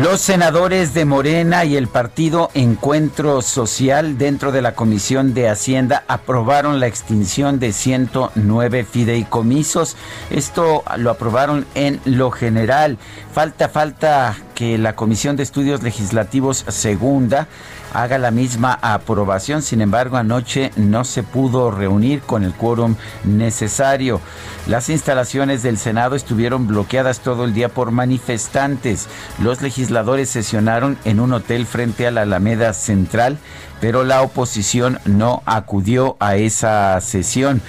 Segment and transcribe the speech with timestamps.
[0.00, 6.04] Los senadores de Morena y el partido Encuentro Social dentro de la Comisión de Hacienda
[6.08, 9.98] aprobaron la extinción de 109 fideicomisos.
[10.30, 12.96] Esto lo aprobaron en lo general.
[13.34, 17.46] Falta, falta que la Comisión de Estudios Legislativos Segunda
[17.92, 19.62] haga la misma aprobación.
[19.62, 24.20] Sin embargo, anoche no se pudo reunir con el quórum necesario.
[24.66, 29.08] Las instalaciones del Senado estuvieron bloqueadas todo el día por manifestantes.
[29.42, 33.38] Los legisladores sesionaron en un hotel frente a la Alameda Central,
[33.80, 37.62] pero la oposición no acudió a esa sesión.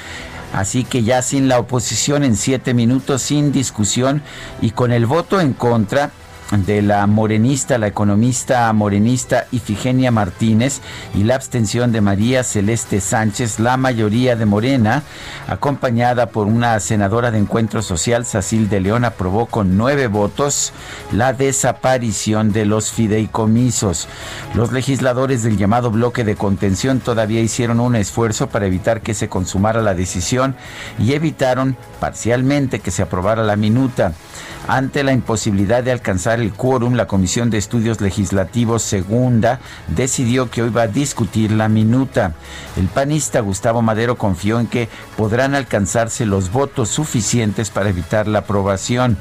[0.53, 4.21] Así que ya sin la oposición en siete minutos, sin discusión
[4.61, 6.11] y con el voto en contra,
[6.51, 10.81] de la morenista, la economista morenista Ifigenia Martínez
[11.15, 15.03] y la abstención de María Celeste Sánchez, la mayoría de Morena,
[15.47, 20.73] acompañada por una senadora de Encuentro Social, Sacil de León, aprobó con nueve votos
[21.13, 24.07] la desaparición de los fideicomisos.
[24.53, 29.29] Los legisladores del llamado bloque de contención todavía hicieron un esfuerzo para evitar que se
[29.29, 30.55] consumara la decisión
[30.99, 34.13] y evitaron parcialmente que se aprobara la minuta.
[34.67, 40.63] Ante la imposibilidad de alcanzar el quórum, la Comisión de Estudios Legislativos Segunda decidió que
[40.63, 42.33] hoy va a discutir la minuta.
[42.77, 48.39] El panista Gustavo Madero confió en que podrán alcanzarse los votos suficientes para evitar la
[48.39, 49.17] aprobación.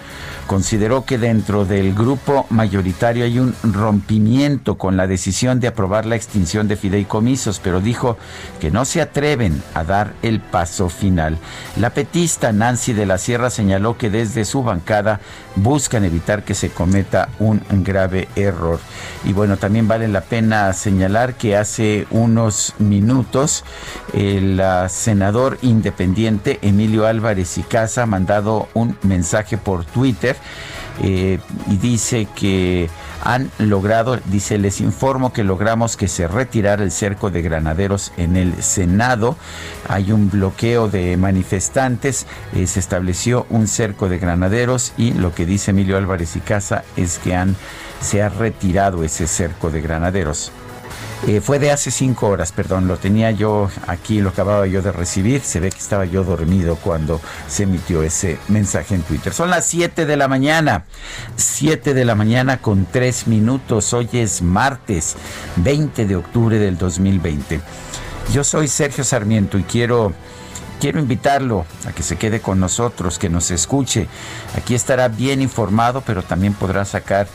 [0.46, 6.16] Consideró que dentro del grupo mayoritario hay un rompimiento con la decisión de aprobar la
[6.16, 8.16] extinción de fideicomisos, pero dijo
[8.60, 11.38] que no se atreven a dar el paso final.
[11.76, 15.20] La petista Nancy de la Sierra señaló que desde su bancada
[15.56, 18.78] buscan evitar que se cometa un grave error.
[19.24, 23.64] Y bueno, también vale la pena señalar que hace unos minutos
[24.14, 30.36] el ah, senador independiente Emilio Álvarez y Casa ha mandado un mensaje por Twitter
[31.02, 31.38] eh,
[31.68, 32.88] y dice que
[33.22, 38.36] han logrado, dice, les informo que logramos que se retirara el cerco de granaderos en
[38.36, 39.36] el Senado.
[39.88, 45.46] Hay un bloqueo de manifestantes, eh, se estableció un cerco de granaderos y lo que
[45.46, 47.56] dice Emilio Álvarez y Casa es que han,
[48.00, 50.52] se ha retirado ese cerco de granaderos.
[51.26, 54.90] Eh, fue de hace cinco horas, perdón, lo tenía yo aquí, lo acababa yo de
[54.90, 55.42] recibir.
[55.42, 59.34] Se ve que estaba yo dormido cuando se emitió ese mensaje en Twitter.
[59.34, 60.84] Son las 7 de la mañana,
[61.36, 63.92] 7 de la mañana con 3 minutos.
[63.92, 65.16] Hoy es martes
[65.56, 67.60] 20 de octubre del 2020.
[68.32, 70.14] Yo soy Sergio Sarmiento y quiero
[70.80, 74.08] quiero invitarlo a que se quede con nosotros, que nos escuche.
[74.56, 77.28] Aquí estará bien informado, pero también podrá sacar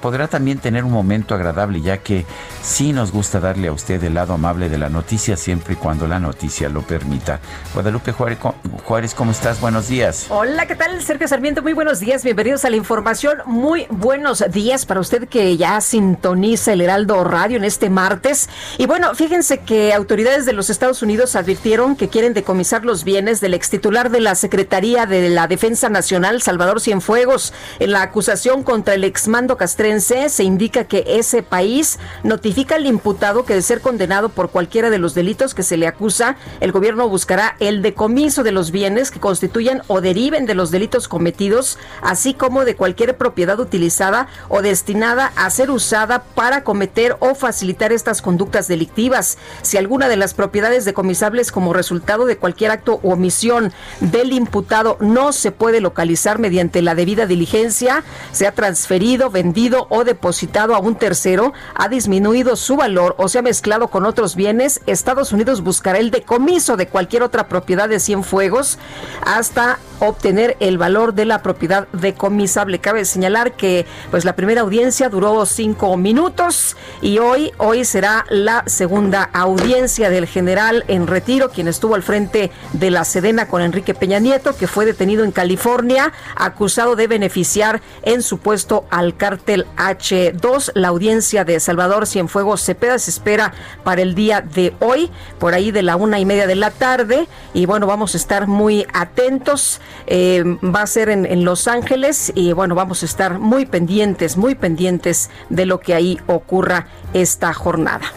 [0.00, 2.24] podrá también tener un momento agradable, ya que
[2.62, 6.06] sí nos gusta darle a usted el lado amable de la noticia siempre y cuando
[6.06, 7.40] la noticia lo permita.
[7.74, 9.60] Guadalupe Juárez, ¿cómo estás?
[9.60, 10.26] Buenos días.
[10.28, 11.02] Hola, ¿qué tal?
[11.02, 13.38] Sergio Sarmiento, muy buenos días, bienvenidos a la información.
[13.46, 18.48] Muy buenos días para usted que ya sintoniza el Heraldo Radio en este martes.
[18.78, 23.40] Y bueno, fíjense que autoridades de los Estados Unidos advirtieron que quieren decomisar los bienes
[23.40, 28.64] del ex titular de la Secretaría de la Defensa Nacional, Salvador Cienfuegos, en la acusación
[28.64, 33.80] contra el ex castrense se indica que ese país notifica al imputado que de ser
[33.80, 38.42] condenado por cualquiera de los delitos que se le acusa, el gobierno buscará el decomiso
[38.42, 43.16] de los bienes que constituyan o deriven de los delitos cometidos, así como de cualquier
[43.16, 49.38] propiedad utilizada o destinada a ser usada para cometer o facilitar estas conductas delictivas.
[49.62, 54.96] Si alguna de las propiedades decomisables como resultado de cualquier acto u omisión del imputado
[55.00, 58.02] no se puede localizar mediante la debida diligencia,
[58.32, 63.38] se ha transferido, vendido o depositado a un tercero, ha disminuido su valor o se
[63.38, 68.00] ha mezclado con otros bienes, Estados Unidos buscará el decomiso de cualquier otra propiedad de
[68.00, 68.78] Cienfuegos
[69.24, 72.78] hasta obtener el valor de la propiedad decomisable.
[72.78, 78.64] Cabe señalar que pues la primera audiencia duró cinco minutos y hoy, hoy será la
[78.66, 83.94] segunda audiencia del general en retiro, quien estuvo al frente de la Sedena con Enrique
[83.94, 89.66] Peña Nieto, que fue detenido en California, acusado de beneficiar en su puesto al cártel
[89.76, 90.72] H2.
[90.74, 93.52] La audiencia de Salvador Cienfuegos Cepeda se espera
[93.84, 97.26] para el día de hoy, por ahí de la una y media de la tarde.
[97.54, 99.80] Y bueno, vamos a estar muy atentos.
[100.06, 104.36] Eh, va a ser en, en Los Ángeles y bueno, vamos a estar muy pendientes,
[104.36, 108.12] muy pendientes de lo que ahí ocurra esta jornada.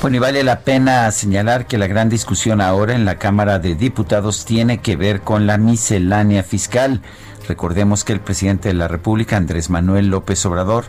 [0.00, 3.74] Bueno, y vale la pena señalar que la gran discusión ahora en la Cámara de
[3.74, 7.02] Diputados tiene que ver con la miscelánea fiscal.
[7.48, 10.84] Recordemos que el presidente de la República, Andrés Manuel López Obrador,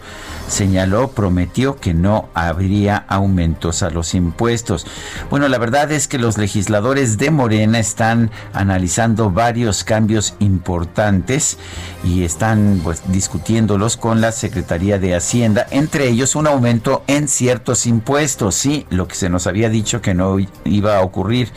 [0.49, 4.85] señaló, prometió que no habría aumentos a los impuestos.
[5.29, 11.57] Bueno, la verdad es que los legisladores de Morena están analizando varios cambios importantes
[12.03, 17.85] y están pues, discutiéndolos con la Secretaría de Hacienda, entre ellos un aumento en ciertos
[17.85, 21.51] impuestos, sí, lo que se nos había dicho que no iba a ocurrir.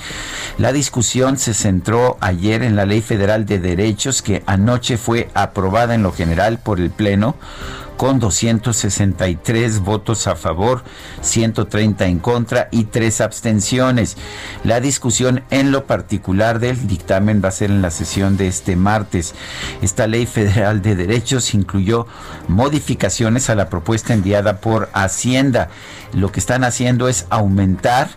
[0.58, 5.94] La discusión se centró ayer en la Ley Federal de Derechos que anoche fue aprobada
[5.94, 7.36] en lo general por el Pleno
[8.02, 10.82] con 263 votos a favor,
[11.20, 14.16] 130 en contra y tres abstenciones.
[14.64, 18.74] La discusión en lo particular del dictamen va a ser en la sesión de este
[18.74, 19.36] martes.
[19.82, 22.08] Esta ley federal de derechos incluyó
[22.48, 25.68] modificaciones a la propuesta enviada por Hacienda.
[26.12, 28.10] Lo que están haciendo es aumentar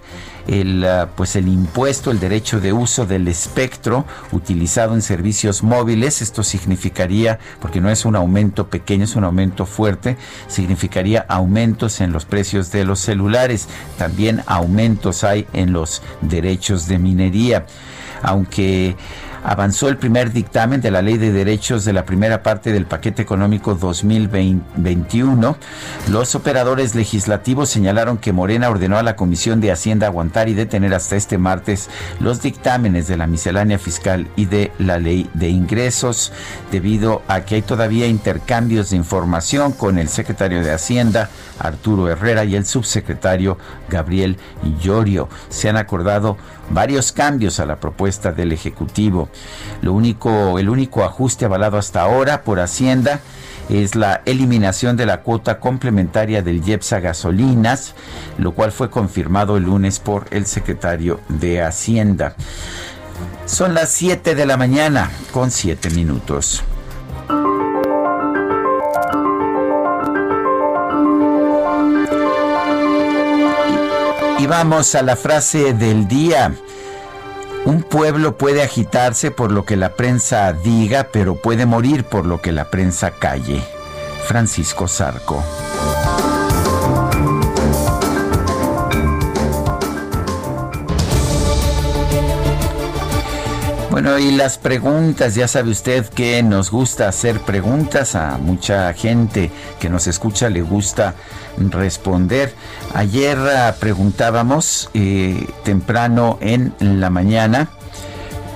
[0.48, 6.22] el, ah, pues el impuesto, el derecho de uso del espectro utilizado en servicios móviles.
[6.22, 12.12] Esto significaría, porque no es un aumento pequeño, es un aumento fuerte, significaría aumentos en
[12.12, 13.68] los precios de los celulares.
[13.98, 17.66] También aumentos hay en los derechos de minería.
[18.22, 18.96] Aunque
[19.46, 23.22] avanzó el primer dictamen de la Ley de Derechos de la primera parte del paquete
[23.22, 25.56] económico 2021.
[26.10, 30.96] Los operadores legislativos señalaron que Morena ordenó a la Comisión de Hacienda aguantar y detener
[30.96, 31.90] hasta este martes
[32.20, 36.32] los dictámenes de la miscelánea fiscal y de la Ley de Ingresos,
[36.72, 41.30] debido a que hay todavía intercambios de información con el secretario de Hacienda,
[41.60, 43.58] Arturo Herrera, y el subsecretario
[43.90, 44.38] Gabriel
[44.82, 45.30] Llorio.
[45.50, 46.38] Se han acordado
[46.70, 49.30] varios cambios a la propuesta del Ejecutivo.
[49.82, 53.20] Lo único, el único ajuste avalado hasta ahora por Hacienda
[53.70, 57.96] es la eliminación de la cuota complementaria del IEPSA gasolinas,
[58.38, 62.36] lo cual fue confirmado el lunes por el secretario de Hacienda.
[63.46, 66.64] Son las 7 de la mañana con 7 minutos.
[74.48, 76.54] Vamos a la frase del día.
[77.66, 82.42] Un pueblo puede agitarse por lo que la prensa diga, pero puede morir por lo
[82.42, 83.64] que la prensa calle.
[84.28, 85.44] Francisco Zarco.
[93.96, 99.52] Bueno, y las preguntas, ya sabe usted que nos gusta hacer preguntas a mucha gente
[99.80, 101.16] que nos escucha, le gusta
[101.58, 102.54] responder.
[102.94, 107.70] Ayer ah, preguntábamos eh, temprano en la mañana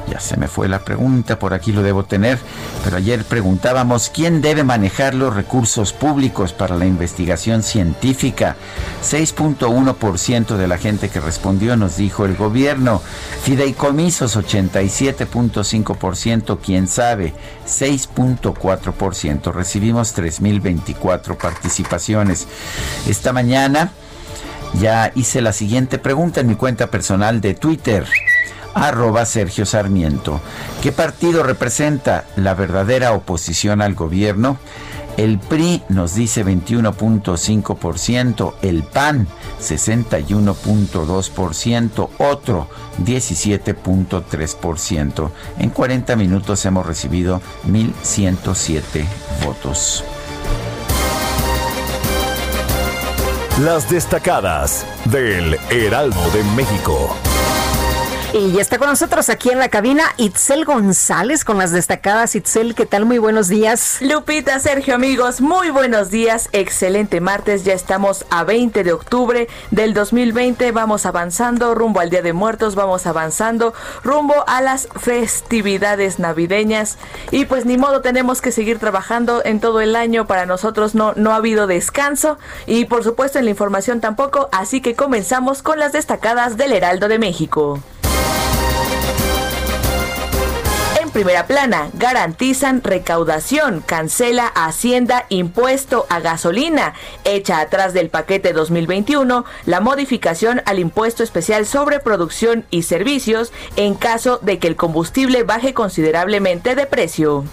[0.10, 2.39] ya se me fue la pregunta, por aquí lo debo tener,
[2.84, 8.56] pero ayer preguntábamos quién debe manejar los recursos públicos para la investigación científica.
[9.04, 13.01] 6.1% de la gente que respondió nos dijo el gobierno.
[13.44, 17.34] Fideicomisos 87.5%, quién sabe,
[17.68, 19.54] 6.4%.
[19.54, 22.48] Recibimos 3.024 participaciones.
[23.08, 23.92] Esta mañana
[24.80, 28.06] ya hice la siguiente pregunta en mi cuenta personal de Twitter
[28.74, 30.42] arroba Sergio Sarmiento.
[30.82, 34.58] ¿Qué partido representa la verdadera oposición al gobierno?
[35.18, 39.28] El PRI nos dice 21.5%, el PAN
[39.60, 42.70] 61.2%, otro
[43.04, 45.30] 17.3%.
[45.58, 49.04] En 40 minutos hemos recibido 1.107
[49.44, 50.06] votos.
[53.62, 57.14] Las destacadas del Heraldo de México.
[58.31, 62.36] Y ya está con nosotros aquí en la cabina Itzel González con las destacadas.
[62.36, 63.05] Itzel, ¿qué tal?
[63.05, 63.98] Muy buenos días.
[64.01, 66.48] Lupita, Sergio, amigos, muy buenos días.
[66.51, 70.71] Excelente martes, ya estamos a 20 de octubre del 2020.
[70.71, 77.00] Vamos avanzando rumbo al Día de Muertos, vamos avanzando rumbo a las festividades navideñas.
[77.31, 80.27] Y pues ni modo, tenemos que seguir trabajando en todo el año.
[80.27, 84.50] Para nosotros no, no ha habido descanso y por supuesto en la información tampoco.
[84.51, 87.79] Así que comenzamos con las destacadas del Heraldo de México.
[91.10, 91.89] Primera plana.
[91.94, 93.82] Garantizan recaudación.
[93.86, 96.94] Cancela Hacienda impuesto a gasolina.
[97.24, 103.96] Echa atrás del paquete 2021 la modificación al impuesto especial sobre producción y servicios en
[103.96, 107.46] caso de que el combustible baje considerablemente de precio.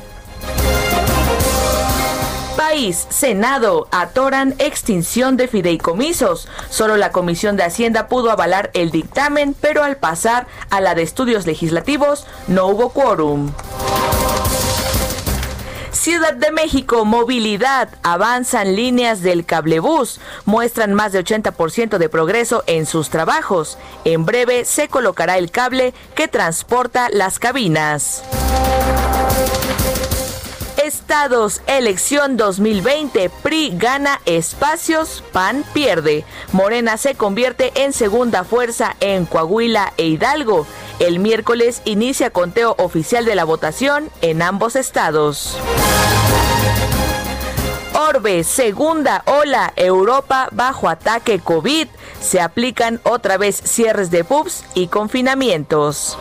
[2.77, 6.47] Senado, atoran extinción de fideicomisos.
[6.69, 11.03] Solo la Comisión de Hacienda pudo avalar el dictamen, pero al pasar a la de
[11.03, 13.51] estudios legislativos no hubo quórum.
[15.91, 22.85] Ciudad de México, movilidad, avanzan líneas del cablebús, muestran más de 80% de progreso en
[22.85, 23.79] sus trabajos.
[24.05, 28.23] En breve se colocará el cable que transporta las cabinas.
[30.87, 36.25] Estados, elección 2020, PRI gana espacios, PAN pierde.
[36.53, 40.65] Morena se convierte en segunda fuerza en Coahuila e Hidalgo.
[41.01, 45.57] El miércoles inicia conteo oficial de la votación en ambos estados.
[47.95, 51.89] Orbe, segunda ola, Europa bajo ataque COVID.
[52.21, 56.17] Se aplican otra vez cierres de pubs y confinamientos.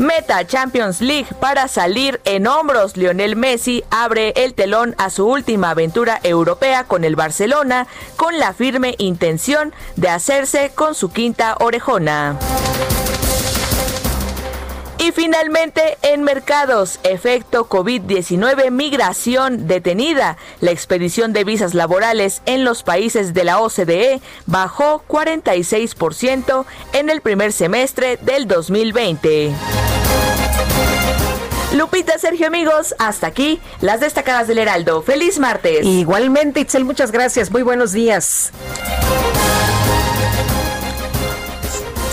[0.00, 2.96] Meta Champions League para salir en hombros.
[2.96, 8.54] Lionel Messi abre el telón a su última aventura europea con el Barcelona con la
[8.54, 12.38] firme intención de hacerse con su quinta orejona.
[15.00, 20.36] Y finalmente, en mercados, efecto COVID-19, migración detenida.
[20.60, 27.22] La expedición de visas laborales en los países de la OCDE bajó 46% en el
[27.22, 29.54] primer semestre del 2020.
[31.72, 35.00] Lupita, Sergio, amigos, hasta aquí las destacadas del Heraldo.
[35.00, 35.86] Feliz martes.
[35.86, 37.50] Igualmente, Itzel, muchas gracias.
[37.50, 38.52] Muy buenos días.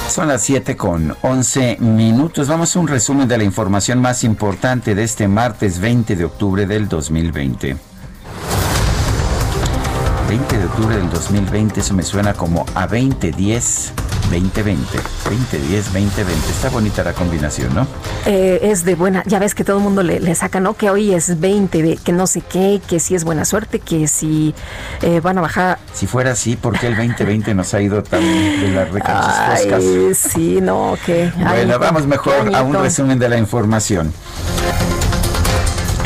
[0.10, 2.48] Son las 7 con 11 minutos.
[2.48, 6.66] Vamos a un resumen de la información más importante de este martes 20 de octubre
[6.66, 7.87] del 2020.
[10.28, 13.94] 20 de octubre del 2020, eso me suena como a 2010.
[14.30, 16.50] 2020, 2010, 2020.
[16.50, 17.88] Está bonita la combinación, ¿no?
[18.26, 20.74] Eh, es de buena, ya ves que todo el mundo le, saca, ¿no?
[20.74, 24.54] Que hoy es 20, que no sé qué, que si es buena suerte, que si
[25.02, 25.80] eh, van a bajar.
[25.94, 29.64] Si fuera así, ¿por qué el 2020 nos ha ido tan de las recachas
[30.18, 31.32] Sí, no, que.
[31.38, 34.12] Bueno, vamos mejor a un resumen de la información.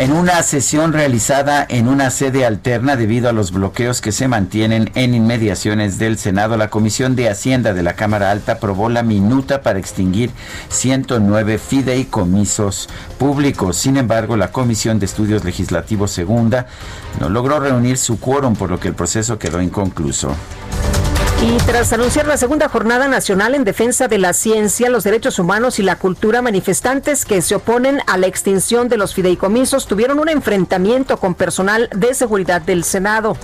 [0.01, 4.89] En una sesión realizada en una sede alterna debido a los bloqueos que se mantienen
[4.96, 9.62] en inmediaciones del Senado, la Comisión de Hacienda de la Cámara Alta aprobó la minuta
[9.62, 10.31] para extinguir
[10.70, 12.89] 109 fideicomisos
[13.20, 13.77] públicos.
[13.77, 16.65] Sin embargo, la Comisión de Estudios Legislativos Segunda
[17.20, 20.36] no logró reunir su quórum, por lo que el proceso quedó inconcluso.
[21.43, 25.79] Y tras anunciar la segunda jornada nacional en defensa de la ciencia, los derechos humanos
[25.79, 30.29] y la cultura, manifestantes que se oponen a la extinción de los fideicomisos tuvieron un
[30.29, 33.36] enfrentamiento con personal de seguridad del Senado.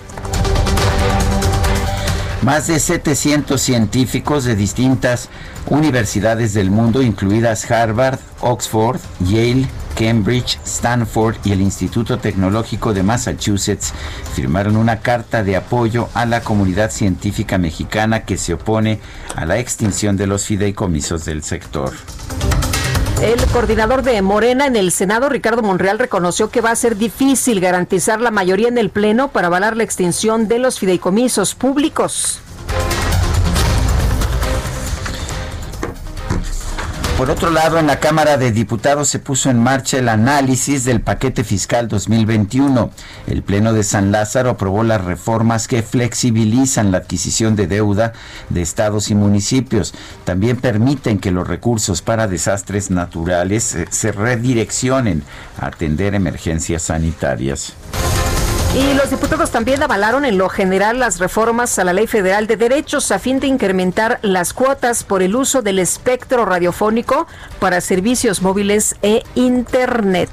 [2.43, 5.29] Más de 700 científicos de distintas
[5.69, 13.93] universidades del mundo, incluidas Harvard, Oxford, Yale, Cambridge, Stanford y el Instituto Tecnológico de Massachusetts
[14.33, 18.99] firmaron una carta de apoyo a la comunidad científica mexicana que se opone
[19.35, 21.93] a la extinción de los fideicomisos del sector.
[23.21, 27.59] El coordinador de Morena en el Senado, Ricardo Monreal, reconoció que va a ser difícil
[27.59, 32.41] garantizar la mayoría en el Pleno para avalar la extinción de los fideicomisos públicos.
[37.17, 41.01] Por otro lado, en la Cámara de Diputados se puso en marcha el análisis del
[41.01, 42.91] paquete fiscal 2021.
[43.25, 48.13] El Pleno de San Lázaro aprobó las reformas que flexibilizan la adquisición de deuda
[48.49, 49.95] de estados y municipios.
[50.25, 55.23] También permiten que los recursos para desastres naturales se redireccionen
[55.59, 57.73] a atender emergencias sanitarias.
[58.77, 62.57] Y los diputados también avalaron en lo general las reformas a la Ley Federal de
[62.57, 67.25] Derechos a fin de incrementar las cuotas por el uso del espectro radiofónico
[67.59, 70.29] para servicios móviles e Internet.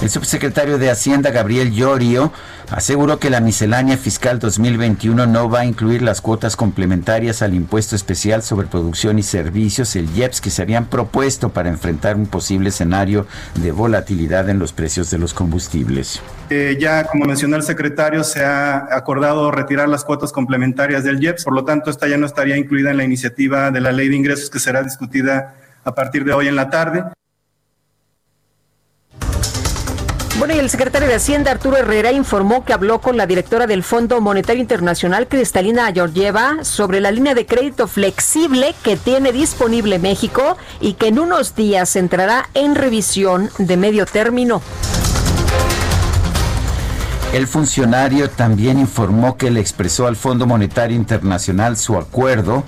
[0.00, 2.30] El subsecretario de Hacienda, Gabriel Llorio,
[2.70, 7.96] aseguró que la miscelánea fiscal 2021 no va a incluir las cuotas complementarias al impuesto
[7.96, 12.70] especial sobre producción y servicios, el IEPS, que se habían propuesto para enfrentar un posible
[12.70, 16.20] escenario de volatilidad en los precios de los combustibles.
[16.50, 21.44] Eh, ya, como mencionó el secretario, se ha acordado retirar las cuotas complementarias del IEPS,
[21.44, 24.16] por lo tanto, esta ya no estaría incluida en la iniciativa de la ley de
[24.16, 25.54] ingresos que será discutida
[25.84, 27.04] a partir de hoy en la tarde.
[30.44, 33.82] Bueno, y el secretario de Hacienda, Arturo Herrera, informó que habló con la directora del
[33.82, 40.58] Fondo Monetario Internacional, Cristalina Georgieva, sobre la línea de crédito flexible que tiene disponible México
[40.82, 44.60] y que en unos días entrará en revisión de medio término.
[47.32, 52.64] El funcionario también informó que le expresó al Fondo Monetario Internacional su acuerdo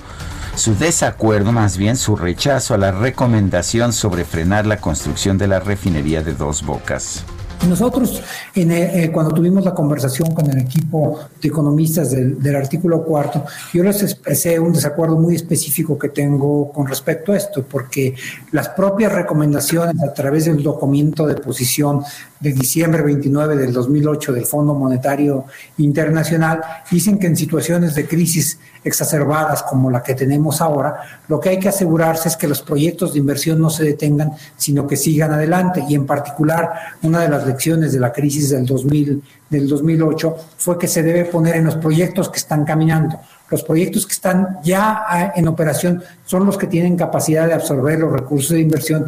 [0.55, 5.61] su desacuerdo, más bien su rechazo a la recomendación sobre frenar la construcción de la
[5.61, 7.27] refinería de dos bocas.
[7.67, 8.23] Nosotros,
[8.55, 14.59] eh, cuando tuvimos la conversación con el equipo economistas del, artículo cuarto, yo les expresé
[14.59, 18.15] un desacuerdo muy específico que tengo con respecto a esto, porque
[18.53, 22.03] las propias recomendaciones a través del documento de posición
[22.41, 25.45] de diciembre 29 del 2008 del Fondo Monetario
[25.79, 26.61] Internacional
[26.91, 31.59] dicen que en situaciones de crisis exacerbadas como la que tenemos ahora, lo que hay
[31.59, 35.83] que asegurarse es que los proyectos de inversión no se detengan, sino que sigan adelante.
[35.89, 36.73] Y en particular,
[37.03, 41.25] una de las lecciones de la crisis del, 2000, del 2008 fue que se debe
[41.45, 43.19] en los proyectos que están caminando.
[43.51, 47.99] Los proyectos que están ya ah, en operación son los que tienen capacidad de absorber
[47.99, 49.07] los recursos de inversión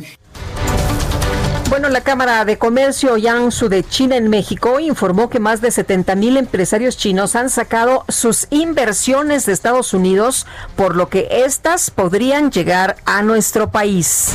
[1.70, 6.14] bueno, la Cámara de Comercio Yangsu de China en México informó que más de 70
[6.14, 12.50] mil empresarios chinos han sacado sus inversiones de Estados Unidos, por lo que éstas podrían
[12.50, 14.32] llegar a nuestro país.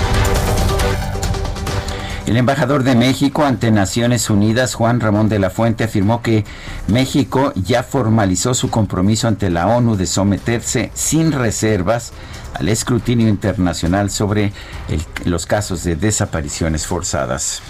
[2.25, 6.45] El embajador de México ante Naciones Unidas, Juan Ramón de la Fuente, afirmó que
[6.87, 12.13] México ya formalizó su compromiso ante la ONU de someterse sin reservas
[12.53, 14.53] al escrutinio internacional sobre
[15.25, 17.61] los casos de desapariciones forzadas.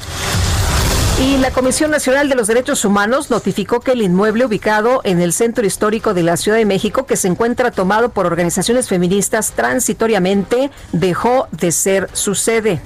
[1.19, 5.33] Y la Comisión Nacional de los Derechos Humanos notificó que el inmueble ubicado en el
[5.33, 10.69] centro histórico de la Ciudad de México, que se encuentra tomado por organizaciones feministas transitoriamente,
[10.91, 12.81] dejó de ser su sede.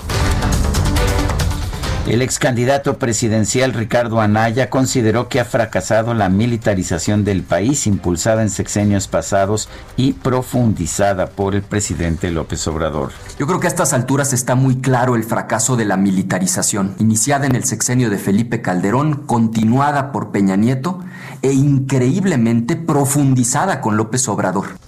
[2.07, 8.43] El ex candidato presidencial Ricardo Anaya consideró que ha fracasado la militarización del país impulsada
[8.43, 13.11] en sexenios pasados y profundizada por el presidente López Obrador.
[13.37, 17.45] Yo creo que a estas alturas está muy claro el fracaso de la militarización, iniciada
[17.45, 21.01] en el sexenio de Felipe Calderón, continuada por Peña Nieto
[21.41, 24.86] e increíblemente profundizada con López Obrador.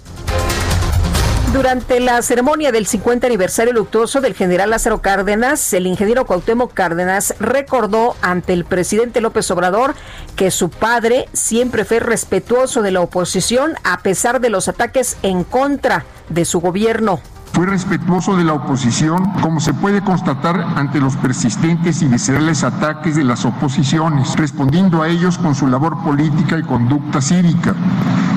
[1.52, 7.34] Durante la ceremonia del 50 aniversario luctuoso del general Lázaro Cárdenas, el ingeniero Cuauhtémoc Cárdenas
[7.40, 9.96] recordó ante el presidente López Obrador
[10.36, 15.42] que su padre siempre fue respetuoso de la oposición a pesar de los ataques en
[15.42, 17.18] contra de su gobierno.
[17.52, 23.16] Fue respetuoso de la oposición, como se puede constatar ante los persistentes y viscerales ataques
[23.16, 27.74] de las oposiciones, respondiendo a ellos con su labor política y conducta cívica,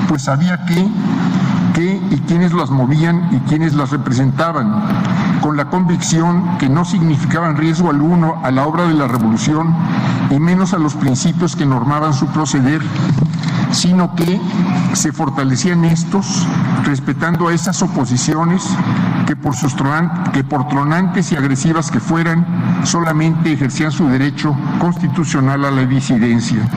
[0.08, 0.84] pues sabía que
[1.74, 1.83] qué
[2.14, 4.72] y quiénes las movían y quiénes las representaban,
[5.40, 9.74] con la convicción que no significaban riesgo alguno a la obra de la revolución
[10.30, 12.80] y menos a los principios que normaban su proceder,
[13.72, 14.40] sino que
[14.92, 16.46] se fortalecían estos
[16.84, 18.64] respetando a esas oposiciones
[19.26, 19.54] que por,
[20.32, 22.46] que por tronantes y agresivas que fueran,
[22.84, 26.70] solamente ejercían su derecho constitucional a la disidencia.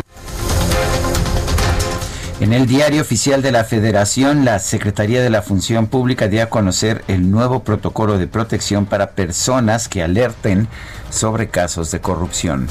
[2.39, 6.49] En el diario oficial de la Federación, la Secretaría de la Función Pública dio a
[6.49, 10.67] conocer el nuevo protocolo de protección para personas que alerten
[11.09, 12.67] sobre casos de corrupción.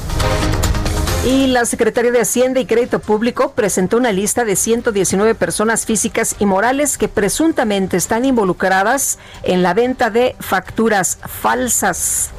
[1.25, 6.37] Y la Secretaría de Hacienda y Crédito Público presentó una lista de 119 personas físicas
[6.39, 12.31] y morales que presuntamente están involucradas en la venta de facturas falsas.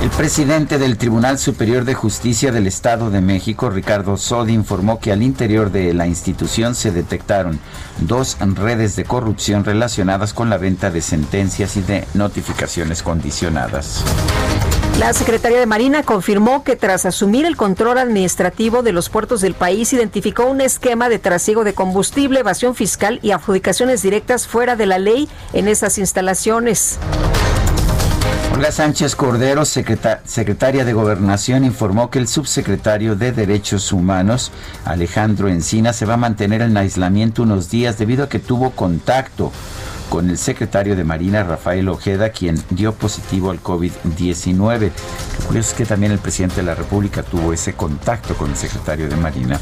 [0.00, 5.10] El presidente del Tribunal Superior de Justicia del Estado de México, Ricardo Sodi, informó que
[5.10, 7.58] al interior de la institución se detectaron
[8.02, 14.04] dos redes de corrupción relacionadas con la venta de sentencias y de notificaciones condicionadas.
[15.00, 19.54] La Secretaría de Marina confirmó que tras asumir el control administrativo de los puertos del
[19.54, 24.86] país, identificó un esquema de trasiego de combustible, evasión fiscal y adjudicaciones directas fuera de
[24.86, 27.00] la ley en esas instalaciones.
[28.58, 34.50] Olga Sánchez Cordero, secretaria de Gobernación, informó que el subsecretario de Derechos Humanos,
[34.84, 39.52] Alejandro Encina, se va a mantener en aislamiento unos días debido a que tuvo contacto
[40.10, 44.90] con el secretario de Marina, Rafael Ojeda, quien dio positivo al COVID-19.
[45.38, 48.56] Lo curioso es que también el presidente de la República tuvo ese contacto con el
[48.56, 49.60] secretario de Marina.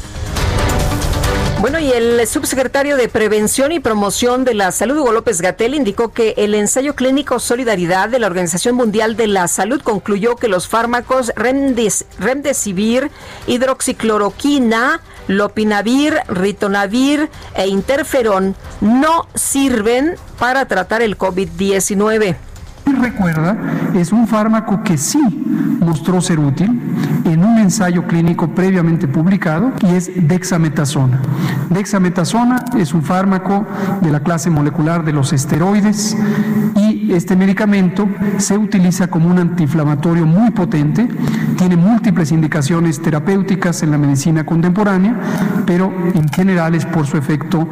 [1.59, 6.09] Bueno, y el subsecretario de Prevención y Promoción de la Salud, Hugo López Gatel, indicó
[6.09, 10.67] que el ensayo clínico Solidaridad de la Organización Mundial de la Salud concluyó que los
[10.67, 13.09] fármacos Remdesivir,
[13.47, 22.46] hidroxicloroquina, lopinavir, ritonavir e interferón no sirven para tratar el COVID-19
[22.93, 23.57] recuerda,
[23.93, 25.19] es un fármaco que sí
[25.79, 26.79] mostró ser útil
[27.25, 31.21] en un ensayo clínico previamente publicado y es dexametasona.
[31.69, 33.65] Dexametasona es un fármaco
[34.01, 36.17] de la clase molecular de los esteroides
[36.75, 41.07] y este medicamento se utiliza como un antiinflamatorio muy potente,
[41.57, 45.15] tiene múltiples indicaciones terapéuticas en la medicina contemporánea,
[45.65, 47.67] pero en general es por su efecto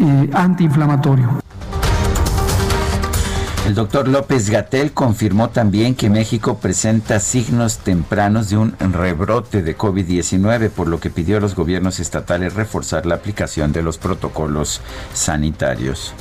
[0.00, 1.48] eh, antiinflamatorio.
[3.68, 9.76] El doctor López Gatel confirmó también que México presenta signos tempranos de un rebrote de
[9.76, 14.80] COVID-19, por lo que pidió a los gobiernos estatales reforzar la aplicación de los protocolos
[15.12, 16.14] sanitarios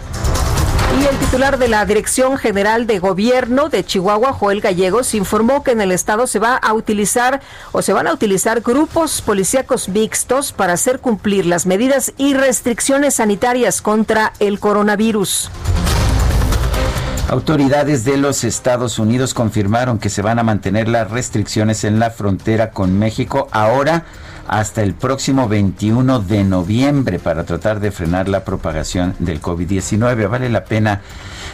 [1.01, 5.71] Y el titular de la Dirección General de Gobierno de Chihuahua, Joel Gallegos, informó que
[5.71, 7.41] en el estado se va a utilizar
[7.73, 13.15] o se van a utilizar grupos policíacos mixtos para hacer cumplir las medidas y restricciones
[13.17, 15.51] sanitarias contra el coronavirus.
[17.29, 22.11] Autoridades de los Estados Unidos confirmaron que se van a mantener las restricciones en la
[22.11, 24.05] frontera con México ahora
[24.49, 30.29] hasta el próximo 21 de noviembre para tratar de frenar la propagación del COVID-19.
[30.29, 31.03] Vale la pena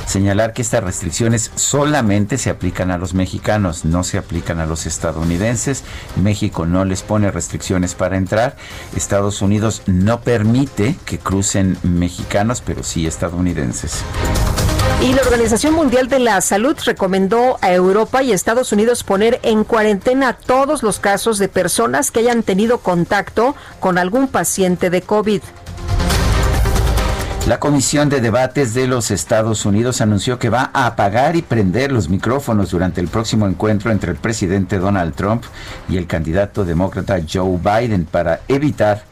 [0.07, 4.87] señalar que estas restricciones solamente se aplican a los mexicanos, no se aplican a los
[4.87, 5.83] estadounidenses.
[6.17, 8.57] México no les pone restricciones para entrar.
[8.97, 14.05] Estados Unidos no permite que crucen mexicanos, pero sí estadounidenses.
[15.05, 19.63] Y la Organización Mundial de la Salud recomendó a Europa y Estados Unidos poner en
[19.63, 25.43] cuarentena todos los casos de personas que hayan tenido contacto con algún paciente de COVID.
[27.47, 31.93] La Comisión de Debates de los Estados Unidos anunció que va a apagar y prender
[31.93, 35.45] los micrófonos durante el próximo encuentro entre el presidente Donald Trump
[35.87, 39.05] y el candidato demócrata Joe Biden para evitar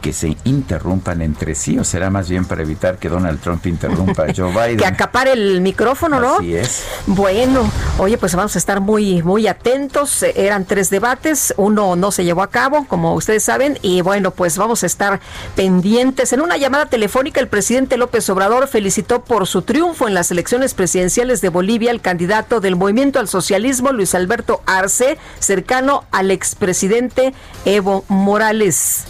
[0.00, 4.24] que se interrumpan entre sí, o será más bien para evitar que Donald Trump interrumpa
[4.24, 4.76] a Joe Biden.
[4.78, 6.36] que acapare el micrófono, ¿no?
[6.36, 6.84] Así es.
[7.06, 10.22] Bueno, oye, pues vamos a estar muy, muy atentos.
[10.22, 14.56] Eran tres debates, uno no se llevó a cabo, como ustedes saben, y bueno, pues
[14.58, 15.20] vamos a estar
[15.56, 16.32] pendientes.
[16.32, 20.74] En una llamada telefónica, el presidente López Obrador felicitó por su triunfo en las elecciones
[20.74, 27.34] presidenciales de Bolivia al candidato del Movimiento al Socialismo, Luis Alberto Arce, cercano al expresidente
[27.64, 29.04] Evo Morales.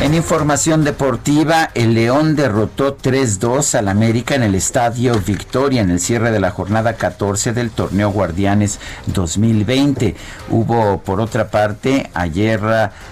[0.00, 5.98] En información deportiva, el León derrotó 3-2 al América en el Estadio Victoria en el
[5.98, 10.14] cierre de la jornada 14 del torneo Guardianes 2020.
[10.50, 12.60] Hubo, por otra parte, ayer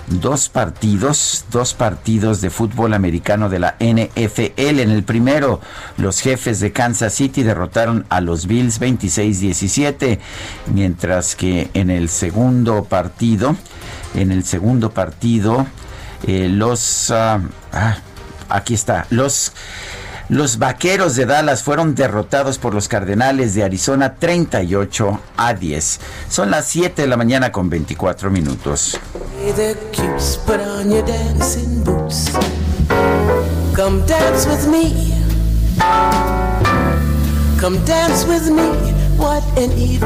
[0.07, 4.79] dos partidos, dos partidos de fútbol americano de la NFL.
[4.79, 5.61] En el primero,
[5.99, 10.20] los jefes de Kansas City derrotaron a los Bills 26-17,
[10.72, 13.57] mientras que en el segundo partido,
[14.14, 15.66] en el segundo partido,
[16.24, 17.11] eh, los...
[17.11, 17.40] Ah,
[18.48, 19.07] aquí está.
[19.11, 19.52] Los...
[20.29, 26.00] Los vaqueros de Dallas fueron derrotados por los Cardenales de Arizona 38 a 10.
[26.29, 28.98] Son las 7 de la mañana con 24 minutos.
[33.76, 35.14] Come dance with me.
[37.61, 38.95] Come dance with me.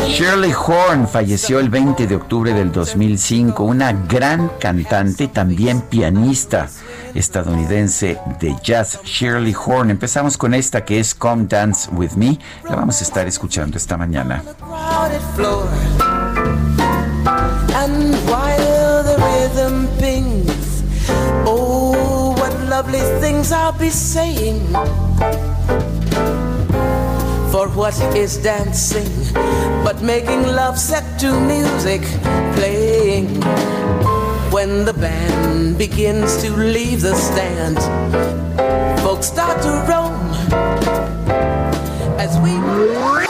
[0.09, 6.69] Shirley Horn falleció el 20 de octubre del 2005, una gran cantante también pianista
[7.15, 9.91] estadounidense de jazz, Shirley Horn.
[9.91, 12.39] Empezamos con esta que es Come Dance With Me.
[12.65, 14.43] La vamos a estar escuchando esta mañana.
[27.51, 29.11] For what is dancing
[29.85, 32.03] but making love set to music
[32.55, 33.27] playing?
[34.53, 37.79] When the band begins to leave the stand,
[39.01, 40.31] folks start to roam
[42.19, 43.30] as we.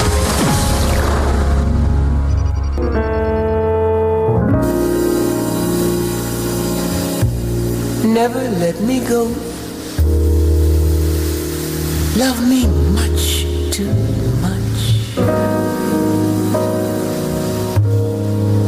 [8.13, 9.23] Never let me go.
[12.17, 13.93] Love me much too
[14.41, 14.79] much.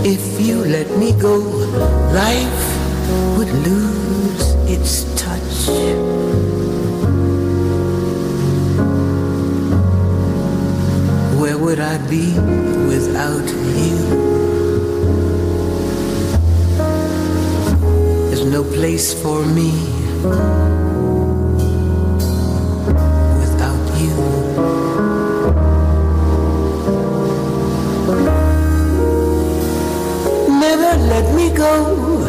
[0.06, 1.38] If you let me go,
[2.14, 2.64] life
[3.38, 5.68] would lose its touch.
[11.40, 12.34] Where would I be
[12.88, 14.43] without you?
[18.46, 19.72] No place for me
[23.40, 24.14] without you.
[30.60, 32.28] Never let me go.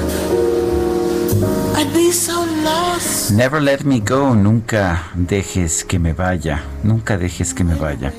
[1.76, 3.32] I'd be so lost.
[3.32, 4.34] Never let me go.
[4.34, 6.62] Nunca dejes que me vaya.
[6.82, 8.12] Nunca dejes que me vaya.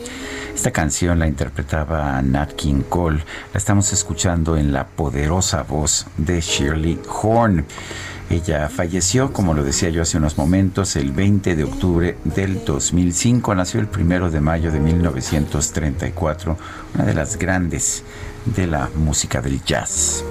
[0.66, 3.24] Esta canción la interpretaba Nat King Cole.
[3.54, 7.68] La estamos escuchando en la poderosa voz de Shirley Horn.
[8.32, 13.54] Ella falleció, como lo decía yo hace unos momentos, el 20 de octubre del 2005.
[13.54, 16.58] Nació el 1 de mayo de 1934,
[16.96, 18.04] una de las grandes
[18.46, 20.24] de la música del jazz.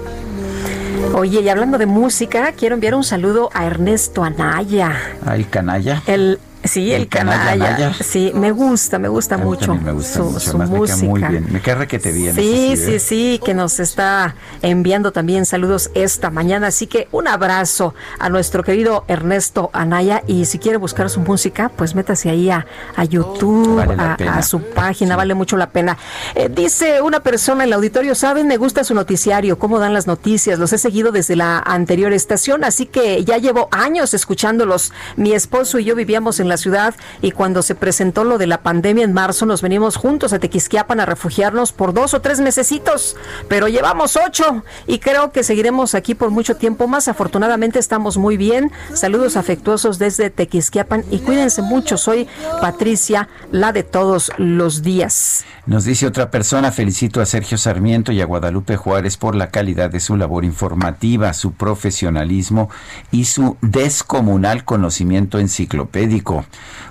[1.13, 4.99] Oye, y hablando de música, quiero enviar un saludo a Ernesto Anaya.
[5.25, 6.03] ¿Al canalla?
[6.05, 7.93] El Sí, el, canalla.
[7.93, 9.75] Sí, me gusta, me gusta mucho.
[9.75, 11.05] Me gusta su, su música.
[11.05, 11.47] muy bien.
[11.51, 12.35] Me queda que te bien.
[12.35, 16.67] Sí, sí, sí, que nos está enviando también saludos esta mañana.
[16.67, 20.23] Así que un abrazo a nuestro querido Ernesto Anaya.
[20.25, 22.65] Y si quiere buscar su música, pues métase ahí a,
[23.07, 25.97] YouTube, a, su página, vale mucho la pena.
[26.33, 28.47] Eh, dice una persona en el auditorio, ¿saben?
[28.47, 30.57] Me gusta su noticiario, cómo dan las noticias.
[30.57, 34.91] Los he seguido desde la anterior estación, así que ya llevo años escuchándolos.
[35.15, 38.61] Mi esposo y yo vivíamos en la ciudad y cuando se presentó lo de la
[38.61, 43.15] pandemia en marzo nos venimos juntos a Tequisquiapan a refugiarnos por dos o tres mesecitos,
[43.47, 47.07] pero llevamos ocho y creo que seguiremos aquí por mucho tiempo más.
[47.07, 48.71] Afortunadamente estamos muy bien.
[48.93, 51.97] Saludos afectuosos desde Tequisquiapan y cuídense mucho.
[51.97, 52.27] Soy
[52.61, 55.45] Patricia, la de todos los días.
[55.65, 59.89] Nos dice otra persona, felicito a Sergio Sarmiento y a Guadalupe Juárez por la calidad
[59.89, 62.69] de su labor informativa, su profesionalismo
[63.11, 66.44] y su descomunal conocimiento enciclopédico.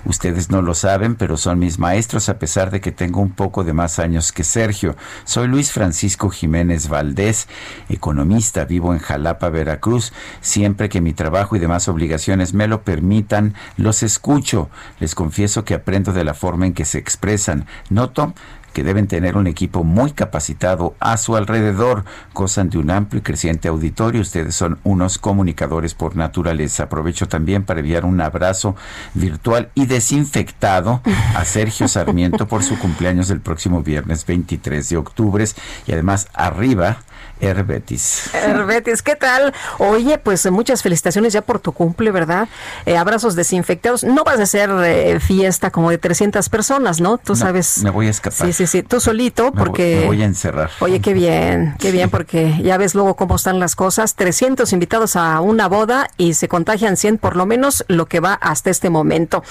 [0.05, 3.63] Ustedes no lo saben, pero son mis maestros a pesar de que tengo un poco
[3.63, 4.95] de más años que Sergio.
[5.23, 7.47] Soy Luis Francisco Jiménez Valdés,
[7.89, 10.13] economista, vivo en Jalapa, Veracruz.
[10.41, 14.69] Siempre que mi trabajo y demás obligaciones me lo permitan, los escucho.
[14.99, 17.65] Les confieso que aprendo de la forma en que se expresan.
[17.89, 18.33] Noto
[18.75, 23.23] que deben tener un equipo muy capacitado a su alrededor, gozan de un amplio y
[23.23, 24.19] creciente auditorio.
[24.19, 26.83] Ustedes son unos comunicadores por naturaleza.
[26.83, 28.75] Aprovecho también para enviar un abrazo
[29.13, 31.01] virtual y desinfectado
[31.35, 35.45] a Sergio Sarmiento por su cumpleaños del próximo viernes 23 de octubre
[35.87, 36.97] y además arriba
[37.39, 38.29] Herbetis.
[38.33, 39.53] Herbetis, ¿qué tal?
[39.77, 42.47] Oye, pues muchas felicitaciones ya por tu cumple, ¿verdad?
[42.85, 44.03] Eh, abrazos desinfectados.
[44.03, 47.17] No vas a hacer eh, fiesta como de 300 personas, ¿no?
[47.17, 47.83] Tú sabes.
[47.83, 48.47] Me voy a escapar.
[48.47, 48.83] Sí, sí, sí.
[48.83, 49.99] Tú solito, porque.
[50.01, 50.69] Me voy, a encerrar.
[50.79, 54.15] Oye, qué bien, qué bien, porque ya ves luego cómo están las cosas.
[54.15, 58.33] 300 invitados a una boda y se contagian 100 por lo menos, lo que va
[58.33, 59.43] hasta este momento.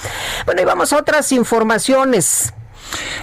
[0.45, 2.53] Bueno, y vamos a otras informaciones.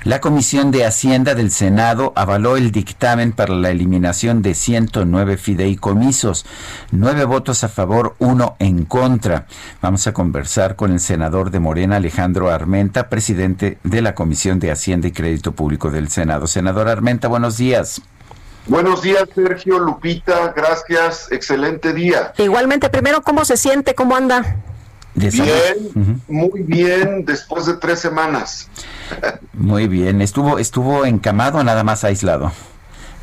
[0.05, 6.45] La Comisión de Hacienda del Senado avaló el dictamen para la eliminación de 109 fideicomisos,
[6.91, 9.47] nueve votos a favor, uno en contra.
[9.81, 14.73] Vamos a conversar con el senador de Morena, Alejandro Armenta, presidente de la Comisión de
[14.73, 16.47] Hacienda y Crédito Público del Senado.
[16.47, 18.03] Senador Armenta, buenos días.
[18.67, 22.33] Buenos días, Sergio, Lupita, gracias, excelente día.
[22.39, 23.95] Igualmente, primero, ¿cómo se siente?
[23.95, 24.57] ¿Cómo anda?
[25.15, 28.69] Bien, muy bien, después de tres semanas.
[29.53, 32.53] Muy bien, ¿estuvo, estuvo encamado o nada más aislado?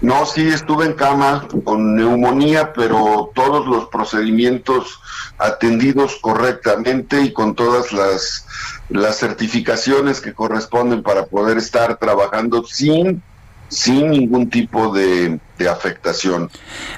[0.02, 5.02] No, sí, estuve en cama con neumonía, pero todos los procedimientos
[5.38, 8.46] atendidos correctamente y con todas las,
[8.90, 13.22] las certificaciones que corresponden para poder estar trabajando sin
[13.70, 16.50] sin ningún tipo de, afectación.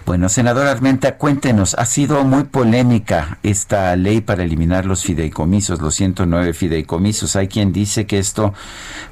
[0.05, 5.95] Bueno, senador Armenta, cuéntenos, ha sido muy polémica esta ley para eliminar los fideicomisos, los
[5.95, 7.35] 109 fideicomisos.
[7.35, 8.53] Hay quien dice que esto,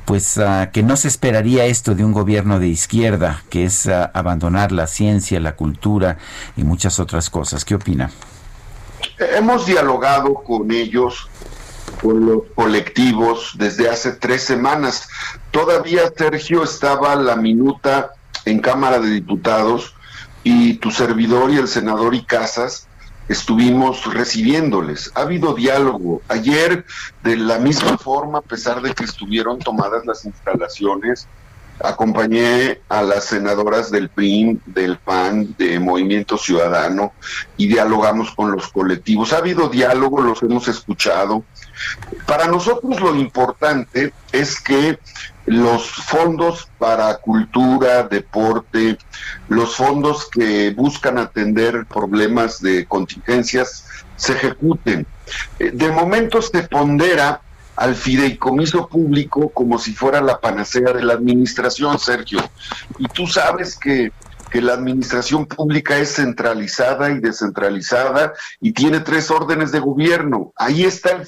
[0.06, 4.12] pues, ah, que no se esperaría esto de un gobierno de izquierda, que es ah,
[4.13, 6.17] abandonar la ciencia, la cultura
[6.56, 7.65] y muchas otras cosas.
[7.65, 8.12] ¿Qué opina?
[9.17, 11.28] Hemos dialogado con ellos
[12.01, 15.09] con los colectivos desde hace tres semanas.
[15.51, 18.12] Todavía, Sergio, estaba la minuta
[18.45, 19.95] en Cámara de Diputados
[20.43, 22.88] y tu servidor y el senador y Casas
[23.29, 25.12] estuvimos recibiéndoles.
[25.15, 26.21] Ha habido diálogo.
[26.27, 26.85] Ayer,
[27.23, 31.27] de la misma forma, a pesar de que estuvieron tomadas las instalaciones,
[31.83, 37.13] acompañé a las senadoras del PRIM, del PAN, de Movimiento Ciudadano
[37.57, 39.33] y dialogamos con los colectivos.
[39.33, 41.43] Ha habido diálogo, los hemos escuchado.
[42.25, 44.99] Para nosotros lo importante es que
[45.45, 48.97] los fondos para cultura, deporte,
[49.47, 55.07] los fondos que buscan atender problemas de contingencias se ejecuten.
[55.57, 57.41] Eh, de momento se pondera
[57.79, 62.39] al fideicomiso público como si fuera la panacea de la administración, Sergio.
[62.97, 64.11] Y tú sabes que
[64.49, 70.53] que la administración pública es centralizada y descentralizada y tiene tres órdenes de gobierno.
[70.55, 71.27] Ahí, está el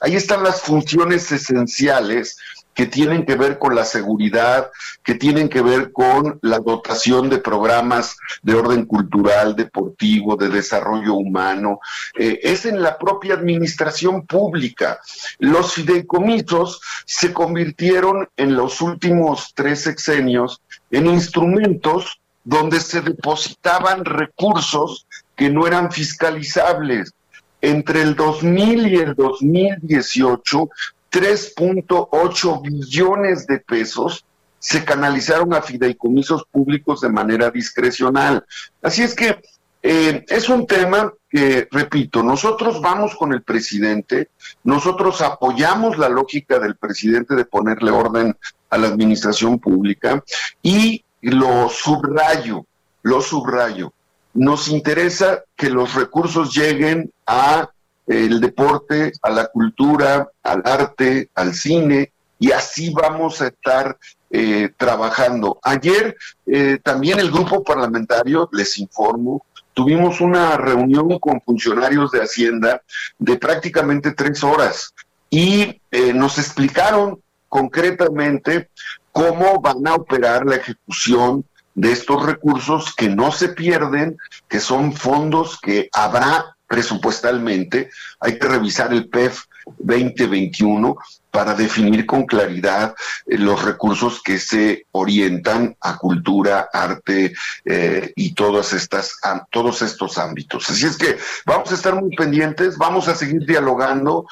[0.00, 2.36] ahí están las funciones esenciales
[2.76, 4.70] que tienen que ver con la seguridad,
[5.02, 11.14] que tienen que ver con la dotación de programas de orden cultural, deportivo, de desarrollo
[11.14, 11.80] humano.
[12.18, 15.00] Eh, es en la propia administración pública.
[15.38, 20.60] Los fideicomisos se convirtieron en los últimos tres sexenios
[20.90, 27.14] en instrumentos donde se depositaban recursos que no eran fiscalizables.
[27.62, 30.68] Entre el 2000 y el 2018,
[31.10, 34.24] 3.8 billones de pesos
[34.58, 38.44] se canalizaron a fideicomisos públicos de manera discrecional.
[38.82, 39.40] Así es que
[39.82, 44.30] eh, es un tema que, repito, nosotros vamos con el presidente,
[44.64, 48.36] nosotros apoyamos la lógica del presidente de ponerle orden
[48.70, 50.24] a la administración pública
[50.62, 52.66] y lo subrayo,
[53.02, 53.92] lo subrayo.
[54.34, 57.70] Nos interesa que los recursos lleguen a
[58.06, 63.98] el deporte, a la cultura, al arte, al cine, y así vamos a estar
[64.30, 65.58] eh, trabajando.
[65.62, 66.16] Ayer
[66.46, 72.82] eh, también el grupo parlamentario, les informo, tuvimos una reunión con funcionarios de Hacienda
[73.18, 74.94] de prácticamente tres horas
[75.28, 78.70] y eh, nos explicaron concretamente
[79.12, 84.16] cómo van a operar la ejecución de estos recursos que no se pierden,
[84.48, 87.90] que son fondos que habrá presupuestalmente.
[88.20, 89.44] Hay que revisar el PEF
[89.78, 90.96] 2021
[91.30, 92.94] para definir con claridad
[93.26, 99.18] eh, los recursos que se orientan a cultura, arte eh, y todas estas,
[99.50, 100.70] todos estos ámbitos.
[100.70, 104.26] Así es que vamos a estar muy pendientes, vamos a seguir dialogando.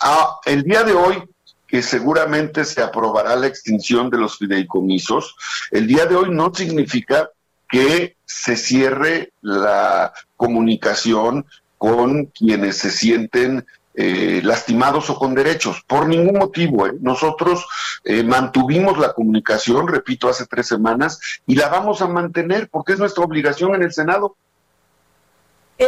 [0.00, 1.22] Ah, el día de hoy
[1.66, 5.34] que seguramente se aprobará la extinción de los fideicomisos,
[5.70, 7.30] el día de hoy no significa
[7.66, 11.46] que se cierre la comunicación
[11.82, 13.66] con quienes se sienten
[13.96, 16.86] eh, lastimados o con derechos, por ningún motivo.
[16.86, 16.92] ¿eh?
[17.00, 17.66] Nosotros
[18.04, 23.00] eh, mantuvimos la comunicación, repito, hace tres semanas, y la vamos a mantener porque es
[23.00, 24.36] nuestra obligación en el Senado.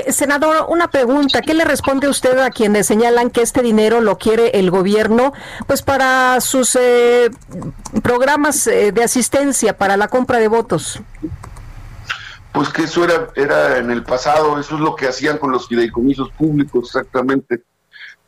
[0.08, 1.42] senador, una pregunta.
[1.42, 5.32] ¿Qué le responde usted a quienes señalan que este dinero lo quiere el gobierno
[5.68, 6.76] pues para sus
[8.02, 11.00] programas de asistencia, para la compra de votos?
[12.54, 15.66] Pues que eso era, era en el pasado, eso es lo que hacían con los
[15.66, 17.64] fideicomisos públicos exactamente.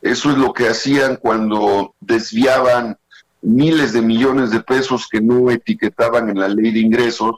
[0.01, 2.97] Eso es lo que hacían cuando desviaban
[3.41, 7.37] miles de millones de pesos que no etiquetaban en la ley de ingresos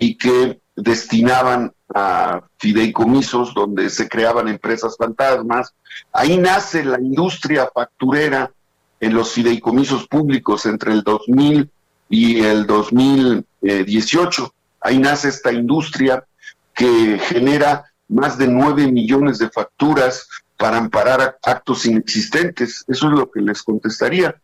[0.00, 5.74] y que destinaban a fideicomisos donde se creaban empresas fantasmas.
[6.12, 8.50] Ahí nace la industria facturera
[8.98, 11.70] en los fideicomisos públicos entre el 2000
[12.08, 14.52] y el 2018.
[14.86, 16.24] Ahí nace esta industria
[16.72, 22.84] que genera más de 9 millones de facturas para amparar actos inexistentes.
[22.86, 24.36] Eso es lo que les contestaría.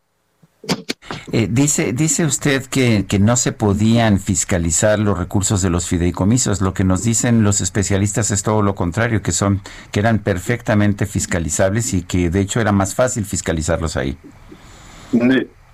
[1.31, 6.61] Eh, dice, dice usted que, que, no se podían fiscalizar los recursos de los fideicomisos.
[6.61, 9.63] Lo que nos dicen los especialistas es todo lo contrario, que son,
[9.93, 14.19] que eran perfectamente fiscalizables y que de hecho era más fácil fiscalizarlos ahí.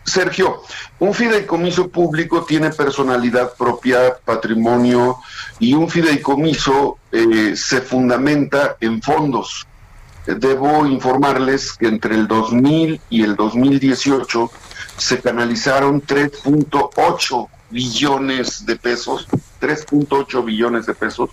[0.09, 0.62] Sergio,
[0.98, 5.18] un fideicomiso público tiene personalidad propia, patrimonio,
[5.59, 9.66] y un fideicomiso eh, se fundamenta en fondos.
[10.26, 14.50] Debo informarles que entre el 2000 y el 2018
[14.96, 19.26] se canalizaron 3.8 billones de pesos,
[19.61, 21.30] 3.8 billones de pesos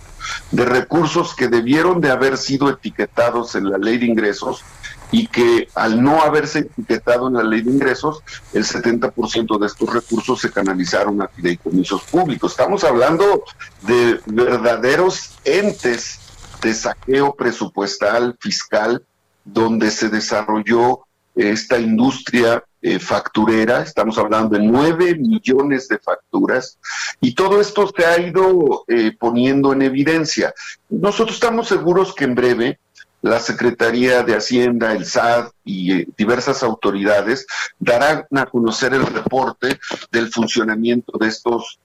[0.50, 4.62] de recursos que debieron de haber sido etiquetados en la ley de ingresos
[5.10, 9.92] y que al no haberse etiquetado en la ley de ingresos, el 70% de estos
[9.92, 12.52] recursos se canalizaron a fideicomisos públicos.
[12.52, 13.44] Estamos hablando
[13.82, 16.18] de verdaderos entes
[16.60, 19.04] de saqueo presupuestal fiscal
[19.44, 26.78] donde se desarrolló esta industria eh, facturera, estamos hablando de nueve millones de facturas,
[27.20, 30.54] y todo esto se ha ido eh, poniendo en evidencia.
[30.88, 32.78] Nosotros estamos seguros que en breve
[33.28, 37.46] la Secretaría de Hacienda, el SAT y eh, diversas autoridades
[37.78, 39.78] darán a conocer el reporte
[40.10, 41.78] del funcionamiento de estos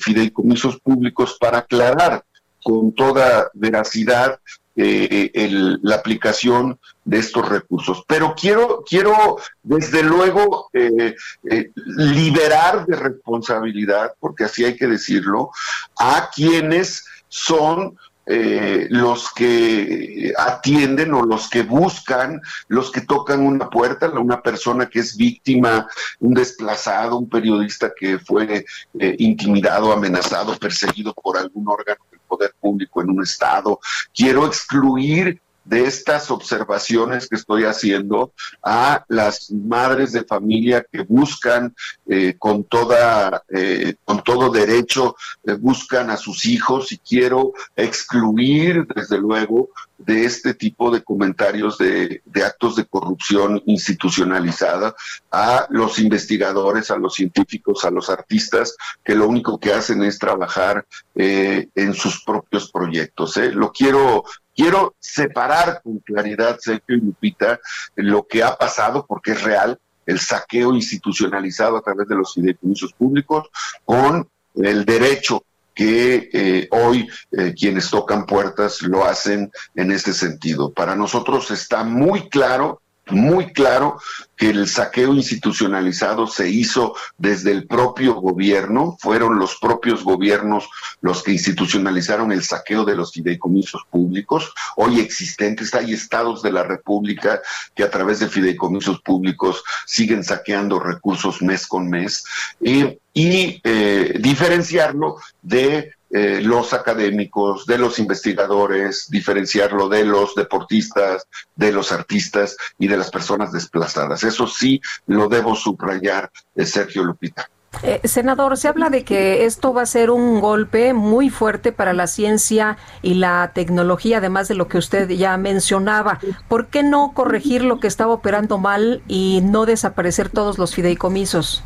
[0.00, 2.24] fideicomisos públicos para aclarar
[2.62, 4.40] con toda veracidad
[4.78, 5.48] eh,
[5.82, 8.04] la aplicación de estos recursos.
[8.06, 11.14] Pero quiero, quiero desde luego, eh,
[11.48, 15.50] eh, liberar de responsabilidad, porque así hay que decirlo,
[15.98, 17.96] a quienes son
[18.26, 24.88] eh, los que atienden o los que buscan, los que tocan una puerta, una persona
[24.88, 25.86] que es víctima,
[26.18, 28.64] un desplazado, un periodista que fue
[28.98, 33.78] eh, intimidado, amenazado, perseguido por algún órgano del poder público en un estado.
[34.12, 41.74] Quiero excluir de estas observaciones que estoy haciendo a las madres de familia que buscan
[42.08, 48.86] eh, con toda eh, con todo derecho eh, buscan a sus hijos y quiero excluir
[48.94, 54.94] desde luego de este tipo de comentarios de, de, actos de corrupción institucionalizada
[55.32, 60.18] a los investigadores, a los científicos, a los artistas, que lo único que hacen es
[60.18, 63.38] trabajar en sus propios proyectos.
[63.54, 64.24] Lo quiero
[64.56, 67.60] Quiero separar con claridad, Sergio y Lupita,
[67.94, 72.94] lo que ha pasado, porque es real, el saqueo institucionalizado a través de los fideicomisos
[72.94, 73.48] públicos,
[73.84, 75.44] con el derecho
[75.74, 80.72] que eh, hoy eh, quienes tocan puertas lo hacen en este sentido.
[80.72, 82.80] Para nosotros está muy claro
[83.10, 83.98] muy claro
[84.36, 90.68] que el saqueo institucionalizado se hizo desde el propio gobierno, fueron los propios gobiernos
[91.00, 96.64] los que institucionalizaron el saqueo de los fideicomisos públicos, hoy existentes, hay estados de la
[96.64, 97.40] República
[97.74, 102.24] que a través de fideicomisos públicos siguen saqueando recursos mes con mes,
[102.60, 111.72] y eh, diferenciarlo de eh, los académicos, de los investigadores, diferenciarlo de los deportistas, de
[111.72, 114.24] los artistas y de las personas desplazadas.
[114.24, 117.50] Eso sí lo debo subrayar, eh, Sergio Lupita.
[117.82, 121.92] Eh, senador, se habla de que esto va a ser un golpe muy fuerte para
[121.92, 126.18] la ciencia y la tecnología, además de lo que usted ya mencionaba.
[126.48, 131.62] ¿Por qué no corregir lo que estaba operando mal y no desaparecer todos los fideicomisos?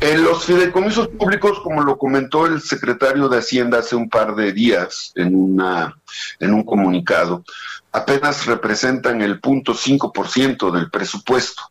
[0.00, 4.52] En los fideicomisos públicos, como lo comentó el secretario de Hacienda hace un par de
[4.52, 5.96] días en, una,
[6.40, 7.44] en un comunicado,
[7.92, 11.62] apenas representan el 0.5% del presupuesto.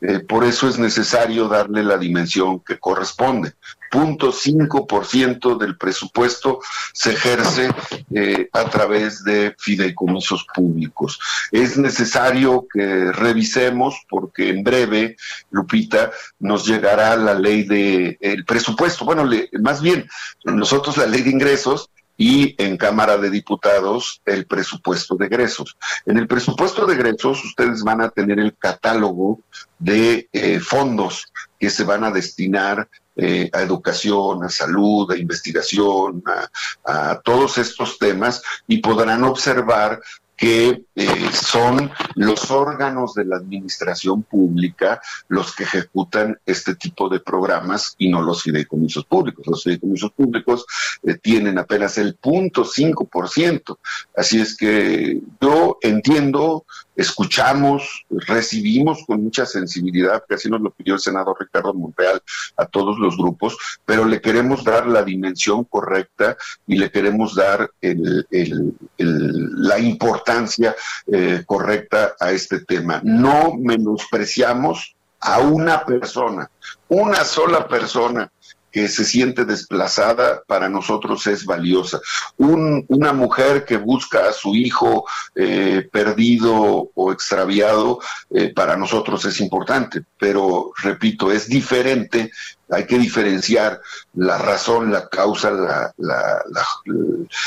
[0.00, 3.54] eh, por eso es necesario darle la dimensión que corresponde.
[3.90, 6.60] Punto cinco por ciento del presupuesto
[6.92, 7.70] se ejerce
[8.14, 11.18] eh, a través de fideicomisos públicos.
[11.50, 15.16] Es necesario que revisemos porque en breve,
[15.50, 19.04] Lupita, nos llegará la ley de el presupuesto.
[19.04, 19.28] Bueno,
[19.60, 20.08] más bien,
[20.44, 25.76] nosotros la ley de ingresos y en Cámara de Diputados el presupuesto de egresos.
[26.04, 29.40] En el presupuesto de egresos ustedes van a tener el catálogo
[29.78, 32.88] de eh, fondos que se van a destinar
[33.18, 40.00] eh, a educación, a salud, a investigación, a, a, todos estos temas y podrán observar
[40.36, 47.20] que eh, son los órganos de la administración pública los que ejecutan este tipo de
[47.20, 49.46] programas y no los fideicomisos públicos.
[49.46, 50.66] Los fideicomisos públicos
[51.04, 53.78] eh, tienen apenas el punto ciento.
[54.16, 56.64] Así es que yo entiendo,
[56.96, 62.20] escuchamos, recibimos con mucha sensibilidad, que así nos lo pidió el senador Ricardo Monreal
[62.56, 66.36] a todos los grupos, pero le queremos dar la dimensión correcta
[66.66, 70.74] y le queremos dar el, el, la importancia
[71.06, 73.00] eh, correcta a este tema.
[73.02, 76.50] No menospreciamos a una persona,
[76.88, 78.30] una sola persona
[78.70, 82.00] que se siente desplazada para nosotros es valiosa.
[82.36, 88.00] una mujer que busca a su hijo eh, perdido o extraviado
[88.30, 92.30] eh, para nosotros es importante, pero repito, es diferente.
[92.70, 93.80] Hay que diferenciar
[94.14, 96.42] la razón, la causa, la, la,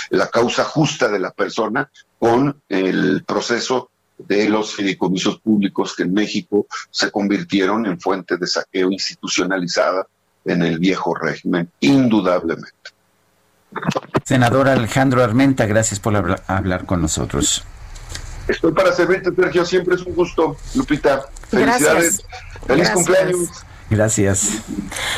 [0.10, 3.92] la causa justa de la persona con el proceso
[4.28, 10.08] de los fideicomisos públicos que en México se convirtieron en fuente de saqueo institucionalizada
[10.46, 12.72] en el viejo régimen, indudablemente.
[14.26, 16.16] Senador Alejandro Armenta, gracias por
[16.48, 17.64] hablar, con nosotros.
[18.48, 21.26] Estoy para servirte, Sergio, siempre es un gusto, Lupita.
[21.50, 22.24] Felicidades.
[22.66, 23.66] Feliz cumpleaños.
[23.92, 24.62] Gracias.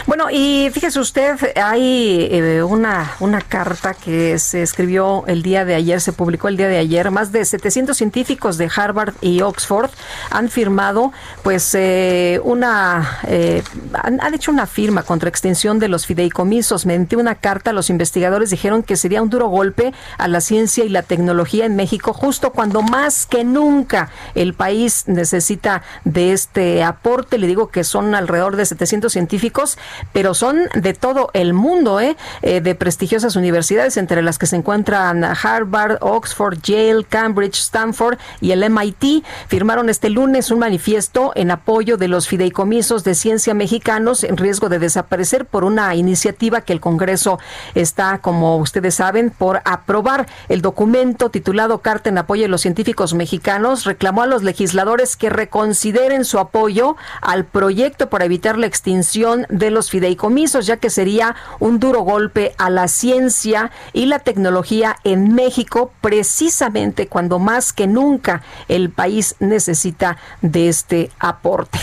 [0.08, 5.76] Bueno, y fíjese usted, hay eh, una, una carta que se escribió el día de
[5.76, 7.12] ayer, se publicó el día de ayer.
[7.12, 9.92] Más de 700 científicos de Harvard y Oxford
[10.32, 11.14] han firmado,
[11.44, 13.62] pues, eh, una, eh,
[13.94, 16.88] han, hecho una firma contra extensión de los fideicomisos.
[16.88, 20.90] Mediante una carta, los investigadores dijeron que sería un duro golpe a la ciencia y
[20.90, 27.38] la tecnología en México, justo cuando más que nunca el país necesita de este aporte.
[27.38, 29.78] Le digo que son alrededor de 700 científicos,
[30.12, 32.16] pero son de todo el mundo, ¿eh?
[32.42, 32.62] ¿eh?
[32.62, 38.70] de prestigiosas universidades, entre las que se encuentran Harvard, Oxford, Yale, Cambridge, Stanford y el
[38.70, 39.24] MIT.
[39.48, 44.70] Firmaron este lunes un manifiesto en apoyo de los fideicomisos de ciencia mexicanos en riesgo
[44.70, 47.40] de desaparecer por una iniciativa que el Congreso
[47.76, 50.28] está, como ustedes saben, por aprobar.
[50.50, 55.30] El documento titulado Carta en apoyo de los científicos mexicanos reclamó a los legisladores que
[55.30, 61.36] reconsideren su apoyo al proyecto para evitar la extinción de los fideicomisos, ya que sería
[61.60, 67.88] un duro golpe a la ciencia y la tecnología en México, precisamente cuando más que
[67.88, 71.80] nunca el país necesita de este aporte.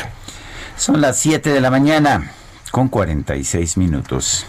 [0.77, 2.33] Son las 7 de la mañana
[2.71, 4.47] con 46 minutos.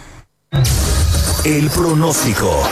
[1.43, 2.63] El pronóstico.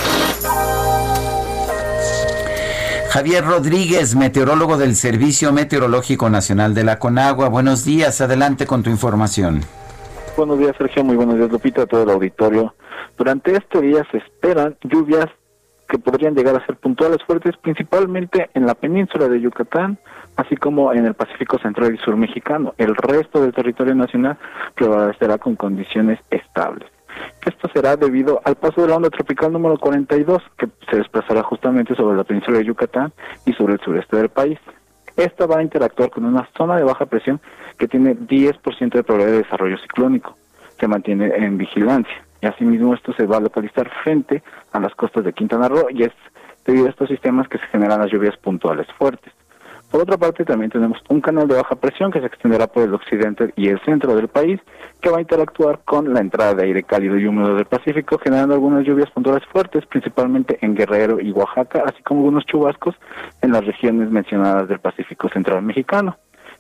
[3.09, 7.49] Javier Rodríguez, meteorólogo del Servicio Meteorológico Nacional de la Conagua.
[7.49, 9.61] Buenos días, adelante con tu información.
[10.37, 11.03] Buenos días, Sergio.
[11.03, 12.75] Muy buenos días, Lupita, a todo el auditorio.
[13.17, 15.25] Durante este día se esperan lluvias
[15.89, 19.97] que podrían llegar a ser puntuales fuertes, principalmente en la península de Yucatán,
[20.35, 22.75] así como en el Pacífico Central y Sur mexicano.
[22.77, 24.37] El resto del territorio nacional
[24.75, 26.87] prevalecerá con condiciones estables.
[27.45, 31.95] Esto será debido al paso de la onda tropical número 42, que se desplazará justamente
[31.95, 33.13] sobre la península de Yucatán
[33.45, 34.59] y sobre el sureste del país.
[35.15, 37.41] Esta va a interactuar con una zona de baja presión
[37.77, 40.37] que tiene 10% de probabilidad de desarrollo ciclónico.
[40.79, 45.25] Se mantiene en vigilancia y asimismo esto se va a localizar frente a las costas
[45.25, 46.13] de Quintana Roo y es
[46.65, 49.33] debido a estos sistemas que se generan las lluvias puntuales fuertes.
[49.89, 52.93] Por otra parte, también tenemos un canal de baja presión que se extenderá por el
[52.93, 54.59] occidente y el centro del país,
[55.01, 58.53] que va a interactuar con la entrada de aire cálido y húmedo del Pacífico, generando
[58.53, 62.95] algunas lluvias puntuales fuertes, principalmente en Guerrero y Oaxaca, así como algunos chubascos
[63.41, 66.17] en las regiones mencionadas del Pacífico Central Mexicano.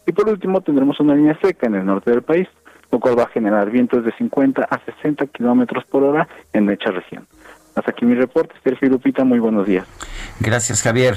[0.07, 2.47] Y por último, tendremos una línea seca en el norte del país,
[2.91, 6.89] lo cual va a generar vientos de 50 a 60 kilómetros por hora en dicha
[6.89, 7.27] región.
[7.75, 9.85] Hasta aquí mi reporte, Sergio Lupita, muy buenos días.
[10.39, 11.15] Gracias, Javier.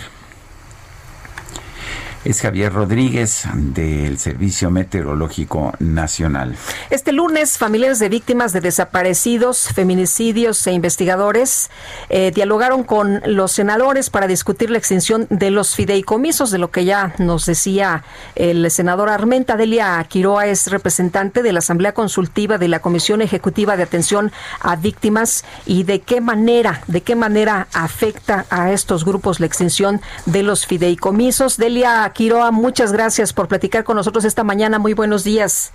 [2.24, 6.54] Es Javier Rodríguez del Servicio Meteorológico Nacional.
[6.90, 11.70] Este lunes, familiares de víctimas de desaparecidos, feminicidios e investigadores
[12.10, 16.84] eh, dialogaron con los senadores para discutir la extinción de los fideicomisos, de lo que
[16.84, 18.04] ya nos decía
[18.36, 19.56] el senador Armenta.
[19.56, 24.76] Delia Quiroa es representante de la Asamblea Consultiva de la Comisión Ejecutiva de Atención a
[24.76, 30.44] Víctimas y de qué manera, de qué manera afecta a estos grupos la extinción de
[30.44, 31.56] los fideicomisos.
[31.56, 34.78] Delia Quiroa, muchas gracias por platicar con nosotros esta mañana.
[34.78, 35.72] Muy buenos días.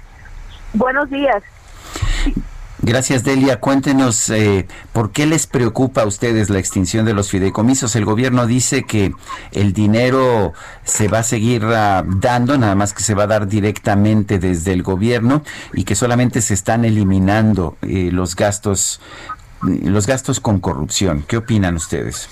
[0.73, 1.43] Buenos días.
[2.87, 3.59] Gracias, Delia.
[3.59, 7.95] Cuéntenos eh, por qué les preocupa a ustedes la extinción de los fideicomisos.
[7.97, 9.13] El gobierno dice que
[9.51, 10.53] el dinero
[10.85, 14.71] se va a seguir ah, dando, nada más que se va a dar directamente desde
[14.71, 19.01] el gobierno y que solamente se están eliminando eh, los gastos,
[19.61, 21.25] los gastos con corrupción.
[21.27, 22.29] ¿Qué opinan ustedes?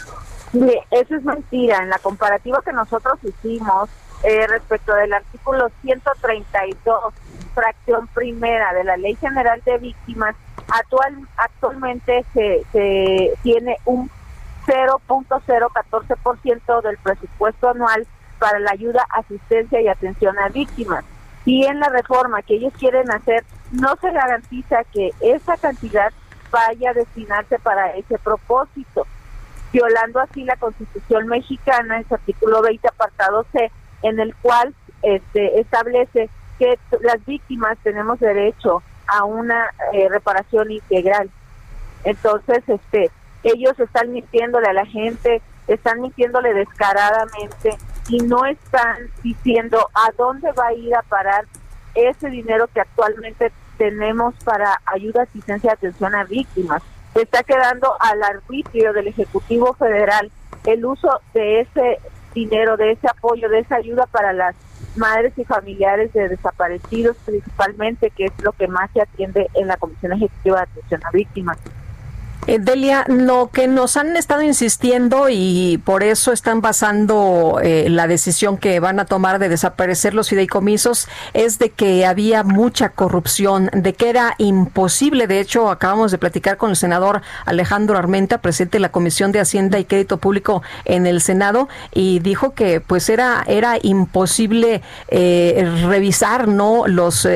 [0.91, 1.83] Eso es mentira.
[1.83, 3.89] En la comparativa que nosotros hicimos
[4.23, 7.13] eh, respecto del artículo 132,
[7.53, 10.35] fracción primera de la Ley General de Víctimas,
[10.69, 14.09] actual, actualmente se, se tiene un
[14.65, 18.07] 0.014% del presupuesto anual
[18.39, 21.05] para la ayuda, asistencia y atención a víctimas.
[21.45, 26.11] Y en la reforma que ellos quieren hacer, no se garantiza que esa cantidad
[26.51, 29.05] vaya a destinarse para ese propósito
[29.75, 33.69] violando así la Constitución mexicana en su artículo 20, apartado C,
[34.03, 41.29] en el cual este, establece que las víctimas tenemos derecho a una eh, reparación integral.
[42.05, 43.11] Entonces, este,
[43.43, 50.53] ellos están mintiéndole a la gente, están mintiéndole descaradamente y no están diciendo a dónde
[50.53, 51.45] va a ir a parar
[51.95, 56.81] ese dinero que actualmente tenemos para ayuda, asistencia y atención a víctimas
[57.21, 60.31] está quedando al arbitrio del Ejecutivo Federal
[60.65, 61.99] el uso de ese
[62.33, 64.55] dinero, de ese apoyo, de esa ayuda para las
[64.97, 69.77] madres y familiares de desaparecidos principalmente, que es lo que más se atiende en la
[69.77, 71.57] Comisión Ejecutiva de Atención a Víctimas.
[72.47, 78.07] Eh, Delia, lo que nos han estado insistiendo y por eso están basando eh, la
[78.07, 83.71] decisión que van a tomar de desaparecer los fideicomisos es de que había mucha corrupción,
[83.73, 85.25] de que era imposible.
[85.25, 89.39] De hecho, acabamos de platicar con el senador Alejandro Armenta, presidente de la Comisión de
[89.39, 95.67] Hacienda y Crédito Público en el Senado, y dijo que pues era era imposible eh,
[95.87, 97.27] revisar no los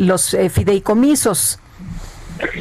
[0.00, 1.61] los fideicomisos.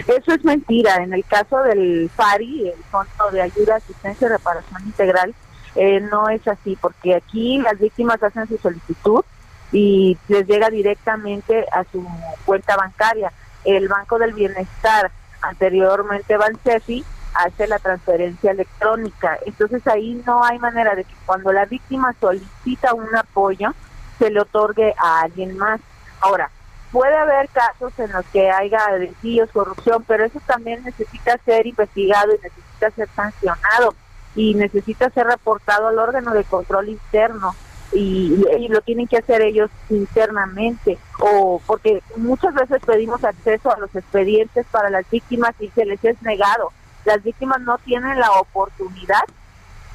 [0.07, 0.97] Eso es mentira.
[0.97, 5.34] En el caso del FARI, el Fondo de Ayuda, Asistencia y Reparación Integral,
[5.75, 9.23] eh, no es así, porque aquí las víctimas hacen su solicitud
[9.71, 12.05] y les llega directamente a su
[12.45, 13.32] cuenta bancaria.
[13.63, 15.11] El Banco del Bienestar,
[15.41, 17.03] anteriormente Bansefi,
[17.34, 19.39] hace la transferencia electrónica.
[19.45, 23.73] Entonces ahí no hay manera de que cuando la víctima solicita un apoyo,
[24.19, 25.79] se le otorgue a alguien más.
[26.19, 26.51] Ahora,
[26.91, 32.33] puede haber casos en los que haya desvíos, corrupción, pero eso también necesita ser investigado
[32.33, 33.95] y necesita ser sancionado
[34.35, 37.55] y necesita ser reportado al órgano de control interno
[37.93, 43.93] y, lo tienen que hacer ellos internamente o porque muchas veces pedimos acceso a los
[43.95, 46.71] expedientes para las víctimas y se les es negado.
[47.03, 49.23] Las víctimas no tienen la oportunidad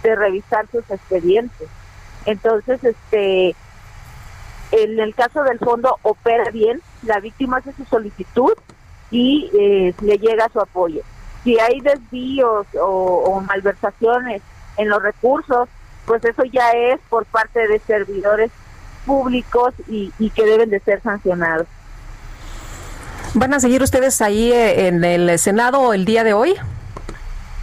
[0.02, 1.68] de revisar sus expedientes.
[2.26, 3.56] Entonces, este
[4.72, 8.52] en el caso del fondo opera bien, la víctima hace su solicitud
[9.10, 11.02] y eh, le llega su apoyo.
[11.44, 14.42] Si hay desvíos o, malversaciones
[14.76, 15.68] en los recursos,
[16.04, 18.50] pues eso ya es por parte de servidores
[19.04, 21.68] públicos y, que deben de ser sancionados.
[23.34, 26.56] ¿Van a seguir ustedes ahí eh, en el Senado el día de hoy?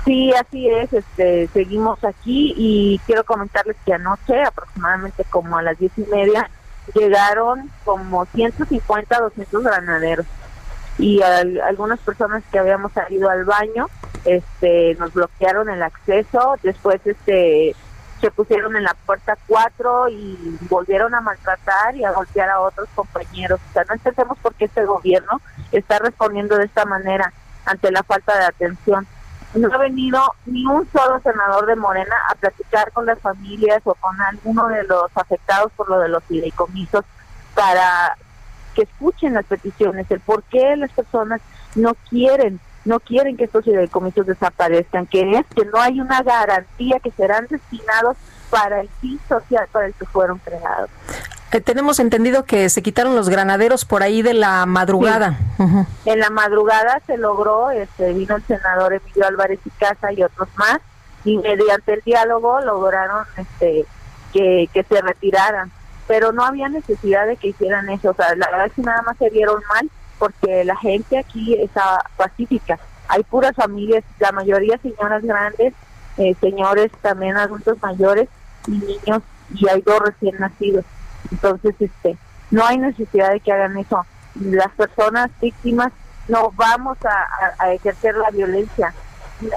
[0.06, 0.92] Sí, así es.
[0.94, 6.50] Este, seguimos aquí y quiero comentarles que anoche, aproximadamente como a las diez y media,
[6.94, 10.26] llegaron como 150, 200 granaderos.
[10.98, 13.88] Y algunas personas que habíamos salido al baño
[14.26, 16.56] este nos bloquearon el acceso.
[16.62, 17.76] Después este
[18.22, 22.88] se pusieron en la puerta 4 y volvieron a maltratar y a golpear a otros
[22.96, 23.60] compañeros.
[23.70, 27.34] O sea no entendemos por qué este gobierno está respondiendo de esta manera
[27.66, 29.08] ante la falta de atención
[29.54, 33.96] no ha venido ni un solo senador de Morena a platicar con las familias o
[33.96, 37.06] con alguno de los afectados por lo de los fideicomisos
[37.54, 38.18] para
[38.74, 41.42] que escuchen las peticiones, el por qué las personas
[41.76, 47.00] no quieren, no quieren que estos fideicomisos desaparezcan, que es que no hay una garantía
[47.00, 48.18] que serán destinados
[48.50, 50.90] para el fin social para el que fueron creados.
[51.54, 55.38] Eh, tenemos entendido que se quitaron los granaderos por ahí de la madrugada.
[56.04, 60.50] En la madrugada se logró, este, vino el senador Emilio Álvarez y Casa y otros
[60.56, 60.80] más,
[61.24, 63.86] y mediante el diálogo lograron este,
[64.34, 65.72] que, que se retiraran.
[66.08, 68.12] pero no había necesidad de que hicieran eso.
[68.12, 69.90] O sea, la verdad es que nada más se vieron mal
[70.20, 72.80] porque la gente aquí está pacífica.
[73.08, 75.74] Hay puras familias, la mayoría señoras grandes,
[76.18, 78.30] eh, señores también adultos mayores
[78.68, 79.22] y niños,
[79.54, 80.86] y hay dos recién nacidos.
[81.32, 82.18] Entonces, este,
[82.52, 84.06] no hay necesidad de que hagan eso.
[84.36, 85.92] Las personas víctimas
[86.28, 88.94] no vamos a, ejercer la violencia,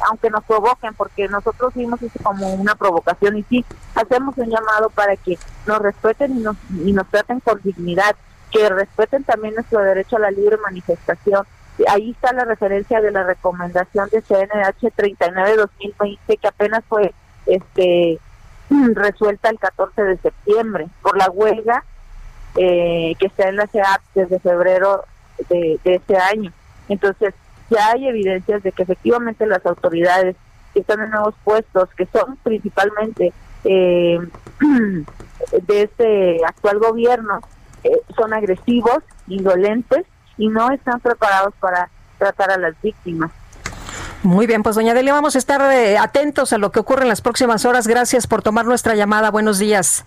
[0.09, 3.65] aunque nos provoquen, porque nosotros vimos eso como una provocación y sí,
[3.95, 8.17] hacemos un llamado para que nos respeten y nos, y nos traten con dignidad,
[8.51, 11.47] que respeten también nuestro derecho a la libre manifestación.
[11.89, 17.13] Ahí está la referencia de la recomendación de CNH 39-2020 que apenas fue
[17.45, 18.19] este
[18.71, 21.85] resuelta el 14 de septiembre por la huelga
[22.57, 25.05] eh, que está en la CEAP desde febrero
[25.51, 26.53] de, este año.
[26.89, 27.35] Entonces,
[27.71, 30.37] ya hay evidencias de que efectivamente las autoridades
[30.73, 33.33] que están en nuevos puestos, que son principalmente
[33.65, 34.19] eh,
[34.61, 37.41] de este actual gobierno,
[37.85, 40.07] eh, son agresivos, indolentes
[40.39, 43.31] y no están preparados para tratar a las víctimas.
[44.27, 47.09] Muy bien, pues doña Delia, vamos a estar eh, atentos a lo que ocurre en
[47.09, 47.87] las próximas horas.
[47.87, 49.31] Gracias por tomar nuestra llamada.
[49.31, 50.05] Buenos días.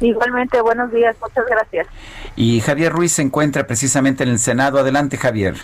[0.00, 1.86] Igualmente, buenos días, muchas gracias.
[2.34, 4.78] Y Javier Ruiz se encuentra precisamente en el Senado.
[4.78, 5.56] Adelante, Javier.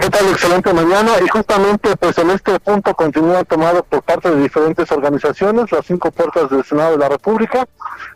[0.00, 0.28] ¿Qué tal?
[0.28, 1.10] Excelente mañana.
[1.20, 6.12] Y justamente pues en este punto continúa tomado por parte de diferentes organizaciones las cinco
[6.12, 7.66] puertas del Senado de la República.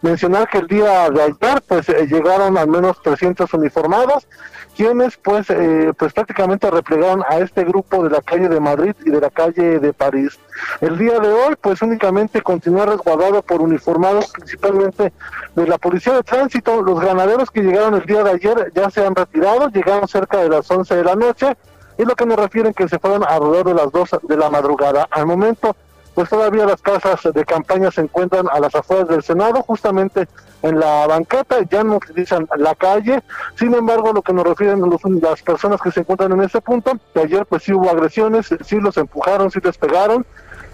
[0.03, 4.29] Mencionar que el día de ayer pues eh, llegaron al menos 300 uniformados
[4.77, 9.11] quienes pues eh, pues prácticamente replegaron a este grupo de la calle de Madrid y
[9.11, 10.39] de la calle de París.
[10.81, 15.13] El día de hoy pues únicamente continúa resguardado por uniformados principalmente
[15.55, 16.83] de la Policía de Tránsito.
[16.83, 20.49] Los ganaderos que llegaron el día de ayer ya se han retirado, llegaron cerca de
[20.49, 21.57] las 11 de la noche
[21.97, 25.07] y lo que nos refieren que se fueron alrededor de las 2 de la madrugada.
[25.11, 25.77] Al momento
[26.15, 30.29] pues todavía las casas de campaña se encuentran a las afueras del Senado, justamente
[30.63, 33.23] en la banqueta, ya no utilizan la calle,
[33.59, 34.83] sin embargo lo que nos refieren
[35.21, 38.77] las personas que se encuentran en ese punto, que ayer pues sí hubo agresiones, sí
[38.77, 40.25] los empujaron, sí les pegaron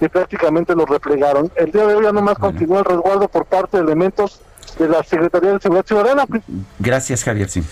[0.01, 1.51] y prácticamente los replegaron.
[1.57, 4.41] El día de hoy ya nomás continúa el resguardo por parte de elementos
[4.79, 6.27] de la Secretaría de Seguridad Ciudadana.
[6.79, 7.65] Gracias Javier, sí.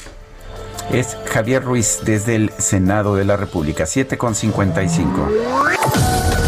[0.90, 6.47] Es Javier Ruiz desde el Senado de la República, 7.55.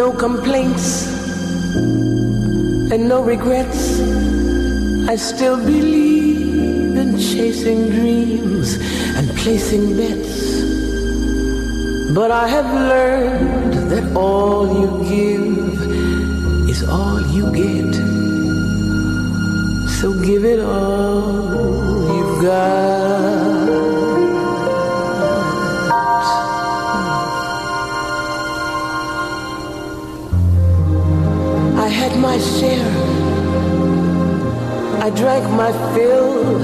[0.00, 1.06] No complaints
[2.92, 4.00] and no regrets.
[5.08, 8.76] I still believe in chasing dreams
[9.16, 10.54] and placing bets.
[12.14, 17.94] But I have learned that all you give is all you get.
[20.00, 23.43] So give it all you've got.
[35.04, 36.56] I drank my fill.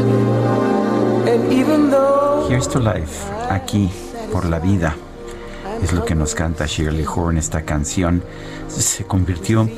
[1.29, 3.91] And even though Here's to life, aquí,
[4.33, 4.97] por la vida.
[5.83, 7.37] Es lo que nos canta Shirley Horn.
[7.37, 8.23] Esta canción
[8.69, 9.69] se convirtió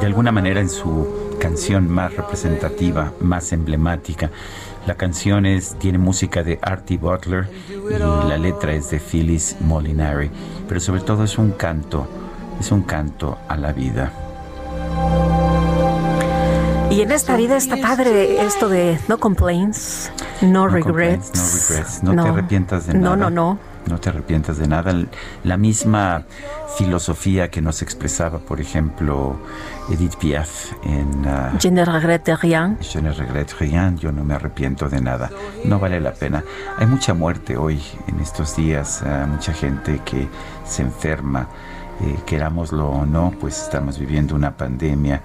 [0.00, 4.30] de alguna manera en su canción más representativa, más emblemática.
[4.86, 10.30] La canción es, tiene música de Artie Butler y la letra es de Phyllis Molinari,
[10.68, 12.06] pero sobre todo es un canto,
[12.60, 14.25] es un canto a la vida.
[16.90, 20.10] Y en esta vida está padre esto de no complaints,
[20.40, 21.30] no, regrets.
[21.34, 23.16] no regrets, no, te arrepientas de nada.
[23.16, 23.58] No, no, no.
[23.86, 24.94] No te arrepientas de nada.
[25.44, 26.24] La misma
[26.78, 29.36] filosofía que nos expresaba, por ejemplo,
[29.90, 31.26] Edith Piaf en...
[31.26, 32.78] Uh, Je ne regrette rien.
[32.80, 35.30] Je ne regrette rien, yo no me arrepiento de nada.
[35.64, 36.42] No vale la pena.
[36.78, 40.28] Hay mucha muerte hoy, en estos días, uh, mucha gente que
[40.64, 41.46] se enferma.
[41.98, 45.22] Eh, querámoslo o no, pues estamos viviendo una pandemia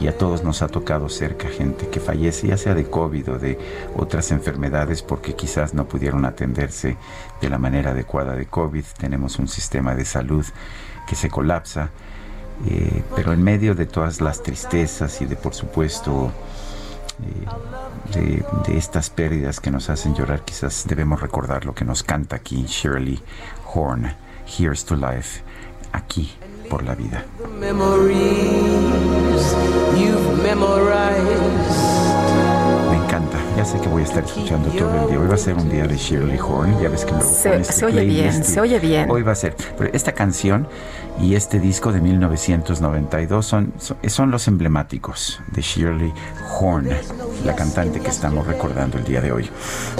[0.00, 3.38] y a todos nos ha tocado cerca gente que fallece, ya sea de COVID o
[3.38, 3.58] de
[3.96, 6.96] otras enfermedades, porque quizás no pudieron atenderse
[7.40, 8.84] de la manera adecuada de COVID.
[8.96, 10.44] Tenemos un sistema de salud
[11.08, 11.90] que se colapsa,
[12.66, 16.30] eh, pero en medio de todas las tristezas y de, por supuesto,
[18.14, 22.36] eh, de, estas pérdidas que nos hacen llorar, quizás debemos recordar lo que nos canta
[22.36, 23.20] aquí Shirley
[23.72, 24.14] Horn,
[24.46, 25.42] Here's to Life,
[25.94, 26.30] aquí
[26.68, 27.24] por la vida.
[32.90, 33.38] Me encanta.
[33.56, 35.20] Ya sé que voy a estar escuchando todo el día.
[35.20, 36.80] Hoy va a ser un día de Shirley Horn.
[36.80, 39.10] Ya ves que me lo Se, este se oye bien, se oye bien.
[39.10, 39.54] Hoy va a ser.
[39.78, 40.66] Pero esta canción
[41.20, 46.12] y este disco de 1992 son, son, son los emblemáticos de Shirley
[46.58, 46.88] Horn,
[47.44, 49.50] la cantante que estamos recordando el día de hoy.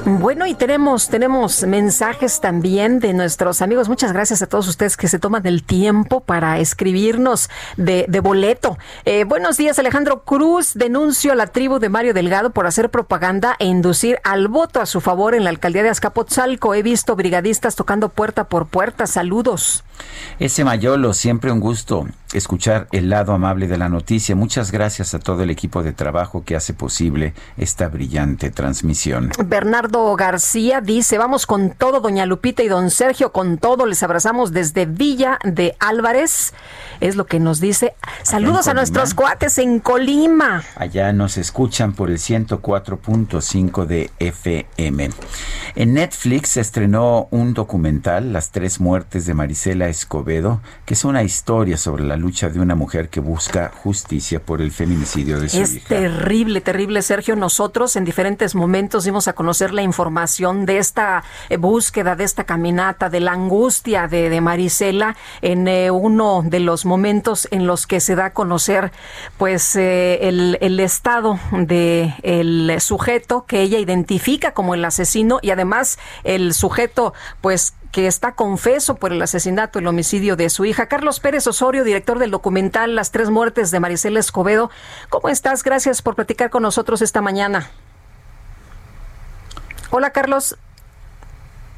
[0.04, 3.88] Bueno, y tenemos, tenemos mensajes también de nuestros amigos.
[3.88, 8.78] Muchas gracias a todos ustedes que se toman el tiempo para escribirnos de, de boleto.
[9.04, 10.74] Eh, buenos días, Alejandro Cruz.
[10.74, 14.86] Denuncio a la tribu de Mario Delgado por hacer propaganda e inducir al voto a
[14.86, 16.74] su favor en la alcaldía de Azcapotzalco.
[16.74, 19.06] He visto brigadistas tocando puerta por puerta.
[19.06, 19.84] Saludos.
[20.38, 20.64] Ese
[21.12, 24.34] Siempre un gusto escuchar el lado amable de la noticia.
[24.34, 29.30] Muchas gracias a todo el equipo de trabajo que hace posible esta brillante transmisión.
[29.44, 34.52] Bernardo García dice, vamos con todo, doña Lupita y don Sergio, con todo, les abrazamos
[34.52, 36.54] desde Villa de Álvarez.
[37.00, 37.94] Es lo que nos dice.
[38.22, 40.62] Saludos a nuestros cuates en Colima.
[40.76, 45.10] Allá nos escuchan por el 104.5 de FM.
[45.76, 50.60] En Netflix se estrenó un documental, Las tres muertes de Marisela Escobedo,
[50.94, 54.70] que es una historia sobre la lucha de una mujer que busca justicia por el
[54.70, 55.88] feminicidio de su es hija.
[55.88, 57.34] terrible, terrible, Sergio.
[57.34, 62.44] Nosotros en diferentes momentos dimos a conocer la información de esta eh, búsqueda, de esta
[62.44, 67.88] caminata, de la angustia de, de Marisela en eh, uno de los momentos en los
[67.88, 68.92] que se da a conocer
[69.36, 75.50] pues eh, el, el, estado de el sujeto que ella identifica como el asesino y
[75.50, 80.88] además el sujeto pues que está confeso por el asesinato, el homicidio de su hija.
[80.88, 84.68] Carlos Pérez Osorio, director del documental Las tres muertes de Marisela Escobedo.
[85.10, 85.62] ¿Cómo estás?
[85.62, 87.70] Gracias por platicar con nosotros esta mañana.
[89.90, 90.56] Hola, Carlos.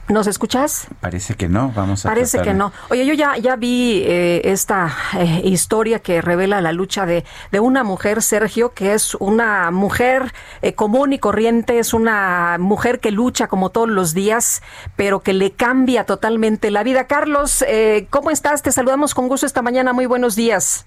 [0.09, 0.87] ¿Nos escuchas?
[1.01, 2.53] Parece que no, vamos a Parece tratar.
[2.53, 2.73] que no.
[2.91, 7.59] Oye, yo ya, ya vi eh, esta eh, historia que revela la lucha de, de,
[7.59, 10.33] una mujer, Sergio, que es una mujer
[10.63, 14.63] eh, común y corriente, es una mujer que lucha como todos los días,
[14.95, 17.09] pero que le cambia totalmente la vida.
[17.09, 18.63] Carlos, eh, ¿cómo estás?
[18.63, 19.93] Te saludamos con gusto esta mañana.
[19.93, 20.87] Muy buenos días.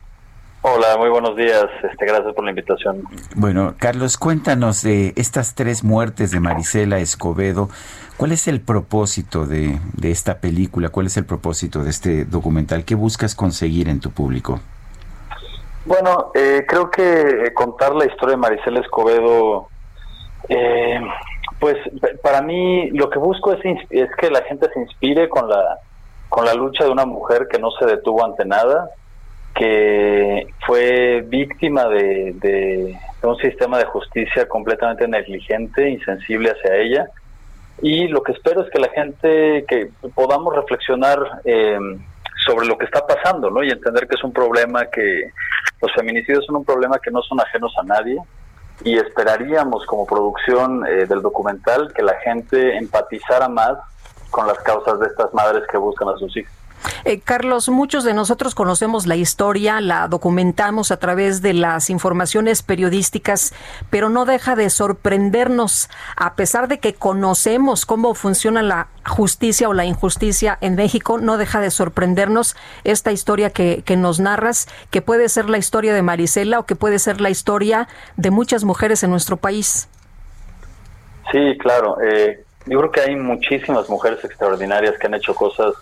[0.62, 1.66] Hola, muy buenos días.
[1.90, 3.04] Este, gracias por la invitación.
[3.36, 7.70] Bueno, Carlos, cuéntanos de estas tres muertes de Marisela Escobedo.
[8.20, 10.90] ¿Cuál es el propósito de, de, esta película?
[10.90, 12.84] ¿Cuál es el propósito de este documental?
[12.84, 14.60] ¿Qué buscas conseguir en tu público?
[15.86, 19.70] Bueno, eh, creo que contar la historia de Marisela Escobedo,
[20.50, 21.00] eh,
[21.62, 21.78] pues
[22.22, 25.78] para mí lo que busco es, es que la gente se inspire con la,
[26.28, 28.90] con la lucha de una mujer que no se detuvo ante nada,
[29.56, 37.10] que fue víctima de, de un sistema de justicia completamente negligente, insensible hacia ella
[37.82, 41.78] y lo que espero es que la gente, que podamos reflexionar eh,
[42.46, 43.64] sobre lo que está pasando, ¿no?
[43.64, 45.32] Y entender que es un problema que
[45.82, 48.18] los feminicidios son un problema que no son ajenos a nadie
[48.84, 53.78] y esperaríamos como producción eh, del documental que la gente empatizara más
[54.30, 56.54] con las causas de estas madres que buscan a sus hijos.
[57.06, 62.64] Eh, Carlos, muchos de nosotros conocemos la historia, la documentamos a través de las informaciones
[62.64, 63.54] periodísticas,
[63.90, 69.74] pero no deja de sorprendernos, a pesar de que conocemos cómo funciona la justicia o
[69.74, 75.02] la injusticia en México, no deja de sorprendernos esta historia que, que nos narras, que
[75.02, 79.04] puede ser la historia de Marisela o que puede ser la historia de muchas mujeres
[79.04, 79.90] en nuestro país.
[81.32, 81.98] Sí, claro.
[82.02, 85.74] Eh, yo creo que hay muchísimas mujeres extraordinarias que han hecho cosas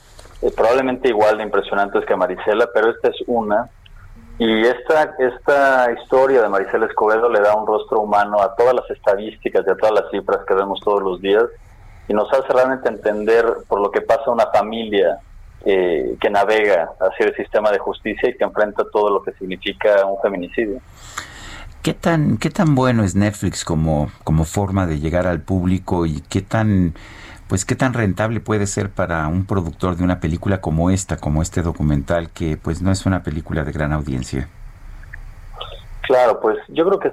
[0.41, 3.69] eh, probablemente igual de impresionantes que Marisela, pero esta es una.
[4.39, 8.89] Y esta, esta historia de Marisela Escobedo le da un rostro humano a todas las
[8.91, 11.45] estadísticas y a todas las cifras que vemos todos los días
[12.07, 15.19] y nos hace realmente entender por lo que pasa una familia
[15.65, 20.05] eh, que navega hacia el sistema de justicia y que enfrenta todo lo que significa
[20.05, 20.79] un feminicidio.
[21.81, 26.21] ¿Qué tan, qué tan bueno es Netflix como, como forma de llegar al público y
[26.29, 26.93] qué tan
[27.47, 31.41] pues qué tan rentable puede ser para un productor de una película como esta, como
[31.41, 34.49] este documental, que pues no es una película de gran audiencia.
[36.01, 37.11] Claro, pues yo creo que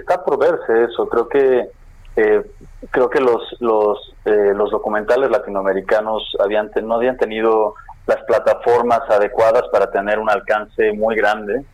[0.00, 1.08] está por verse eso.
[1.08, 1.68] Creo que
[2.16, 2.42] eh,
[2.90, 7.74] creo que los los eh, los documentales latinoamericanos habían no habían tenido
[8.06, 11.64] las plataformas adecuadas para tener un alcance muy grande.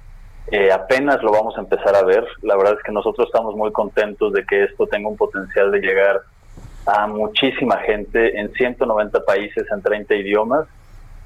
[0.50, 2.26] Eh, apenas lo vamos a empezar a ver.
[2.42, 5.80] La verdad es que nosotros estamos muy contentos de que esto tenga un potencial de
[5.80, 6.20] llegar
[6.88, 10.66] a muchísima gente en 190 países en 30 idiomas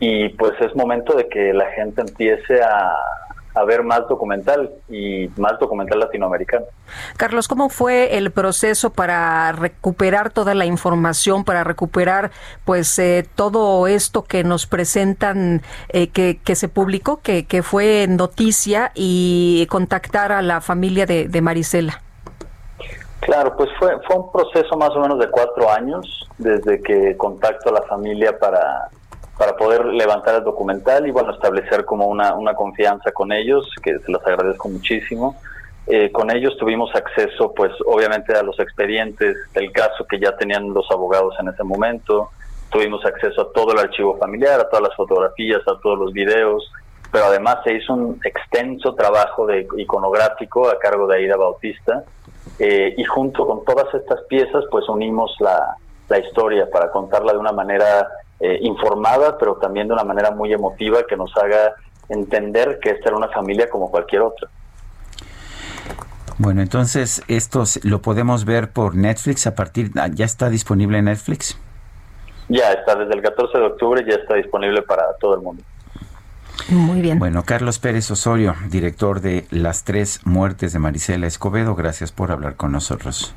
[0.00, 2.96] y pues es momento de que la gente empiece a,
[3.54, 6.66] a ver más documental y más documental latinoamericano.
[7.16, 12.30] Carlos, ¿cómo fue el proceso para recuperar toda la información, para recuperar
[12.64, 18.06] pues eh, todo esto que nos presentan, eh, que, que, se publicó, que, que, fue
[18.08, 22.02] noticia y contactar a la familia de, de Marisela?
[23.22, 27.70] Claro, pues fue, fue un proceso más o menos de cuatro años desde que contacto
[27.70, 28.90] a la familia para
[29.38, 33.98] para poder levantar el documental y bueno, establecer como una, una confianza con ellos, que
[33.98, 35.36] se los agradezco muchísimo.
[35.86, 40.72] Eh, con ellos tuvimos acceso, pues obviamente a los expedientes del caso que ya tenían
[40.72, 42.30] los abogados en ese momento,
[42.70, 46.70] tuvimos acceso a todo el archivo familiar, a todas las fotografías, a todos los videos,
[47.10, 52.04] pero además se hizo un extenso trabajo de iconográfico a cargo de Aida Bautista
[52.59, 55.76] eh, y junto con todas estas piezas pues unimos la,
[56.09, 58.09] la historia para contarla de una manera
[58.40, 61.74] eh, informada, pero también de una manera muy emotiva que nos haga
[62.09, 64.49] entender que esta era una familia como cualquier otra.
[66.38, 71.05] Bueno, entonces esto lo podemos ver por Netflix a partir, ah, ¿ya está disponible en
[71.05, 71.59] Netflix?
[72.49, 75.62] Ya está, desde el 14 de octubre ya está disponible para todo el mundo.
[76.68, 77.18] Muy bien.
[77.18, 82.56] Bueno, Carlos Pérez Osorio, director de Las Tres Muertes de Marisela Escobedo, gracias por hablar
[82.56, 83.34] con nosotros.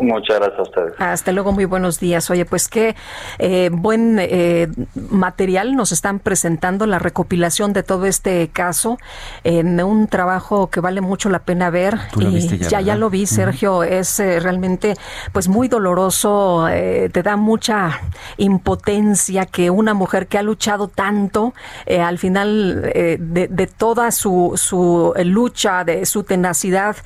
[0.00, 0.94] Muchas gracias a ustedes.
[0.98, 2.30] Hasta luego, muy buenos días.
[2.30, 2.96] Oye, pues qué
[3.38, 8.98] eh, buen eh, material nos están presentando, la recopilación de todo este caso,
[9.44, 11.98] en un trabajo que vale mucho la pena ver.
[12.16, 14.94] y ya, ya, lo vi, Sergio, es eh, realmente
[15.32, 18.00] pues muy doloroso, te da mucha
[18.38, 21.52] impotencia que una mujer que ha luchado tanto,
[21.86, 26.96] al final de, de, toda su, su lucha, de su tenacidad,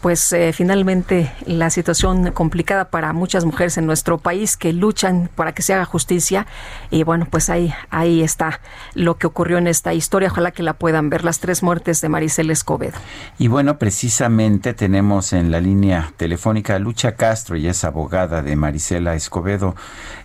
[0.00, 5.62] pues finalmente la situación complicada para muchas mujeres en nuestro país que luchan para que
[5.62, 6.46] se haga justicia.
[6.90, 8.60] Y bueno, pues ahí, ahí está
[8.94, 10.28] lo que ocurrió en esta historia.
[10.30, 12.98] Ojalá que la puedan ver, las tres muertes de Maricel Escobedo.
[13.38, 18.54] Y bueno, precisamente tenemos en la línea telefónica a Lucha Castro, y es abogada de
[18.54, 19.74] Marisela Escobedo.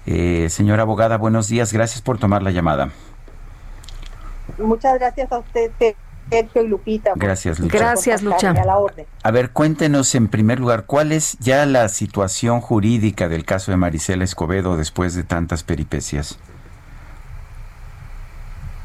[0.06, 1.72] Eh, señora abogada, buenos días.
[1.72, 2.90] Gracias por tomar la llamada.
[4.58, 5.72] Muchas gracias a usted.
[6.30, 7.14] Sergio y Lupita.
[7.16, 7.78] Gracias, Lucha.
[7.78, 8.52] Gracias, Lucha.
[8.52, 13.72] A, a, ver, cuéntenos en primer lugar, ¿cuál es ya la situación jurídica del caso
[13.72, 16.40] de Marisela Escobedo después de tantas peripecias?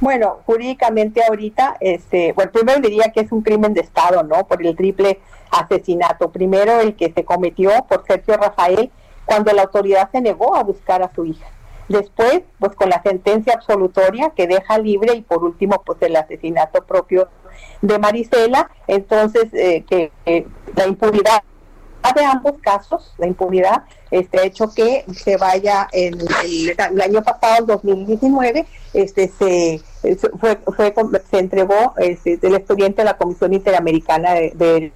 [0.01, 4.47] Bueno, jurídicamente ahorita, este, bueno, primero diría que es un crimen de Estado, ¿no?
[4.47, 5.21] Por el triple
[5.51, 6.31] asesinato.
[6.31, 8.91] Primero el que se cometió por Sergio Rafael
[9.25, 11.47] cuando la autoridad se negó a buscar a su hija.
[11.89, 16.85] Después, pues con la sentencia absolutoria que deja libre y por último, pues el asesinato
[16.85, 17.29] propio
[17.81, 20.11] de Marisela, entonces eh, que
[20.75, 21.43] la impunidad
[22.15, 27.67] de ambos casos, la impunidad, este, hecho que se vaya en el, año pasado, el
[27.67, 29.81] 2019, este, se,
[30.41, 30.95] fue, fue,
[31.31, 34.93] se entregó este, el expediente a la Comisión Interamericana de, de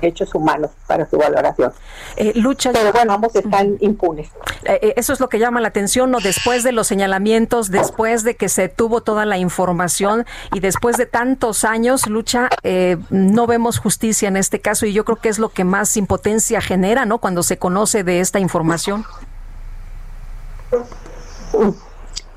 [0.00, 1.72] Derechos Humanos para su valoración.
[2.16, 2.72] Eh, lucha.
[2.72, 4.28] Pero bueno, ambos están impunes.
[4.64, 6.18] Eh, eh, eso es lo que llama la atención, ¿no?
[6.20, 11.06] Después de los señalamientos, después de que se tuvo toda la información y después de
[11.06, 12.48] tantos años, lucha,
[13.10, 16.60] no vemos justicia en este caso y yo creo que es lo que más impotencia
[16.60, 17.18] genera, ¿no?
[17.18, 19.04] Cuando se conoce de esta información.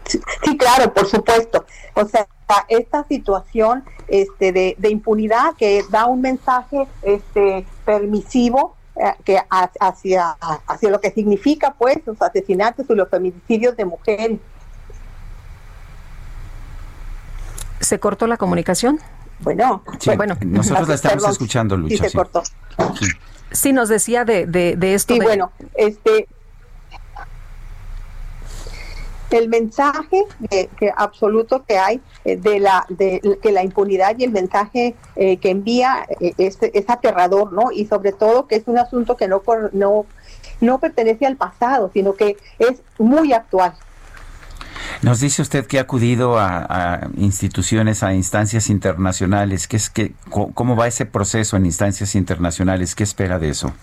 [0.05, 1.66] Sí, claro, por supuesto.
[1.93, 2.28] O sea,
[2.68, 9.39] esta situación este, de, impunidad que da un mensaje este, permisivo eh, que
[9.80, 10.32] hacia,
[10.68, 14.39] hacia lo que significa pues los asesinatos y los feminicidios de mujeres.
[17.80, 19.00] ¿Se cortó la comunicación?
[19.39, 19.84] Bueno,
[20.18, 22.04] bueno nosotros la estamos escuchando, Lucha.
[22.04, 22.43] Sí, se cortó.
[23.52, 23.72] Sí.
[23.72, 25.14] nos decía de, de, esto.
[25.14, 26.28] Sí, bueno, este,
[29.32, 34.32] el mensaje que absoluto que hay eh, de la de que la impunidad y el
[34.32, 37.72] mensaje eh, que envía eh, es, es, aterrador, ¿no?
[37.72, 39.42] Y sobre todo que es un asunto que no
[39.74, 40.06] no
[40.62, 43.74] no pertenece al pasado, sino que es muy actual.
[45.02, 49.68] Nos dice usted que ha acudido a, instituciones, a instancias internacionales.
[49.68, 52.96] ¿Qué es que cómo va ese proceso en instancias internacionales?
[52.96, 53.74] ¿Qué espera de eso?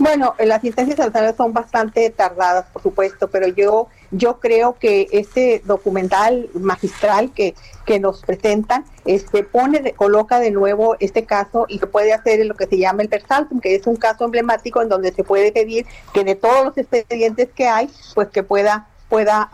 [0.00, 5.60] Bueno, las instancias sanitarias son bastante tardadas, por supuesto, pero yo yo creo que este
[5.66, 11.86] documental magistral que, que nos presentan este pone coloca de nuevo este caso y se
[11.86, 15.12] puede hacer lo que se llama el Versaltum, que es un caso emblemático en donde
[15.12, 15.84] se puede pedir
[16.14, 19.50] que de todos los expedientes que hay, pues que pueda pueda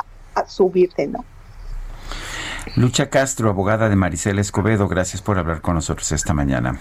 [0.46, 1.24] subirse, ¿no?
[2.76, 6.78] Lucha Castro, abogada de Maricela Escobedo, gracias por hablar con nosotros esta mañana.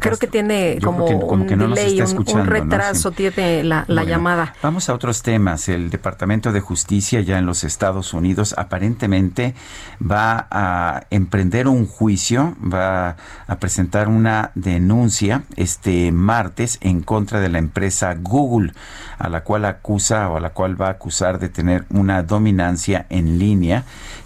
[0.00, 4.54] Creo que tiene como, un delay, un, retraso tiene la, llamada.
[4.62, 5.68] Vamos a otros temas.
[5.68, 9.54] El Departamento de Justicia ya en los Estados Unidos aparentemente
[10.00, 17.48] va a emprender un juicio, va a presentar una denuncia este martes en contra de
[17.48, 18.72] la empresa Google,
[19.18, 23.06] a la cual acusa o a la cual va a acusar de tener una dominancia
[23.10, 23.84] en línea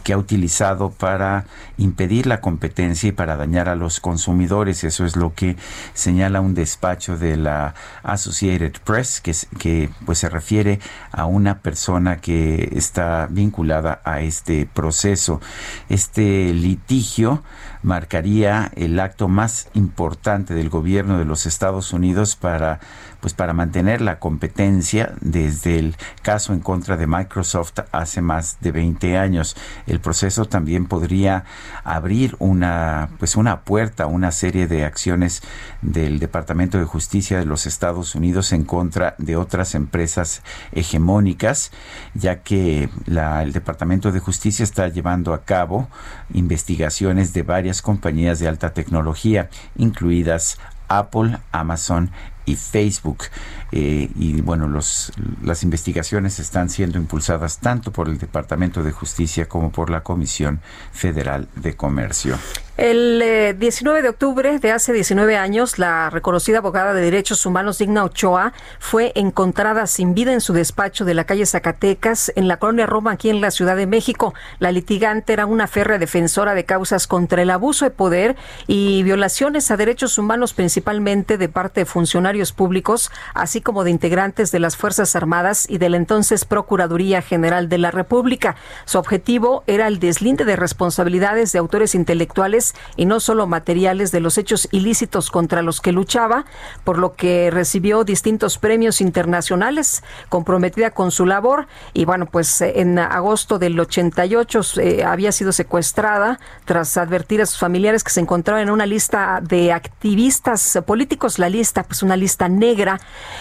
[0.09, 1.45] que ha utilizado para
[1.77, 4.83] impedir la competencia y para dañar a los consumidores.
[4.83, 5.59] Eso es lo que
[5.93, 10.81] señala un despacho de la Associated Press, que, pues se refiere
[11.13, 15.43] a una persona que está vinculada a este proceso.
[15.91, 17.43] Este litigio
[17.83, 22.81] marcaría el acto más importante del gobierno de los Estados Unidos para
[23.21, 28.73] pues para mantener la competencia desde el caso en contra de Microsoft hace más de
[28.73, 29.57] 20 años.
[29.87, 31.45] El proceso también podría
[31.85, 35.43] abrir una pues una puerta a una serie de acciones
[35.83, 40.43] del Departamento de Justicia de los Estados Unidos en contra de otras empresas
[40.73, 41.73] hegemónicas,
[42.15, 45.89] ya que el Departamento de Justicia está llevando a cabo
[46.33, 50.59] investigaciones de varias compañías de alta tecnología, incluidas
[50.89, 52.11] Apple, Amazon
[52.49, 53.25] y Facebook.
[53.73, 55.13] Eh, y bueno, los,
[55.43, 60.61] las investigaciones están siendo impulsadas tanto por el Departamento de Justicia como por la Comisión
[60.93, 62.39] Federal de Comercio.
[62.79, 67.79] El 19 eh, de octubre de hace 19 años, la reconocida abogada de derechos humanos
[67.79, 72.59] Digna Ochoa fue encontrada sin vida en su despacho de la calle Zacatecas, en la
[72.59, 74.33] colonia Roma, aquí en la Ciudad de México.
[74.61, 78.37] La litigante era una férrea defensora de causas contra el abuso de poder
[78.69, 84.51] y violaciones a derechos humanos, principalmente de parte de funcionarios públicos, así como de integrantes
[84.51, 88.57] de las Fuerzas Armadas y de la entonces Procuraduría General de la República.
[88.85, 94.21] Su objetivo era el deslinde de responsabilidades de autores intelectuales y no solo materiales de
[94.21, 96.45] los hechos ilícitos contra los que luchaba,
[96.85, 102.81] por lo que recibió distintos premios internacionales, comprometida con su labor y bueno, pues eh,
[102.81, 108.21] en agosto del 88 eh, había sido secuestrada tras advertir a sus familiares que se
[108.21, 113.01] encontraba en una lista de activistas políticos, la lista, pues una lista negra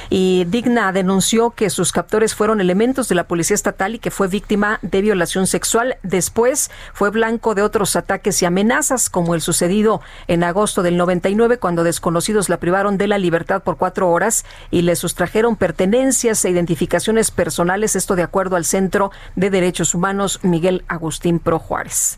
[0.10, 4.28] y Digna denunció que sus captores fueron elementos de la policía estatal y que fue
[4.28, 5.98] víctima de violación sexual.
[6.04, 11.58] Después fue blanco de otros ataques y amenazas como el sucedido en agosto del 99
[11.58, 16.50] cuando desconocidos la privaron de la libertad por cuatro horas y le sustrajeron pertenencias e
[16.50, 22.18] identificaciones personales, esto de acuerdo al Centro de Derechos Humanos Miguel Agustín Pro Juárez.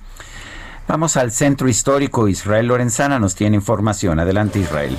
[0.87, 2.27] Vamos al centro histórico.
[2.27, 4.19] Israel Lorenzana nos tiene información.
[4.19, 4.97] Adelante, Israel.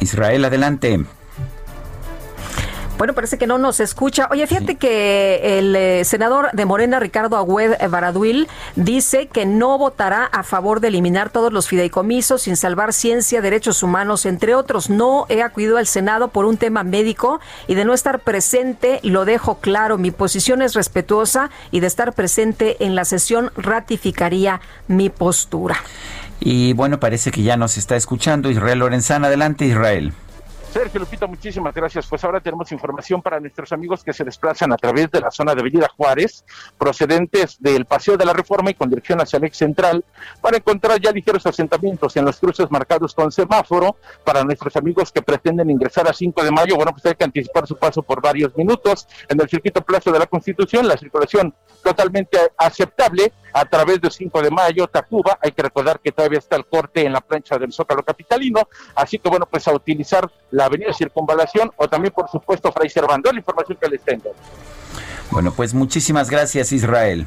[0.00, 0.98] Israel, adelante.
[2.98, 4.26] Bueno, parece que no nos escucha.
[4.32, 10.24] Oye, fíjate que el eh, senador de Morena, Ricardo Agüed Baraduil, dice que no votará
[10.24, 14.90] a favor de eliminar todos los fideicomisos sin salvar ciencia, derechos humanos, entre otros.
[14.90, 17.38] No he acudido al Senado por un tema médico
[17.68, 19.96] y de no estar presente, lo dejo claro.
[19.96, 25.76] Mi posición es respetuosa y de estar presente en la sesión ratificaría mi postura.
[26.40, 29.28] Y bueno, parece que ya nos está escuchando Israel Lorenzana.
[29.28, 30.12] Adelante, Israel.
[30.72, 32.06] Sergio Lupita, muchísimas gracias.
[32.06, 35.54] Pues ahora tenemos información para nuestros amigos que se desplazan a través de la zona
[35.54, 36.44] de Avenida Juárez,
[36.76, 40.04] procedentes del Paseo de la Reforma y con dirección hacia el ex central,
[40.42, 43.96] para encontrar ya ligeros asentamientos en los cruces marcados con semáforo.
[44.24, 47.66] Para nuestros amigos que pretenden ingresar a 5 de mayo, bueno, pues hay que anticipar
[47.66, 49.08] su paso por varios minutos.
[49.28, 54.42] En el circuito Plazo de la Constitución, la circulación totalmente aceptable a través de 5
[54.42, 55.38] de mayo, Tacuba.
[55.42, 58.68] Hay que recordar que todavía está el corte en la plancha del Zócalo Capitalino.
[58.94, 60.30] Así que, bueno, pues a utilizar
[60.66, 64.32] avenida Circunvalación o también, por supuesto, Fray Servando, la información que les tengo.
[65.30, 67.26] Bueno, pues muchísimas gracias, Israel.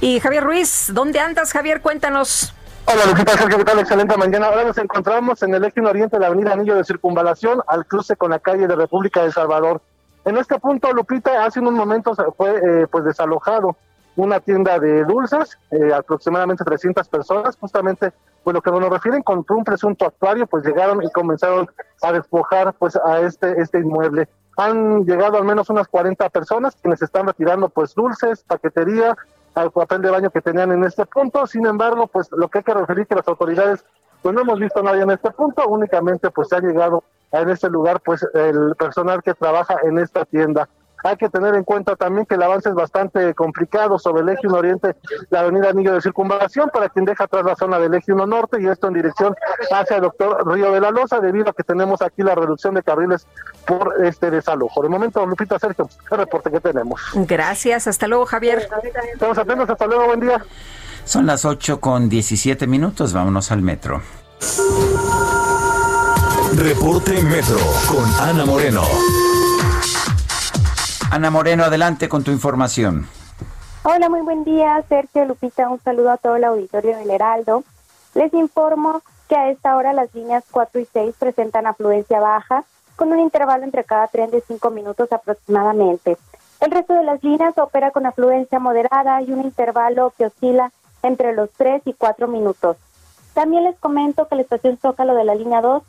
[0.00, 1.80] Y Javier Ruiz, ¿dónde andas, Javier?
[1.80, 2.54] Cuéntanos.
[2.84, 3.78] Hola, Lupita, Sergio, ¿qué tal?
[3.80, 4.46] Excelente mañana.
[4.46, 8.16] Ahora nos encontramos en el eje oriente de la avenida Anillo de Circunvalación, al cruce
[8.16, 9.82] con la calle de República de Salvador.
[10.24, 13.76] En este punto, Lupita, hace unos momentos fue eh, pues desalojado
[14.18, 18.12] una tienda de dulces, eh, aproximadamente 300 personas, justamente
[18.42, 21.68] pues lo que nos refieren con un presunto actuario, pues llegaron y comenzaron
[22.02, 24.28] a despojar pues a este, este inmueble.
[24.56, 29.16] Han llegado al menos unas 40 personas quienes están retirando pues dulces, paquetería,
[29.54, 31.46] al papel de baño que tenían en este punto.
[31.46, 33.84] Sin embargo, pues lo que hay que referir que las autoridades
[34.20, 37.50] pues no hemos visto a nadie en este punto, únicamente pues se ha llegado en
[37.50, 40.68] este lugar pues el personal que trabaja en esta tienda.
[41.04, 44.46] Hay que tener en cuenta también que el avance es bastante complicado sobre el eje
[44.46, 44.96] 1 oriente,
[45.30, 48.60] la avenida Anillo de Circunvalación, para quien deja atrás la zona del eje 1 norte
[48.60, 49.34] y esto en dirección
[49.72, 52.82] hacia el doctor Río de la Loza, debido a que tenemos aquí la reducción de
[52.82, 53.26] carriles
[53.66, 54.82] por este desalojo.
[54.82, 57.00] De momento, Lupita Sergio, el reporte que tenemos.
[57.14, 58.68] Gracias, hasta luego Javier.
[59.12, 60.44] Estamos atentos, hasta luego, buen día.
[61.04, 64.02] Son las 8 con 17 minutos, vámonos al metro.
[66.54, 68.82] Reporte Metro con Ana Moreno.
[71.10, 73.06] Ana Moreno, adelante con tu información.
[73.82, 75.70] Hola, muy buen día, Sergio Lupita.
[75.70, 77.64] Un saludo a todo el auditorio del Heraldo.
[78.14, 82.64] Les informo que a esta hora las líneas 4 y 6 presentan afluencia baja
[82.96, 86.18] con un intervalo entre cada tren de 5 minutos aproximadamente.
[86.60, 91.32] El resto de las líneas opera con afluencia moderada y un intervalo que oscila entre
[91.32, 92.76] los 3 y 4 minutos.
[93.32, 95.82] También les comento que la estación Zócalo de la línea 2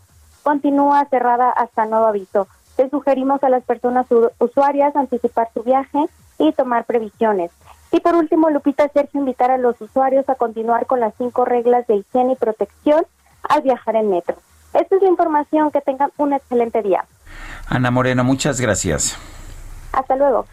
[0.44, 2.48] continúa cerrada hasta nuevo aviso.
[2.80, 4.08] Les sugerimos a las personas
[4.40, 6.00] usuarias anticipar su viaje
[6.38, 7.52] y tomar previsiones.
[7.92, 11.86] Y por último, Lupita Sergio, invitar a los usuarios a continuar con las cinco reglas
[11.88, 13.06] de higiene y protección
[13.44, 14.38] al viajar en metro.
[14.74, 15.72] Esta es la información.
[15.72, 17.04] Que tengan un excelente día.
[17.68, 19.18] Ana Moreno, muchas gracias.
[19.92, 20.46] Hasta luego.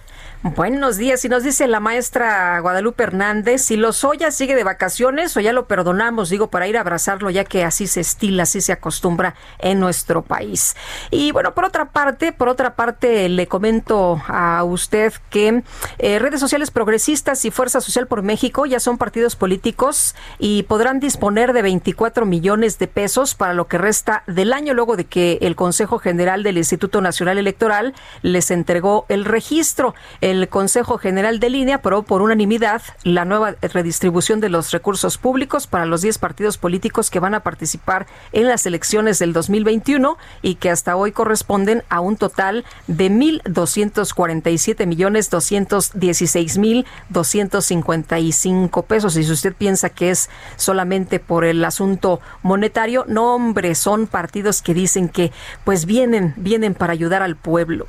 [0.54, 1.24] Buenos días.
[1.24, 5.66] Y nos dice la maestra Guadalupe Hernández, si Lozoya sigue de vacaciones o ya lo
[5.66, 9.80] perdonamos, digo, para ir a abrazarlo, ya que así se estila, así se acostumbra en
[9.80, 10.76] nuestro país.
[11.10, 15.64] Y bueno, por otra parte, por otra parte, le comento a usted que
[15.98, 21.00] eh, redes sociales progresistas y Fuerza Social por México ya son partidos políticos y podrán
[21.00, 25.38] disponer de 24 millones de pesos para lo que resta del año, luego de que
[25.40, 29.94] el Consejo General del Instituto Nacional Electoral les entregó el registro.
[30.20, 35.66] El Consejo General de Línea aprobó por unanimidad la nueva redistribución de los recursos públicos
[35.66, 40.56] para los 10 partidos políticos que van a participar en las elecciones del 2021 y
[40.56, 49.16] que hasta hoy corresponden a un total de 1.247 millones 216 mil 255 pesos.
[49.16, 54.62] Y si usted piensa que es solamente por el asunto monetario, no hombre, son partidos
[54.62, 55.32] que dicen que
[55.64, 57.86] pues vienen, vienen para ayudar al pueblo.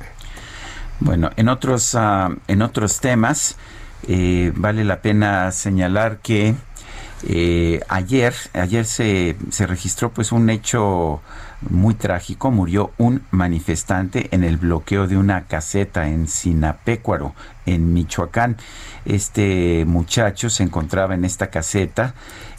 [1.00, 3.56] Bueno, en otros, uh, en otros temas,
[4.08, 6.54] eh, vale la pena señalar que
[7.26, 11.20] eh, ayer, ayer se, se registró pues un hecho
[11.70, 12.50] muy trágico.
[12.50, 17.34] Murió un manifestante en el bloqueo de una caseta en Sinapecuaro,
[17.66, 18.56] en Michoacán.
[19.04, 22.14] Este muchacho se encontraba en esta caseta,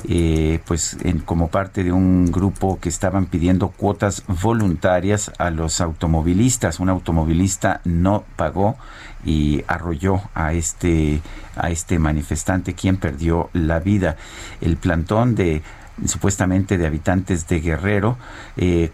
[0.08, 5.82] eh, pues en, como parte de un grupo que estaban pidiendo cuotas voluntarias a los
[5.82, 6.80] automovilistas.
[6.80, 8.78] Un automovilista no pagó
[9.26, 11.22] y arrolló a este
[11.56, 14.16] a este manifestante quien perdió la vida.
[14.62, 15.62] El plantón de
[16.06, 18.18] supuestamente de habitantes de Guerrero,
[18.58, 18.92] eh,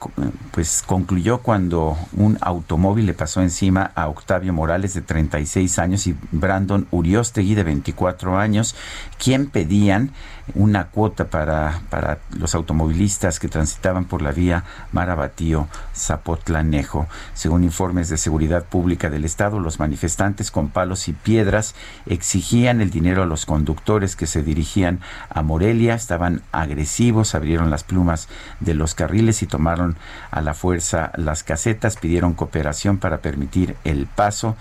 [0.52, 6.15] pues concluyó cuando un automóvil le pasó encima a Octavio Morales de 36 años y
[6.32, 8.76] Brandon Uriostegui de 24 años,
[9.18, 10.11] quien pedían
[10.54, 17.08] una cuota para, para los automovilistas que transitaban por la vía Marabatío Zapotlanejo.
[17.34, 22.92] Según informes de seguridad pública del Estado, los manifestantes con palos y piedras exigían el
[22.92, 25.00] dinero a los conductores que se dirigían
[25.30, 28.28] a Morelia, estaban agresivos, abrieron las plumas
[28.60, 29.98] de los carriles y tomaron
[30.32, 34.56] a la fuerza las casetas, pidieron cooperación para permitir el paso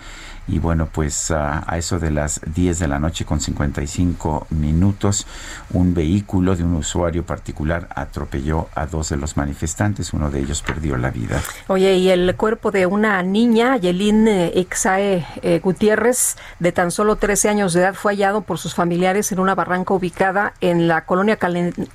[0.47, 5.25] y bueno, pues a, eso de las 10 de la noche con 55 minutos,
[5.71, 10.61] un vehículo de un usuario particular atropelló a dos de los manifestantes, uno de ellos
[10.61, 11.41] perdió la vida.
[11.67, 17.49] Oye, y el cuerpo de una niña, Yelín Exae eh, Gutiérrez, de tan solo 13
[17.49, 21.39] años de edad, fue hallado por sus familiares en una barranca ubicada en la colonia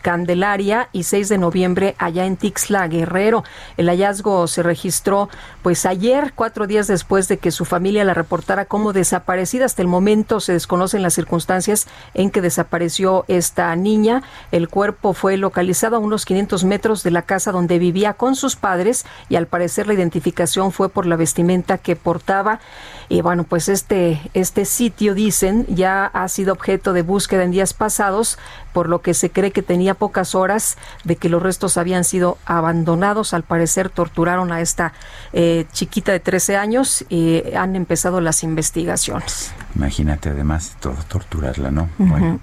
[0.02, 3.44] Candelaria y 6 de noviembre allá en Tixla, Guerrero.
[3.76, 5.28] El hallazgo se registró
[5.62, 9.64] pues ayer, cuatro días después de que su familia la reportó como desaparecida.
[9.64, 14.22] Hasta el momento se desconocen las circunstancias en que desapareció esta niña.
[14.50, 18.56] El cuerpo fue localizado a unos 500 metros de la casa donde vivía con sus
[18.56, 22.60] padres y al parecer la identificación fue por la vestimenta que portaba.
[23.08, 27.74] Y bueno, pues este, este sitio, dicen, ya ha sido objeto de búsqueda en días
[27.74, 28.38] pasados,
[28.72, 32.38] por lo que se cree que tenía pocas horas de que los restos habían sido
[32.46, 33.34] abandonados.
[33.34, 34.92] Al parecer torturaron a esta
[35.32, 39.52] eh, chiquita de 13 años y han empezado las investigaciones.
[39.74, 41.88] Imagínate además todo torturarla, ¿no?
[41.98, 42.38] Bueno.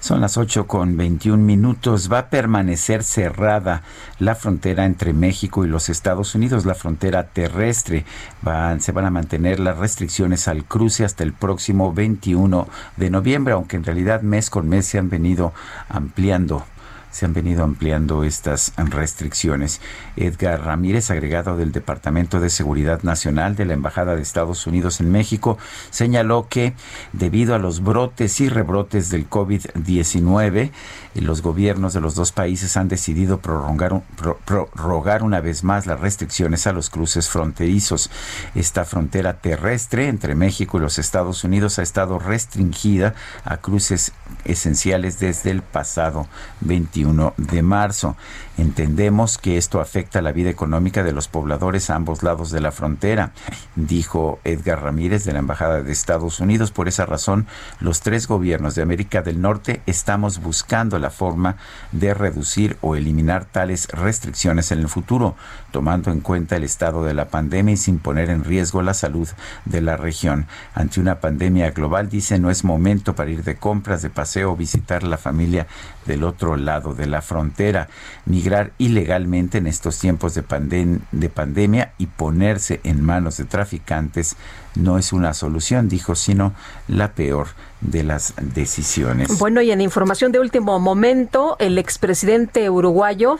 [0.00, 2.10] Son las 8 con 21 minutos.
[2.10, 3.82] Va a permanecer cerrada
[4.18, 8.06] la frontera entre México y los Estados Unidos, la frontera terrestre.
[8.40, 12.66] Van, se van a mantener las restricciones al cruce hasta el próximo 21
[12.96, 15.52] de noviembre, aunque en realidad mes con mes se han venido
[15.90, 16.64] ampliando
[17.10, 19.80] se han venido ampliando estas restricciones.
[20.16, 25.10] Edgar Ramírez, agregado del Departamento de Seguridad Nacional de la Embajada de Estados Unidos en
[25.10, 25.58] México,
[25.90, 26.74] señaló que
[27.12, 30.70] debido a los brotes y rebrotes del COVID-19,
[31.14, 36.72] los gobiernos de los dos países han decidido prorrogar una vez más las restricciones a
[36.72, 38.10] los cruces fronterizos.
[38.54, 43.14] Esta frontera terrestre entre México y los Estados Unidos ha estado restringida
[43.44, 44.12] a cruces
[44.44, 46.28] esenciales desde el pasado
[46.60, 46.99] 21
[47.36, 48.16] de marzo.
[48.58, 52.72] Entendemos que esto afecta la vida económica de los pobladores a ambos lados de la
[52.72, 53.32] frontera,
[53.74, 56.70] dijo Edgar Ramírez de la Embajada de Estados Unidos.
[56.70, 57.46] Por esa razón,
[57.80, 61.56] los tres gobiernos de América del Norte estamos buscando la forma
[61.92, 65.36] de reducir o eliminar tales restricciones en el futuro,
[65.70, 69.28] tomando en cuenta el estado de la pandemia y sin poner en riesgo la salud
[69.64, 70.46] de la región.
[70.74, 74.56] Ante una pandemia global, dice, no es momento para ir de compras, de paseo o
[74.56, 75.66] visitar la familia
[76.10, 77.88] del otro lado de la frontera.
[78.26, 84.36] Migrar ilegalmente en estos tiempos de, de pandemia y ponerse en manos de traficantes
[84.74, 86.52] no es una solución, dijo, sino
[86.88, 87.48] la peor
[87.80, 89.38] de las decisiones.
[89.38, 93.38] Bueno, y en información de último momento, el expresidente uruguayo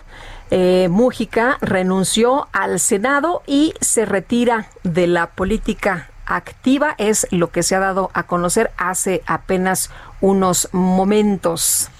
[0.50, 7.62] eh, Mújica renunció al Senado y se retira de la política activa, es lo que
[7.62, 9.90] se ha dado a conocer hace apenas
[10.20, 11.90] unos momentos.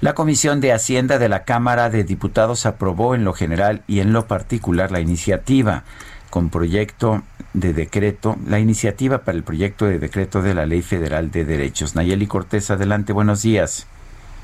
[0.00, 4.12] La Comisión de Hacienda de la Cámara de Diputados aprobó en lo general y en
[4.12, 5.84] lo particular la iniciativa
[6.30, 7.22] con proyecto
[7.52, 11.94] de decreto, la iniciativa para el proyecto de decreto de la Ley Federal de Derechos.
[11.94, 13.86] Nayeli Cortés, adelante, buenos días.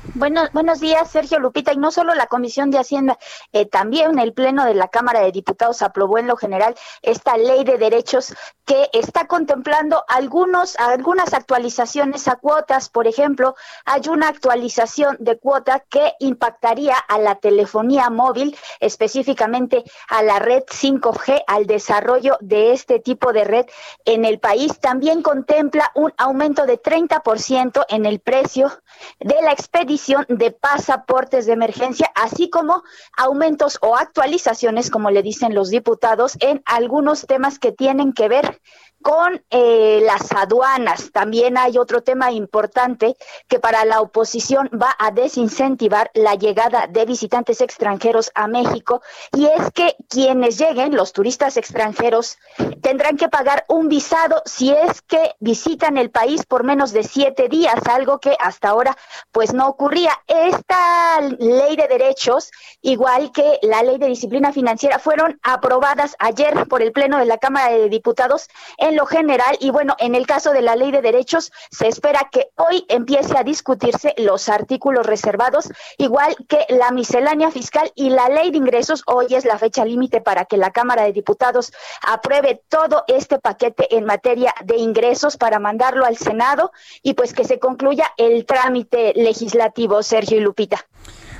[0.03, 1.73] Bueno, buenos días, Sergio Lupita.
[1.73, 3.19] Y no solo la Comisión de Hacienda,
[3.53, 7.63] eh, también el Pleno de la Cámara de Diputados aprobó en lo general esta ley
[7.63, 8.33] de derechos
[8.65, 12.89] que está contemplando algunos, algunas actualizaciones a cuotas.
[12.89, 13.55] Por ejemplo,
[13.85, 20.63] hay una actualización de cuota que impactaría a la telefonía móvil, específicamente a la red
[20.63, 23.65] 5G, al desarrollo de este tipo de red
[24.05, 24.79] en el país.
[24.79, 28.71] También contempla un aumento de 30% en el precio
[29.19, 29.90] de la expedición
[30.27, 32.83] de pasaportes de emergencia, así como
[33.17, 38.61] aumentos o actualizaciones, como le dicen los diputados, en algunos temas que tienen que ver
[39.01, 41.11] con eh, las aduanas.
[41.11, 43.15] También hay otro tema importante
[43.47, 49.01] que para la oposición va a desincentivar la llegada de visitantes extranjeros a México
[49.33, 52.37] y es que quienes lleguen, los turistas extranjeros,
[52.81, 57.49] tendrán que pagar un visado si es que visitan el país por menos de siete
[57.49, 58.97] días, algo que hasta ahora
[59.31, 60.11] pues no ocurría.
[60.27, 62.51] Esta ley de derechos,
[62.81, 67.37] igual que la ley de disciplina financiera, fueron aprobadas ayer por el Pleno de la
[67.37, 68.47] Cámara de Diputados
[68.77, 72.29] en lo general y bueno, en el caso de la ley de derechos se espera
[72.31, 78.29] que hoy empiece a discutirse los artículos reservados, igual que la miscelánea fiscal y la
[78.29, 79.03] ley de ingresos.
[79.05, 83.95] Hoy es la fecha límite para que la Cámara de Diputados apruebe todo este paquete
[83.95, 89.13] en materia de ingresos para mandarlo al Senado y pues que se concluya el trámite
[89.15, 90.85] legislativo, Sergio y Lupita.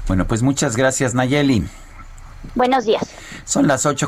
[0.08, 1.64] Bueno, pues muchas gracias, Nayeli.
[2.56, 3.04] Buenos días.
[3.46, 4.08] Son las 8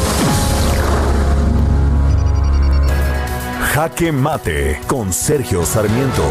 [3.73, 6.27] Jaque Mate con Sergio Sarmiento.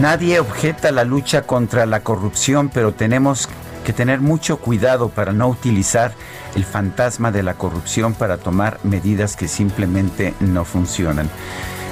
[0.00, 3.48] Nadie objeta la lucha contra la corrupción, pero tenemos
[3.84, 6.14] que tener mucho cuidado para no utilizar
[6.56, 11.30] el fantasma de la corrupción para tomar medidas que simplemente no funcionan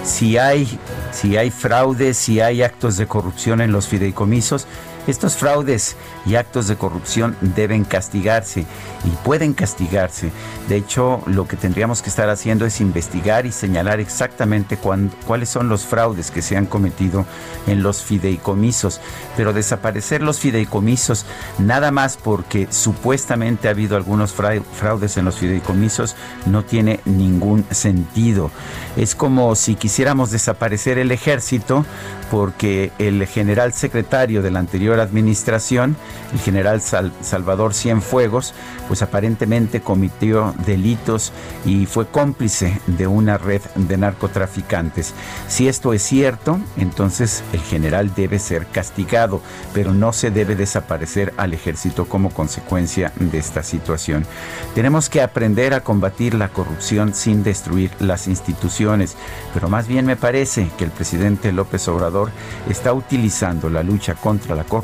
[0.05, 0.79] si hay,
[1.13, 4.67] si hay fraudes, si hay actos de corrupción en los fideicomisos,
[5.07, 8.67] estos fraudes y actos de corrupción deben castigarse
[9.05, 10.31] y pueden castigarse.
[10.69, 15.69] De hecho, lo que tendríamos que estar haciendo es investigar y señalar exactamente cuáles son
[15.69, 17.27] los fraudes que se han cometido
[17.67, 19.01] en los fideicomisos.
[19.37, 21.27] Pero desaparecer los fideicomisos
[21.59, 26.17] nada más porque supuestamente ha habido algunos fraudes en los fideicomisos
[26.47, 28.51] no tiene ningún sentido.
[28.97, 31.85] Es como si quisiéramos desaparecer el ejército
[32.31, 34.59] porque el general secretario de la
[34.95, 35.97] anterior administración,
[36.33, 38.55] el general Salvador Cienfuegos,
[38.89, 41.33] pues aparentemente cometió delitos
[41.65, 45.15] y fue cómplice de una red de narcotraficantes.
[45.49, 49.41] Si esto es cierto, entonces el general debe ser castigado,
[49.73, 54.27] pero no se debe desaparecer al ejército como consecuencia de esta situación.
[54.75, 59.17] Tenemos que aprender a combatir la corrupción sin destruir las instituciones,
[59.53, 62.31] pero más bien me parece que el presidente López Obrador
[62.69, 64.84] está utilizando la lucha contra la corrupción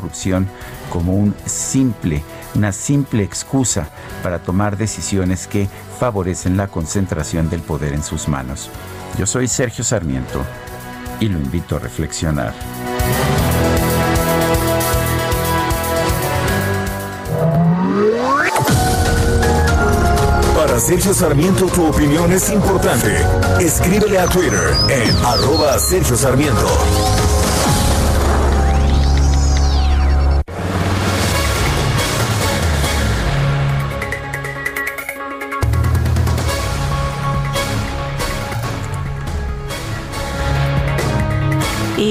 [0.90, 2.22] como un simple,
[2.54, 3.88] una simple excusa
[4.22, 5.68] para tomar decisiones que
[5.98, 8.70] favorecen la concentración del poder en sus manos.
[9.18, 10.44] Yo soy Sergio Sarmiento
[11.20, 12.54] y lo invito a reflexionar.
[20.56, 23.14] Para Sergio Sarmiento tu opinión es importante.
[23.60, 26.66] Escríbele a Twitter en arroba Sergio Sarmiento.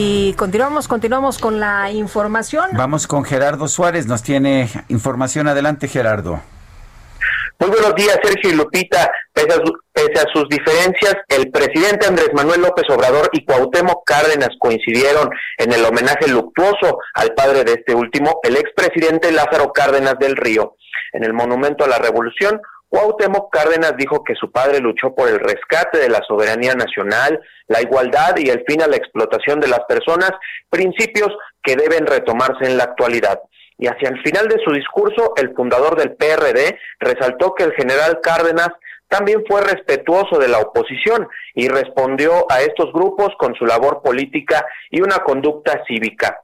[0.01, 2.69] Y continuamos, continuamos con la información.
[2.71, 5.49] Vamos con Gerardo Suárez, nos tiene información.
[5.49, 6.39] Adelante, Gerardo.
[7.59, 9.11] Muy buenos días, Sergio y Lupita.
[9.33, 15.73] Pese a, sus diferencias, el presidente Andrés Manuel López Obrador y Cuauhtémoc Cárdenas coincidieron en
[15.73, 20.77] el homenaje luctuoso al padre de este último, el expresidente Lázaro Cárdenas del Río.
[21.11, 25.39] En el Monumento a la Revolución, Cuauhtémoc Cárdenas dijo que su padre luchó por el
[25.39, 29.81] rescate de la soberanía nacional, la igualdad y el fin a la explotación de las
[29.87, 30.31] personas,
[30.69, 31.29] principios
[31.61, 33.39] que deben retomarse en la actualidad.
[33.77, 38.19] Y hacia el final de su discurso, el fundador del PRD resaltó que el general
[38.21, 38.69] Cárdenas
[39.07, 44.65] también fue respetuoso de la oposición y respondió a estos grupos con su labor política
[44.89, 46.41] y una conducta cívica.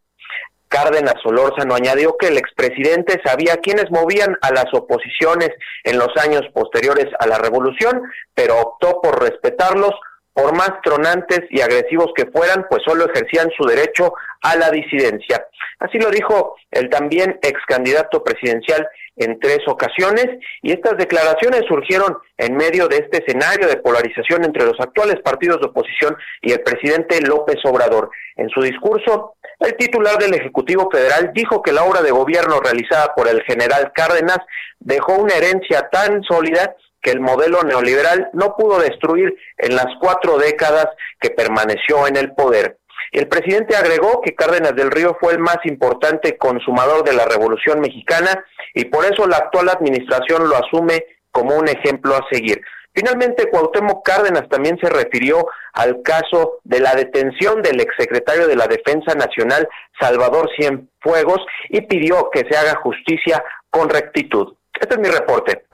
[0.75, 5.51] Cárdenas Solórzano añadió que el expresidente sabía quiénes movían a las oposiciones
[5.85, 8.01] en los años posteriores a la revolución,
[8.33, 9.93] pero optó por respetarlos
[10.33, 15.47] por más tronantes y agresivos que fueran, pues solo ejercían su derecho a la disidencia.
[15.79, 18.85] Así lo dijo el también ex candidato presidencial
[19.15, 20.25] en tres ocasiones
[20.61, 25.61] y estas declaraciones surgieron en medio de este escenario de polarización entre los actuales partidos
[25.61, 28.09] de oposición y el presidente López Obrador.
[28.35, 33.13] En su discurso, el titular del Ejecutivo Federal dijo que la obra de gobierno realizada
[33.15, 34.39] por el general Cárdenas
[34.79, 40.37] dejó una herencia tan sólida que el modelo neoliberal no pudo destruir en las cuatro
[40.37, 40.87] décadas
[41.19, 42.79] que permaneció en el poder.
[43.11, 47.79] El presidente agregó que Cárdenas del Río fue el más importante consumador de la Revolución
[47.79, 52.61] Mexicana y por eso la actual administración lo asume como un ejemplo a seguir.
[52.95, 58.67] Finalmente, Cuauhtémoc Cárdenas también se refirió al caso de la detención del exsecretario de la
[58.67, 59.67] Defensa Nacional,
[59.99, 64.55] Salvador Cienfuegos, y pidió que se haga justicia con rectitud.
[64.79, 65.65] Este es mi reporte.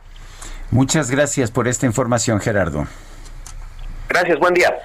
[0.71, 2.87] Muchas gracias por esta información, Gerardo.
[4.09, 4.75] Gracias, buen día.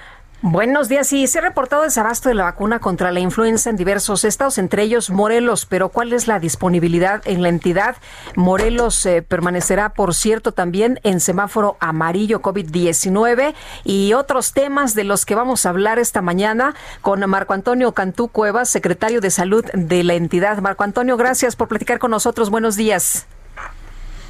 [0.43, 1.09] Buenos días.
[1.09, 4.83] Sí, se ha reportado desabasto de la vacuna contra la influenza en diversos estados, entre
[4.83, 5.65] ellos Morelos.
[5.65, 7.97] Pero ¿cuál es la disponibilidad en la entidad?
[8.37, 13.55] Morelos eh, permanecerá, por cierto, también en semáforo amarillo COVID-19
[13.85, 18.29] y otros temas de los que vamos a hablar esta mañana con Marco Antonio Cantú
[18.29, 20.59] Cuevas, secretario de Salud de la entidad.
[20.59, 22.51] Marco Antonio, gracias por platicar con nosotros.
[22.51, 23.27] Buenos días.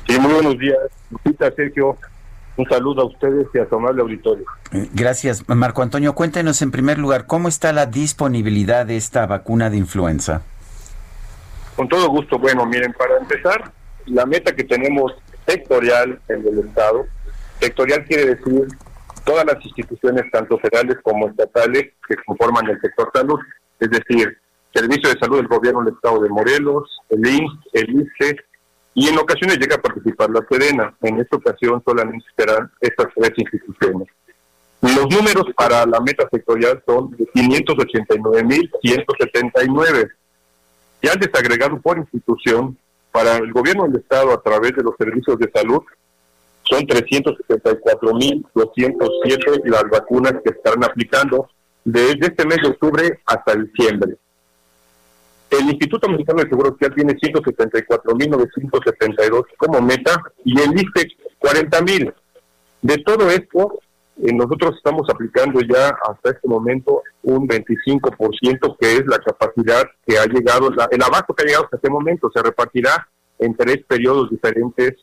[0.07, 0.79] Sí, muy buenos días,
[1.11, 1.99] Lupita, Sergio.
[2.57, 4.47] Un saludo a ustedes y a su amable auditorio.
[4.73, 5.47] Eh, gracias.
[5.49, 10.43] Marco Antonio, cuéntenos en primer lugar, ¿cómo está la disponibilidad de esta vacuna de influenza?
[11.77, 12.39] Con todo gusto.
[12.39, 13.71] Bueno, miren, para empezar,
[14.07, 15.13] la meta que tenemos
[15.47, 17.07] sectorial en el Estado,
[17.61, 18.67] sectorial quiere decir
[19.25, 23.39] todas las instituciones, tanto federales como estatales, que conforman el sector salud,
[23.81, 24.39] es decir,
[24.73, 28.37] Servicio de Salud del Gobierno del Estado de Morelos, el INS, el ICE,
[28.99, 30.97] y en ocasiones llega a participar la Sedena.
[31.03, 34.09] En esta ocasión solamente serán estas tres instituciones.
[34.81, 40.11] Los números para la meta sectorial son de 589.179.
[41.03, 42.79] Ya al desagregado por institución,
[43.13, 45.83] para el gobierno del Estado a través de los servicios de salud,
[46.63, 51.51] son 374.207 las vacunas que estarán aplicando
[51.85, 54.17] desde este mes de octubre hasta diciembre.
[55.59, 61.09] El Instituto Mexicano de Seguro Social tiene 174.972 como meta y el ISTE
[61.41, 62.13] 40.000.
[62.83, 63.79] De todo esto,
[64.23, 70.19] eh, nosotros estamos aplicando ya hasta este momento un 25%, que es la capacidad que
[70.19, 73.09] ha llegado, el abasto que ha llegado hasta este momento, se repartirá
[73.39, 74.95] en tres periodos diferentes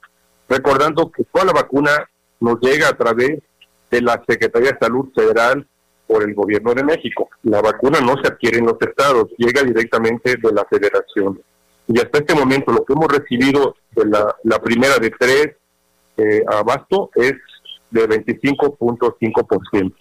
[0.50, 2.10] recordando que toda la vacuna
[2.40, 3.40] nos llega a través
[3.90, 5.66] de la Secretaría de Salud Federal
[6.14, 7.28] por el gobierno de México.
[7.42, 11.42] La vacuna no se adquiere en los estados, llega directamente de la federación.
[11.88, 15.56] Y hasta este momento lo que hemos recibido de la, la primera de tres
[16.18, 17.34] eh, abasto es
[17.90, 19.94] de 25.5%.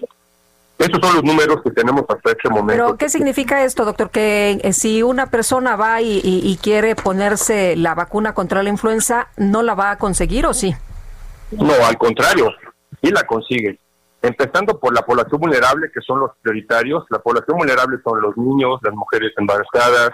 [0.77, 2.85] Esos son los números que tenemos hasta este momento.
[2.85, 4.11] Pero, ¿qué significa esto, doctor?
[4.11, 9.29] Que eh, si una persona va y, y, quiere ponerse la vacuna contra la influenza,
[9.39, 10.75] ¿no la va a conseguir o sí?
[11.53, 12.51] No, al contrario,
[13.03, 13.79] sí la consigue.
[14.23, 17.05] Empezando por la población vulnerable, que son los prioritarios.
[17.11, 20.13] La población vulnerable son los niños, las mujeres embarazadas,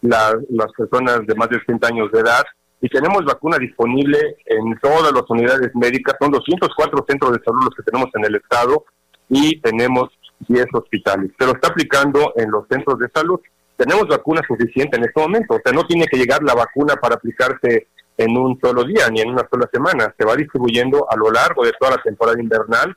[0.00, 2.44] las personas de más de 60 años de edad.
[2.80, 6.16] Y tenemos vacuna disponible en todas las unidades médicas.
[6.18, 8.86] Son 204 centros de salud los que tenemos en el estado
[9.28, 10.08] y tenemos
[10.48, 11.30] 10 hospitales.
[11.38, 13.38] Pero está aplicando en los centros de salud.
[13.76, 15.56] Tenemos vacuna suficiente en este momento.
[15.56, 19.20] O sea, no tiene que llegar la vacuna para aplicarse en un solo día ni
[19.20, 20.14] en una sola semana.
[20.18, 22.96] Se va distribuyendo a lo largo de toda la temporada invernal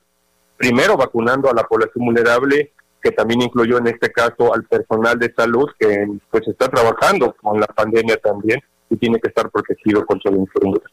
[0.57, 5.31] primero vacunando a la población vulnerable, que también incluyó en este caso al personal de
[5.33, 8.59] salud que pues está trabajando con la pandemia también
[8.89, 10.87] y tiene que estar protegido contra la influenza.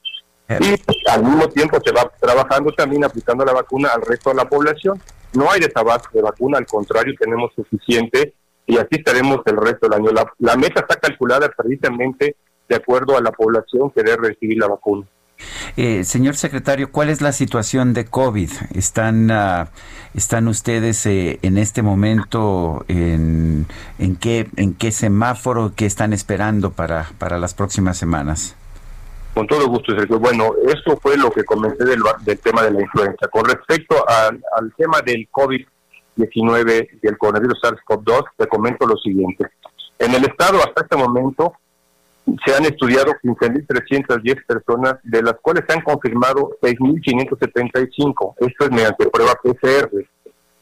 [0.61, 0.75] Y
[1.09, 5.01] al mismo tiempo se va trabajando también aplicando la vacuna al resto de la población.
[5.33, 8.35] No hay desabasto de vacuna, al contrario, tenemos suficiente
[8.67, 10.11] y así estaremos el resto del año.
[10.13, 12.37] La, la meta está calculada precisamente
[12.69, 15.07] de acuerdo a la población que debe recibir la vacuna.
[15.77, 18.51] Eh, señor secretario, ¿cuál es la situación de COVID?
[18.75, 19.67] ¿Están, uh,
[20.15, 23.67] están ustedes eh, en este momento en,
[23.99, 27.07] en, qué, en qué semáforo, qué están esperando para,
[27.39, 28.57] las próximas semanas?
[29.35, 30.19] Con todo gusto, Sergio.
[30.19, 33.29] Bueno, esto fue lo que comenté del, del tema de la influenza.
[33.29, 39.47] Con respecto al tema del COVID-19 y el coronavirus SARS-CoV-2, te comento lo siguiente.
[39.99, 41.55] En el estado, hasta este momento,
[42.45, 48.35] se han estudiado 15.310 personas, de las cuales se han confirmado 6.575.
[48.39, 49.91] Esto es mediante prueba PCR.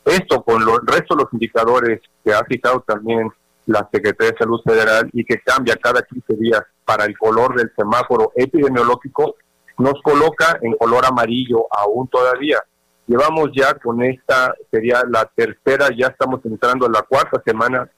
[0.04, 3.30] Esto con el resto de los indicadores que ha citado también
[3.66, 7.70] la Secretaría de Salud Federal y que cambia cada 15 días para el color del
[7.76, 9.36] semáforo epidemiológico,
[9.78, 12.58] nos coloca en color amarillo aún todavía.
[13.06, 17.88] Llevamos ya con esta, sería la tercera, ya estamos entrando en la cuarta semana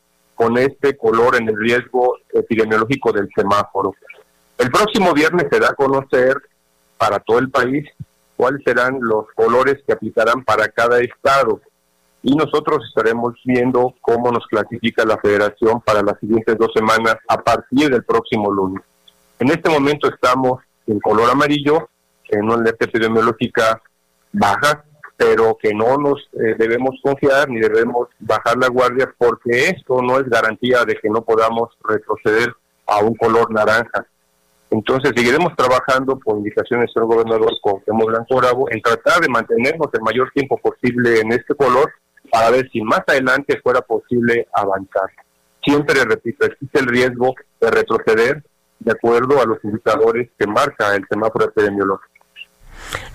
[0.43, 3.95] con este color en el riesgo epidemiológico del semáforo.
[4.59, 6.37] El próximo viernes se da a conocer
[6.99, 7.89] para todo el país
[8.37, 11.61] cuáles serán los colores que aplicarán para cada estado
[12.25, 17.41] y nosotros estaremos viendo cómo nos clasifica la federación para las siguientes dos semanas a
[17.41, 18.83] partir del próximo lunes.
[19.39, 21.89] En este momento estamos en color amarillo,
[22.29, 23.81] en una alerta epidemiológica
[24.33, 24.85] baja,
[25.23, 30.19] pero que no nos eh, debemos confiar ni debemos bajar la guardia porque esto no
[30.19, 32.53] es garantía de que no podamos retroceder
[32.87, 34.05] a un color naranja.
[34.71, 40.01] Entonces seguiremos trabajando por indicaciones del gobernador Cuauhtémoc Blanco Bravo en tratar de mantenernos el
[40.01, 41.93] mayor tiempo posible en este color
[42.31, 45.11] para ver si más adelante fuera posible avanzar.
[45.63, 48.43] Siempre, repito, existe el riesgo de retroceder
[48.81, 52.12] de acuerdo a los indicadores que marca el semáforo epidemiológico.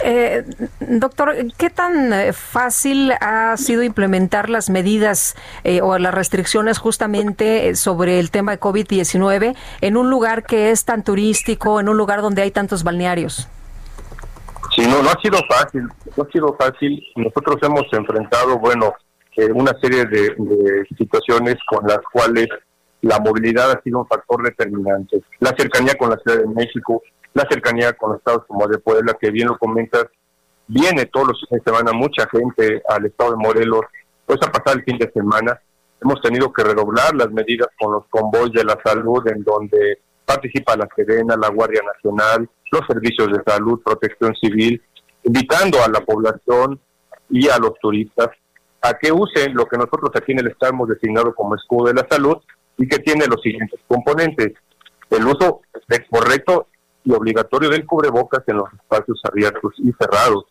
[0.03, 0.43] Eh,
[0.79, 7.75] doctor, ¿qué tan eh, fácil ha sido implementar las medidas eh, o las restricciones justamente
[7.75, 12.21] sobre el tema de COVID-19 en un lugar que es tan turístico, en un lugar
[12.21, 13.47] donde hay tantos balnearios?
[14.75, 17.03] Sí, no, no ha sido fácil, no ha sido fácil.
[17.15, 18.93] Nosotros hemos enfrentado, bueno,
[19.53, 22.47] una serie de, de situaciones con las cuales
[23.01, 25.21] la movilidad ha sido un factor determinante.
[25.39, 27.01] La cercanía con la Ciudad de México,
[27.38, 30.07] la cercanía con estados como de Puebla, que bien lo comentas,
[30.68, 33.81] viene todos los fines de semana mucha gente al estado de Morelos,
[34.26, 35.59] pues a pasar el fin de semana.
[36.01, 40.76] Hemos tenido que redoblar las medidas con los convoys de la salud, en donde participa
[40.76, 44.81] la Serena, la Guardia Nacional, los servicios de salud, protección civil,
[45.23, 46.80] invitando a la población
[47.30, 48.30] y a los turistas
[48.81, 51.93] a que usen lo que nosotros aquí en el Estado hemos designado como escudo de
[51.93, 52.38] la salud
[52.77, 54.53] y que tiene los siguientes componentes.
[55.09, 55.61] El uso
[56.09, 56.68] correcto
[57.07, 60.45] y obligatorio del cubrebocas en los espacios abiertos y cerrados,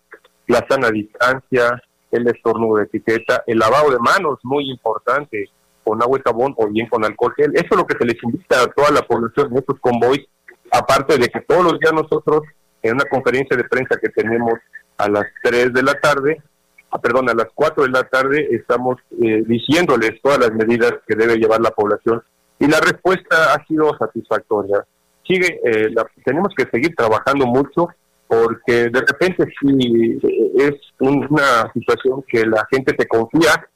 [0.47, 5.51] la sana distancia, el estornudo de etiqueta, el lavado de manos, muy importante,
[5.85, 7.53] con agua y jabón o bien con alcohol gel.
[7.55, 10.27] Eso es lo que se les invita a toda la población en estos convoys,
[10.73, 12.45] aparte de que todos los días nosotros,
[12.83, 14.55] en una conferencia de prensa que tenemos
[14.97, 16.43] a las 3 de la tarde,
[16.91, 21.17] ah, perdón, a las 4 de la tarde, estamos eh, diciéndoles todas las medidas que
[21.17, 22.23] debe llevar la población.
[22.59, 24.87] Y la respuesta ha sido satisfactoria
[25.27, 25.95] sigue, eh,
[26.25, 27.89] tenemos que seguir trabajando mucho
[28.29, 33.69] porque de repente sí eh, es una situación que la gente te confía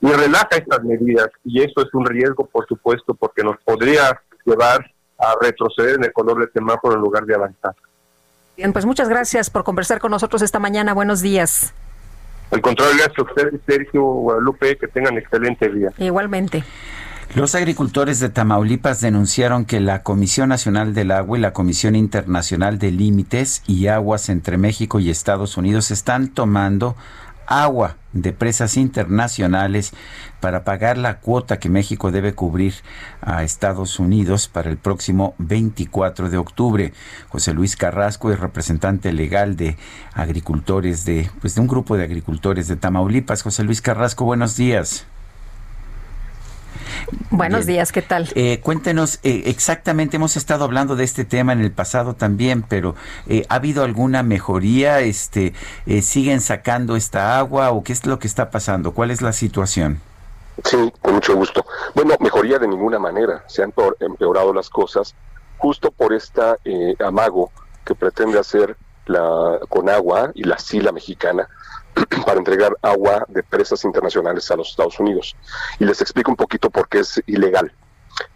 [0.00, 4.90] y relaja estas medidas y eso es un riesgo por supuesto porque nos podría llevar
[5.18, 7.74] a retroceder en el color del semáforo en lugar de avanzar.
[8.56, 10.92] Bien, pues muchas gracias por conversar con nosotros esta mañana.
[10.92, 11.72] Buenos días.
[12.50, 15.90] Al contrario, gracias a ustedes, Sergio Guadalupe, que tengan excelente día.
[15.98, 16.62] Igualmente.
[17.34, 22.78] Los agricultores de Tamaulipas denunciaron que la Comisión Nacional del Agua y la Comisión Internacional
[22.78, 26.94] de Límites y Aguas entre México y Estados Unidos están tomando
[27.46, 29.94] agua de presas internacionales
[30.40, 32.74] para pagar la cuota que México debe cubrir
[33.22, 36.92] a Estados Unidos para el próximo 24 de octubre.
[37.30, 39.78] José Luis Carrasco es representante legal de
[40.12, 43.42] agricultores de pues de un grupo de agricultores de Tamaulipas.
[43.42, 45.06] José Luis Carrasco, buenos días.
[47.30, 48.28] Buenos días, ¿qué tal?
[48.34, 52.94] Eh, cuéntenos eh, exactamente, hemos estado hablando de este tema en el pasado también, pero
[53.26, 55.00] eh, ¿ha habido alguna mejoría?
[55.00, 55.54] Este,
[56.02, 58.92] ¿Siguen sacando esta agua o qué es lo que está pasando?
[58.92, 60.00] ¿Cuál es la situación?
[60.64, 61.64] Sí, con mucho gusto.
[61.94, 63.44] Bueno, mejoría de ninguna manera.
[63.48, 65.14] Se han empeorado las cosas
[65.58, 66.56] justo por esta
[67.04, 67.50] amago
[67.84, 68.76] que pretende hacer
[69.06, 71.48] la con agua y la sila mexicana
[72.26, 75.36] para entregar agua de presas internacionales a los Estados Unidos.
[75.78, 77.72] Y les explico un poquito por qué es ilegal.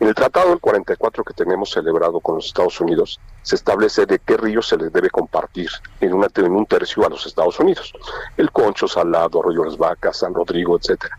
[0.01, 4.19] En el Tratado del 44 que tenemos celebrado con los Estados Unidos, se establece de
[4.19, 5.71] qué ríos se les debe compartir
[6.01, 7.93] en, un tercio a los Estados Unidos.
[8.37, 11.19] El Concho, Salado, Arroyo Las Vacas, San Rodrigo, etcétera.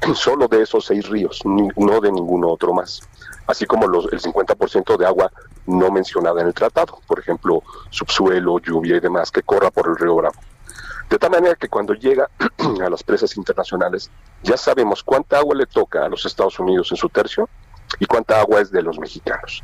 [0.14, 3.00] Solo de esos seis ríos, no de ninguno otro más.
[3.46, 5.30] Así como los, el 50% de agua
[5.66, 9.96] no mencionada en el tratado, por ejemplo, subsuelo, lluvia y demás, que corra por el
[9.96, 10.38] río Bravo.
[11.12, 12.26] De tal manera que cuando llega
[12.86, 14.10] a las presas internacionales,
[14.42, 17.50] ya sabemos cuánta agua le toca a los Estados Unidos en su tercio
[17.98, 19.62] y cuánta agua es de los mexicanos.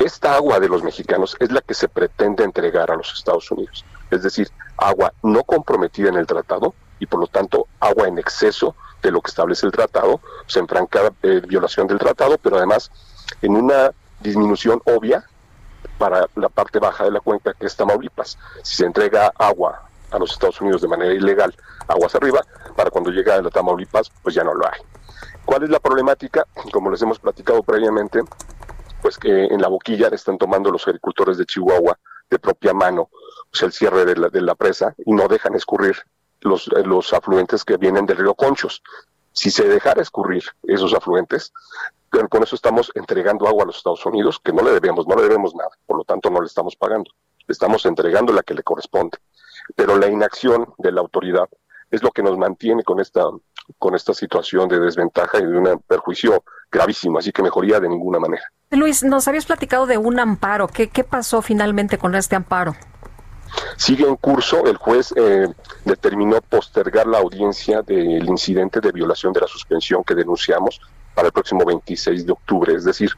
[0.00, 3.84] Esta agua de los mexicanos es la que se pretende entregar a los Estados Unidos,
[4.10, 8.74] es decir, agua no comprometida en el tratado y por lo tanto agua en exceso
[9.04, 12.90] de lo que establece el tratado, se en franca eh, violación del tratado, pero además
[13.40, 15.24] en una disminución obvia
[15.98, 18.36] para la parte baja de la cuenca que es Tamaulipas.
[18.64, 21.54] Si se entrega agua a los Estados Unidos de manera ilegal
[21.88, 22.44] aguas arriba,
[22.76, 24.80] para cuando llega a la Tamaulipas, pues ya no lo hay.
[25.44, 26.46] ¿Cuál es la problemática?
[26.72, 28.20] Como les hemos platicado previamente,
[29.00, 31.98] pues que en la boquilla están tomando los agricultores de Chihuahua
[32.30, 33.10] de propia mano
[33.50, 35.96] pues el cierre de la, de la presa y no dejan escurrir
[36.40, 38.82] los, los afluentes que vienen del río Conchos.
[39.32, 41.52] Si se dejara escurrir esos afluentes,
[42.30, 45.22] con eso estamos entregando agua a los Estados Unidos, que no le debemos, no le
[45.22, 47.10] debemos nada, por lo tanto no le estamos pagando,
[47.46, 49.18] le estamos entregando la que le corresponde
[49.76, 51.48] pero la inacción de la autoridad
[51.90, 53.22] es lo que nos mantiene con esta
[53.78, 58.18] con esta situación de desventaja y de un perjuicio gravísimo, así que mejoría de ninguna
[58.18, 58.42] manera.
[58.70, 60.66] Luis, nos habías platicado de un amparo.
[60.66, 62.74] ¿Qué, qué pasó finalmente con este amparo?
[63.76, 64.64] Sigue en curso.
[64.64, 65.46] El juez eh,
[65.84, 70.80] determinó postergar la audiencia del incidente de violación de la suspensión que denunciamos
[71.14, 72.74] para el próximo 26 de octubre.
[72.74, 73.10] Es decir,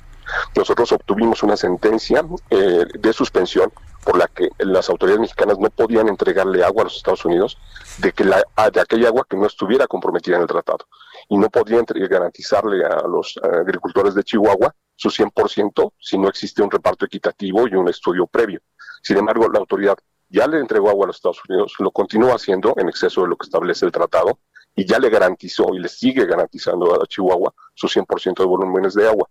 [0.57, 3.73] nosotros obtuvimos una sentencia eh, de suspensión
[4.05, 7.59] por la que las autoridades mexicanas no podían entregarle agua a los Estados Unidos
[7.99, 10.87] de que la, de aquella agua que no estuviera comprometida en el tratado
[11.29, 16.71] y no podían garantizarle a los agricultores de Chihuahua su 100% si no existe un
[16.71, 18.61] reparto equitativo y un estudio previo.
[19.03, 19.97] Sin embargo, la autoridad
[20.29, 23.37] ya le entregó agua a los Estados Unidos, lo continúa haciendo en exceso de lo
[23.37, 24.39] que establece el tratado
[24.75, 29.09] y ya le garantizó y le sigue garantizando a Chihuahua su 100% de volúmenes de
[29.09, 29.29] agua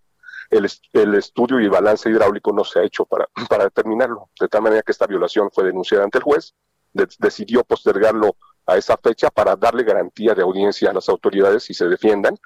[0.57, 4.29] el, estudio y balance hidráulico no se ha hecho para, para determinarlo.
[4.39, 6.53] De tal manera que esta violación fue denunciada ante el juez,
[6.93, 8.35] decidió postergarlo
[8.65, 12.37] a esa fecha para darle garantía de audiencia a las autoridades y se defiendan.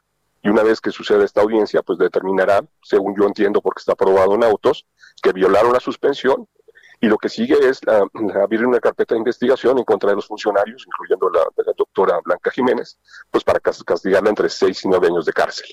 [0.41, 4.35] Y una vez que suceda esta audiencia, pues determinará, según yo entiendo, porque está aprobado
[4.35, 4.85] en autos,
[5.21, 6.47] que violaron la suspensión
[6.99, 7.81] y lo que sigue es
[8.41, 12.49] abrir una carpeta de investigación en contra de los funcionarios, incluyendo la, la doctora Blanca
[12.49, 12.97] Jiménez,
[13.29, 15.67] pues para castigarla entre seis y nueve años de cárcel.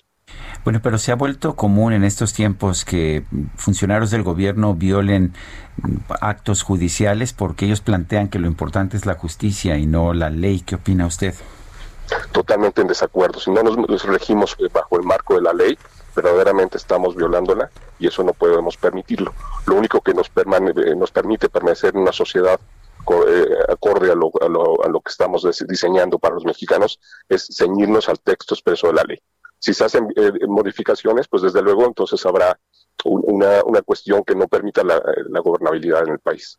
[0.64, 3.24] Bueno, pero se ha vuelto común en estos tiempos que
[3.56, 5.34] funcionarios del gobierno violen
[6.20, 10.60] actos judiciales porque ellos plantean que lo importante es la justicia y no la ley.
[10.60, 11.34] ¿Qué opina usted?
[12.32, 13.40] Totalmente en desacuerdo.
[13.40, 15.76] Si no nos, regimos bajo el marco de la ley,
[16.16, 19.34] verdaderamente estamos violándola y eso no podemos permitirlo.
[19.66, 20.30] Lo único que nos,
[20.96, 22.58] nos permite permanecer en una sociedad
[23.28, 24.32] eh, acorde a, lo,
[24.82, 26.98] a lo que estamos diseñando para los mexicanos
[27.28, 29.20] es ceñirnos al texto expreso de la ley.
[29.64, 32.60] Si se hacen eh, modificaciones, pues desde luego entonces habrá
[33.04, 35.00] una, cuestión que no permita la,
[35.40, 36.58] gobernabilidad en el país.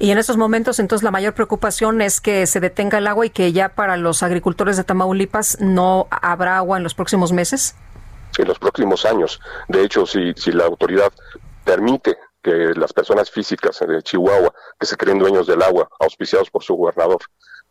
[0.00, 3.30] Y en estos momentos, entonces, la mayor preocupación es que se detenga el agua y
[3.30, 7.76] que ya para los agricultores de Tamaulipas no habrá agua en los próximos meses.
[8.36, 9.38] En los próximos años.
[9.68, 11.12] De hecho, si, si la autoridad
[11.62, 16.64] permite que las personas físicas de Chihuahua, que se creen dueños del agua, auspiciados por
[16.64, 17.20] su gobernador,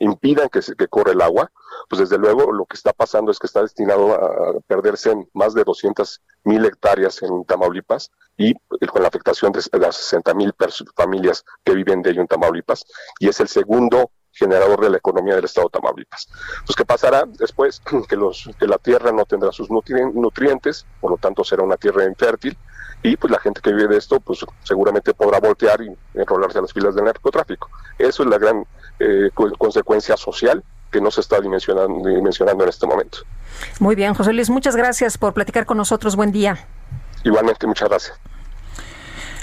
[0.02, 1.52] impidan que, que corra el agua,
[1.90, 5.54] pues desde luego lo que está pasando es que está destinado a perderse en más
[5.54, 8.56] de 200 mil hectáreas en Tamaulipas y
[8.88, 10.54] con la afectación de las 60 mil
[10.96, 12.86] familias que viven de ello en Tamaulipas
[13.20, 16.28] y es el segundo generador de la economía del estado de Tamaulipas.
[16.66, 21.18] Pues qué pasará después que los que la tierra no tendrá sus nutrientes, por lo
[21.18, 22.58] tanto será una tierra infértil
[23.04, 26.62] y pues la gente que vive de esto pues seguramente podrá voltear y enrolarse a
[26.62, 27.70] las filas del narcotráfico.
[27.98, 28.66] Eso es la gran
[29.02, 33.20] eh, consecuencia social que no se está dimensionando, dimensionando en este momento.
[33.80, 36.16] Muy bien, José Luis, muchas gracias por platicar con nosotros.
[36.16, 36.68] Buen día.
[37.24, 38.20] Igualmente, muchas gracias.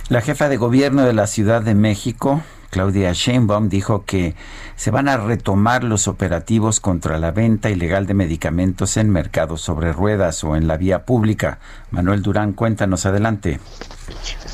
[0.08, 4.34] La jefa de gobierno de la Ciudad de México, Claudia Sheinbaum, dijo que
[4.78, 9.92] se van a retomar los operativos contra la venta ilegal de medicamentos en mercados sobre
[9.92, 11.58] ruedas o en la vía pública.
[11.90, 13.58] Manuel Durán, cuéntanos adelante.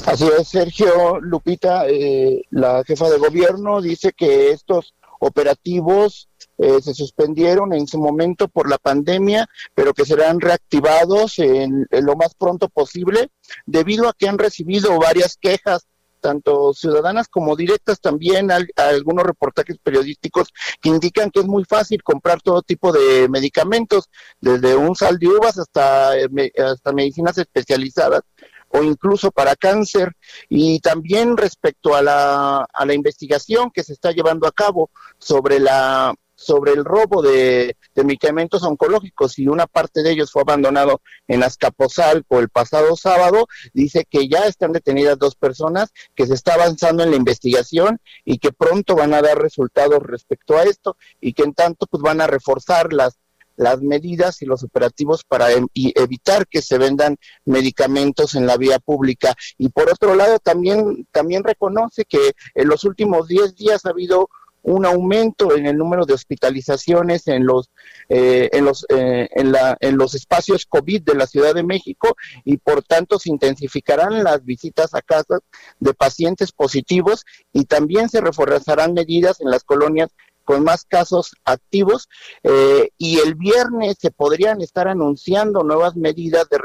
[0.07, 6.95] Así es, Sergio Lupita, eh, la jefa de gobierno dice que estos operativos eh, se
[6.95, 12.71] suspendieron en su momento por la pandemia, pero que serán reactivados en, lo más pronto
[12.71, 13.31] posible,
[13.67, 15.87] debido a que han recibido varias quejas
[16.25, 22.41] tanto ciudadanas como directas también algunos reportajes periodísticos que indican que es muy fácil comprar
[22.41, 24.09] todo tipo de medicamentos,
[24.41, 28.23] desde un sal de uvas hasta, eh, hasta medicinas especializadas
[28.69, 30.17] o incluso para cáncer.
[30.49, 35.61] Y también respecto a la, a la investigación que se está llevando a cabo sobre
[35.61, 41.43] la sobre el robo de, medicamentos oncológicos y una parte de ellos fue abandonado en
[41.43, 47.03] Azcapotzalco el pasado sábado, dice que ya están detenidas dos personas, que se está avanzando
[47.03, 51.45] en la investigación y que pronto van a dar resultados respecto a esto y que
[51.45, 53.19] en tanto pues van a reforzar las
[53.57, 58.79] las medidas y los operativos para em, evitar que se vendan medicamentos en la vía
[58.79, 59.35] pública.
[59.59, 64.29] Y por otro lado, también, también reconoce que en los últimos 10 días ha habido
[64.65, 67.71] un aumento en el número de hospitalizaciones en los
[68.09, 72.17] eh, en los eh, en la en los espacios COVID de la Ciudad de México
[72.45, 75.41] y por tanto se intensificarán las visitas a casas
[75.81, 80.11] de pacientes positivos y también se reforzarán medidas en las colonias
[80.45, 82.09] con más casos activos
[82.43, 86.59] eh, y el viernes se podrían estar anunciando nuevas medidas de,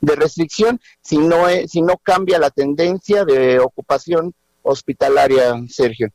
[0.00, 6.10] de restricción si no, si no cambia la tendencia de ocupación hospitalaria, Sergio.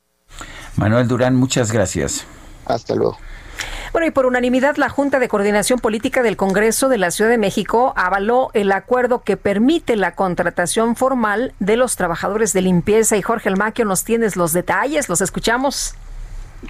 [0.75, 2.25] Manuel Durán, muchas gracias.
[2.65, 3.17] Hasta luego.
[3.91, 7.37] Bueno, y por unanimidad, la Junta de Coordinación Política del Congreso de la Ciudad de
[7.37, 13.17] México avaló el acuerdo que permite la contratación formal de los trabajadores de limpieza.
[13.17, 15.95] Y Jorge Almaquio, nos tienes los detalles, los escuchamos.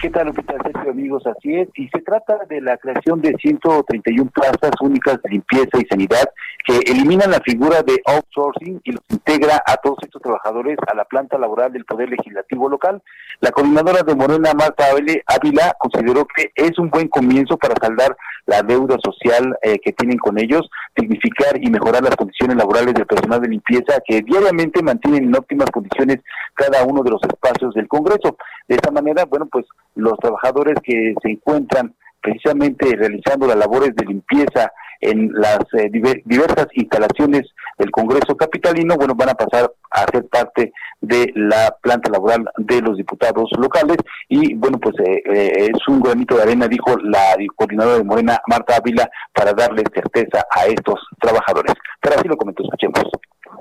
[0.00, 1.26] ¿Qué tal, Lupita Sergio, amigos?
[1.26, 5.86] Así es, y se trata de la creación de 131 plazas únicas de limpieza y
[5.86, 6.28] sanidad
[6.64, 11.04] que eliminan la figura de outsourcing y los integra a todos estos trabajadores a la
[11.04, 13.02] planta laboral del Poder Legislativo local.
[13.40, 18.16] La coordinadora de Morena, Marta Ávila, consideró que es un buen comienzo para saldar
[18.46, 23.06] la deuda social eh, que tienen con ellos, significar y mejorar las condiciones laborales del
[23.06, 26.20] personal de limpieza que diariamente mantienen en óptimas condiciones
[26.54, 28.36] cada uno de los espacios del Congreso.
[28.68, 34.06] De esta manera, bueno, pues los trabajadores que se encuentran precisamente realizando las labores de
[34.06, 37.42] limpieza en las eh, diversas instalaciones
[37.76, 40.72] del Congreso Capitalino, bueno, van a pasar a ser parte
[41.02, 43.98] de la planta laboral de los diputados locales
[44.30, 48.40] y, bueno, pues eh, eh, es un granito de arena, dijo la coordinadora de Morena,
[48.46, 51.74] Marta Ávila, para darle certeza a estos trabajadores.
[52.00, 53.02] Pero así lo comentó, escuchemos.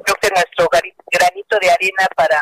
[0.06, 2.40] Creo que nuestro granito de arena para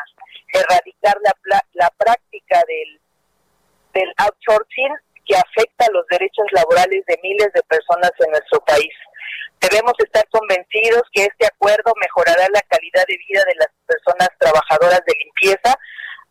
[0.53, 3.01] erradicar la, la práctica del,
[3.93, 4.95] del outsourcing
[5.25, 8.93] que afecta los derechos laborales de miles de personas en nuestro país.
[9.61, 15.01] Debemos estar convencidos que este acuerdo mejorará la calidad de vida de las personas trabajadoras
[15.05, 15.77] de limpieza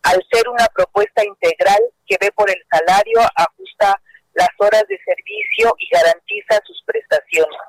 [0.02, 4.00] al ser una propuesta integral que ve por el salario, ajusta
[4.34, 7.60] las horas de servicio y garantiza sus prestaciones.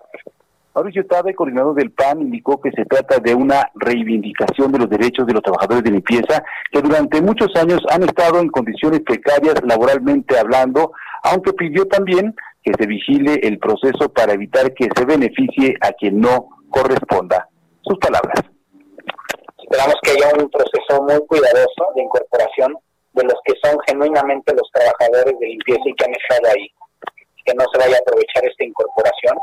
[0.73, 5.27] Mauricio Tabe, coordinador del PAN, indicó que se trata de una reivindicación de los derechos
[5.27, 10.39] de los trabajadores de limpieza que durante muchos años han estado en condiciones precarias laboralmente
[10.39, 10.93] hablando,
[11.23, 12.34] aunque pidió también
[12.64, 17.49] que se vigile el proceso para evitar que se beneficie a quien no corresponda.
[17.81, 18.39] Sus palabras.
[19.57, 22.77] Esperamos que haya un proceso muy cuidadoso de incorporación
[23.14, 26.68] de los que son genuinamente los trabajadores de limpieza y que han estado ahí.
[27.43, 29.38] Que no se vaya a aprovechar esta incorporación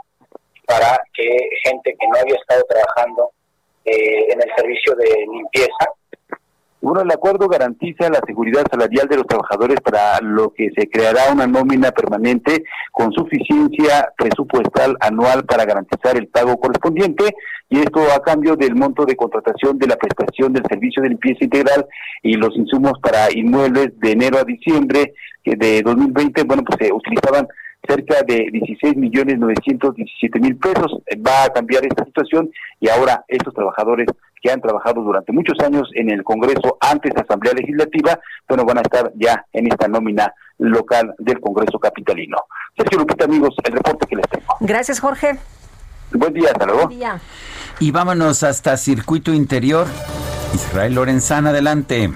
[0.68, 1.26] para que
[1.64, 3.30] gente que no había estado trabajando
[3.86, 5.86] eh, en el servicio de limpieza.
[6.80, 11.32] Bueno, el acuerdo garantiza la seguridad salarial de los trabajadores para lo que se creará
[11.32, 12.62] una nómina permanente
[12.92, 17.34] con suficiencia presupuestal anual para garantizar el pago correspondiente
[17.68, 21.44] y esto a cambio del monto de contratación de la prestación del servicio de limpieza
[21.44, 21.86] integral
[22.22, 25.14] y los insumos para inmuebles de enero a diciembre
[25.44, 27.48] de 2020, bueno, pues se utilizaban
[27.86, 31.00] cerca de 16 millones 917 mil pesos.
[31.26, 32.50] Va a cambiar esta situación
[32.80, 34.06] y ahora estos trabajadores
[34.40, 38.18] que han trabajado durante muchos años en el Congreso antes de Asamblea Legislativa,
[38.48, 42.36] bueno, van a estar ya en esta nómina local del Congreso Capitalino.
[42.76, 44.54] Sergio Lupita, amigos, el reporte que les tengo.
[44.60, 45.38] Gracias, Jorge.
[46.12, 46.86] Buen día, hasta luego.
[46.86, 47.20] Buen día.
[47.80, 49.86] Y vámonos hasta Circuito Interior.
[50.54, 52.10] Israel Lorenzana, adelante.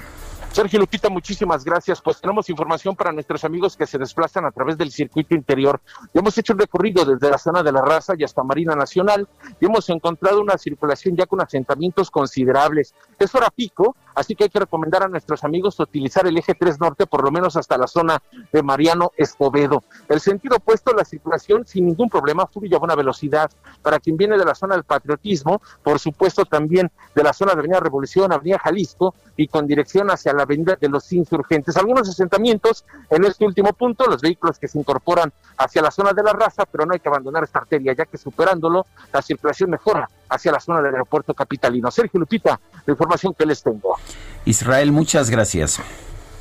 [0.53, 2.03] Sergio Lupita, muchísimas gracias.
[2.03, 5.81] Pues tenemos información para nuestros amigos que se desplazan a través del circuito interior.
[6.13, 9.27] hemos hecho un recorrido desde la zona de la raza y hasta Marina Nacional
[9.59, 12.95] y hemos encontrado una circulación ya con asentamientos considerables.
[13.19, 16.79] Es hora pico, así que hay que recomendar a nuestros amigos utilizar el eje 3
[16.79, 18.23] norte por lo menos hasta la zona
[18.53, 19.83] de Mariano Escobedo.
[20.11, 23.51] El sentido opuesto, la circulación sin ningún problema fluye a buena velocidad.
[23.81, 27.61] Para quien viene de la zona del patriotismo, por supuesto también de la zona de
[27.61, 31.77] Avenida Revolución, Avenida Jalisco y con dirección hacia la Avenida de los Insurgentes.
[31.77, 36.23] Algunos asentamientos en este último punto, los vehículos que se incorporan hacia la zona de
[36.23, 40.09] la raza, pero no hay que abandonar esta arteria, ya que superándolo, la circulación mejora
[40.29, 41.91] hacia la zona del aeropuerto capitalino.
[41.91, 43.97] Sergio Lupita, la información que les tengo.
[44.45, 45.81] Israel, muchas gracias.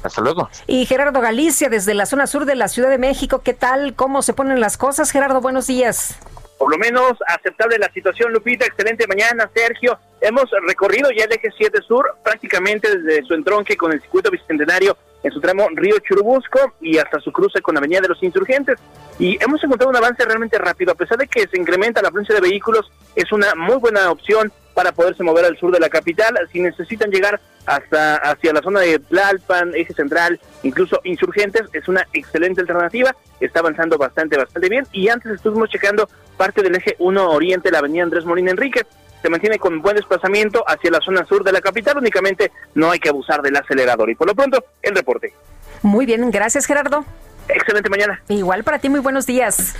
[0.03, 0.49] Hasta luego.
[0.65, 3.95] Y Gerardo Galicia, desde la zona sur de la Ciudad de México, ¿qué tal?
[3.95, 5.11] ¿Cómo se ponen las cosas?
[5.11, 6.17] Gerardo, buenos días
[6.61, 8.67] por lo menos aceptable la situación, Lupita.
[8.67, 9.97] Excelente mañana, Sergio.
[10.21, 14.95] Hemos recorrido ya el eje 7 sur, prácticamente desde su entronque con el circuito bicentenario
[15.23, 18.79] en su tramo Río Churubusco y hasta su cruce con Avenida de los Insurgentes.
[19.17, 22.35] Y hemos encontrado un avance realmente rápido, a pesar de que se incrementa la afluencia
[22.35, 26.37] de vehículos, es una muy buena opción para poderse mover al sur de la capital.
[26.51, 32.05] Si necesitan llegar hasta hacia la zona de Tlalpan, Eje Central, incluso Insurgentes, es una
[32.13, 33.15] excelente alternativa.
[33.39, 34.85] Está avanzando bastante, bastante bien.
[34.91, 36.07] Y antes estuvimos checando
[36.41, 38.87] parte del eje 1 Oriente, la avenida Andrés Molina Enrique.
[39.21, 41.99] Se mantiene con buen desplazamiento hacia la zona sur de la capital.
[41.99, 44.09] Únicamente no hay que abusar del acelerador.
[44.09, 45.35] Y por lo pronto, el reporte.
[45.83, 47.05] Muy bien, gracias Gerardo.
[47.47, 48.23] Excelente mañana.
[48.27, 49.75] Igual para ti, muy buenos días.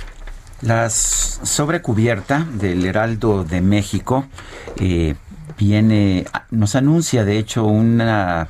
[0.60, 4.26] La sobrecubierta del Heraldo de México
[4.76, 5.16] eh,
[5.58, 8.46] viene, nos anuncia de hecho una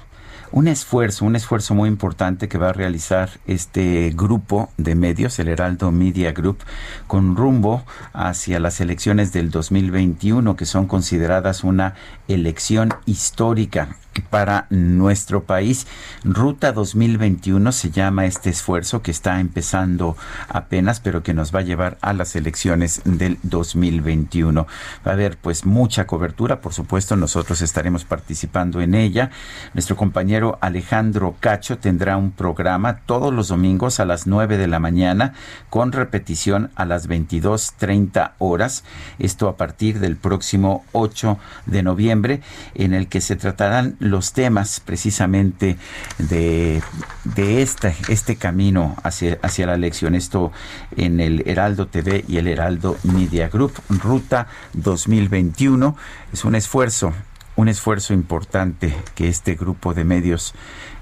[0.52, 5.48] un esfuerzo, un esfuerzo muy importante que va a realizar este grupo de medios, el
[5.48, 6.58] Heraldo Media Group,
[7.06, 11.94] con rumbo hacia las elecciones del 2021, que son consideradas una
[12.28, 15.86] elección histórica para nuestro país.
[16.24, 20.16] Ruta 2021 se llama este esfuerzo que está empezando
[20.48, 24.66] apenas, pero que nos va a llevar a las elecciones del 2021.
[25.06, 29.30] Va a haber pues mucha cobertura, por supuesto, nosotros estaremos participando en ella.
[29.74, 34.78] Nuestro compañero Alejandro Cacho tendrá un programa todos los domingos a las 9 de la
[34.78, 35.34] mañana
[35.70, 38.84] con repetición a las 22:30 horas.
[39.18, 42.40] Esto a partir del próximo 8 de noviembre
[42.74, 45.78] en el que se tratarán los temas precisamente
[46.18, 46.82] de,
[47.24, 50.14] de este, este camino hacia, hacia la elección.
[50.14, 50.52] Esto
[50.96, 55.96] en el Heraldo TV y el Heraldo Media Group, Ruta 2021.
[56.32, 57.14] Es un esfuerzo
[57.56, 60.54] un esfuerzo importante que este grupo de medios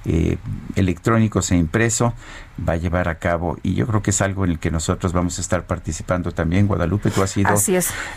[0.06, 0.38] eh,
[0.76, 2.14] electrónicos e impreso
[2.66, 5.12] va a llevar a cabo y yo creo que es algo en el que nosotros
[5.12, 6.66] vamos a estar participando también.
[6.66, 7.50] Guadalupe, tú has sido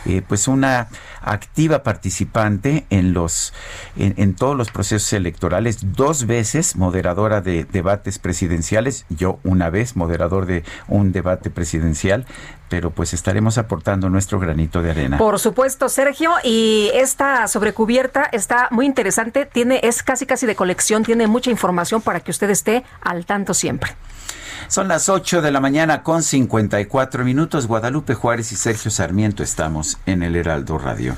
[0.06, 0.88] eh, pues una
[1.22, 3.54] activa participante en los
[3.98, 10.46] en, todos los procesos electorales, dos veces moderadora de debates presidenciales, yo una vez moderador
[10.46, 12.26] de un debate presidencial,
[12.74, 15.20] pero pues estaremos aportando nuestro granito de arena.
[15.20, 21.04] Por supuesto, Sergio, y esta sobrecubierta está muy interesante, tiene es casi casi de colección,
[21.04, 23.96] tiene mucha información para que usted esté al tanto siempre.
[24.70, 27.68] Son las 8 de la mañana con 54 minutos.
[27.68, 31.14] Guadalupe Juárez y Sergio Sarmiento estamos en el Heraldo Radio.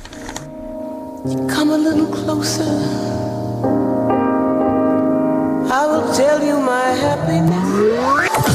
[1.24, 2.66] Come a little closer.
[5.72, 8.55] I will tell you my happiness.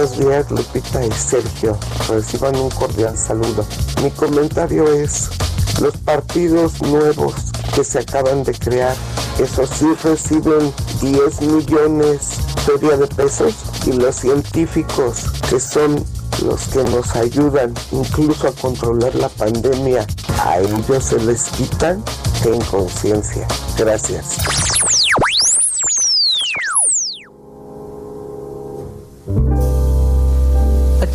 [0.00, 1.76] Buenos días, Lupita y Sergio.
[2.08, 3.66] Reciban un cordial saludo.
[4.02, 5.28] Mi comentario es
[5.78, 7.34] Los partidos nuevos
[7.74, 8.96] que se acaban de crear,
[9.38, 10.72] esos sí reciben
[11.02, 12.30] 10 millones
[12.66, 13.54] de pesos
[13.84, 16.02] y los científicos que son
[16.46, 20.06] los que nos ayudan incluso a controlar la pandemia,
[20.42, 22.02] a ellos se les quitan
[22.46, 23.46] en conciencia.
[23.76, 24.38] Gracias.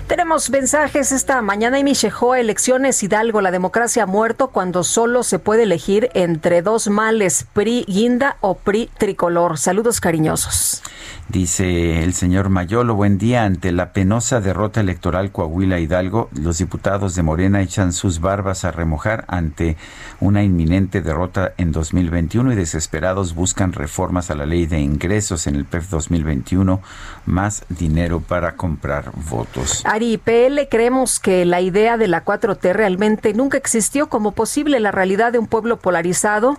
[0.07, 1.79] Tenemos mensajes esta mañana.
[1.79, 6.89] Amy Shehoa, elecciones Hidalgo, la democracia ha muerto cuando solo se puede elegir entre dos
[6.89, 9.59] males, PRI guinda o PRI tricolor.
[9.59, 10.83] Saludos cariñosos.
[11.31, 13.45] Dice el señor Mayolo, buen día.
[13.45, 18.73] Ante la penosa derrota electoral Coahuila Hidalgo, los diputados de Morena echan sus barbas a
[18.73, 19.77] remojar ante
[20.19, 25.55] una inminente derrota en 2021 y desesperados buscan reformas a la ley de ingresos en
[25.55, 26.81] el PEF 2021,
[27.27, 29.85] más dinero para comprar votos.
[29.87, 34.81] Ari, PL, creemos que la idea de la 4T realmente nunca existió como posible.
[34.81, 36.59] La realidad de un pueblo polarizado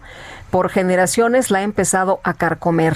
[0.49, 2.95] por generaciones la ha empezado a carcomer.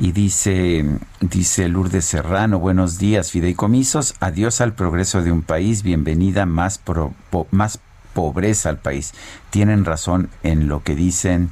[0.00, 0.84] Y dice,
[1.20, 7.12] dice Lourdes Serrano, buenos días, fideicomisos, adiós al progreso de un país, bienvenida más, pro-
[7.30, 7.80] po- más
[8.14, 9.12] pobreza al país.
[9.50, 11.50] Tienen razón en lo que dicen,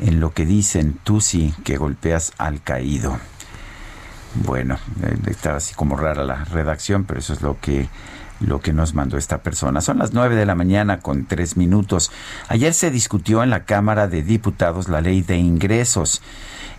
[0.00, 3.18] en lo que dicen, tú sí que golpeas al caído.
[4.34, 7.88] Bueno, eh, estaba así como rara la redacción, pero eso es lo que
[8.40, 9.80] lo que nos mandó esta persona.
[9.80, 12.10] Son las nueve de la mañana con tres minutos.
[12.48, 16.22] Ayer se discutió en la Cámara de Diputados la ley de ingresos.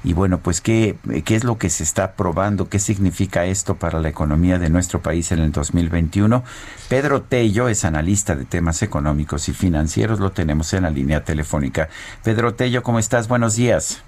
[0.04, 4.00] Y bueno, pues ¿qué, qué es lo que se está aprobando, qué significa esto para
[4.00, 6.44] la economía de nuestro país en el 2021.
[6.90, 11.90] Pedro Tello es analista de temas económicos y financieros, lo tenemos en la línea telefónica.
[12.24, 13.28] Pedro Tello, ¿cómo estás?
[13.28, 14.04] Buenos días.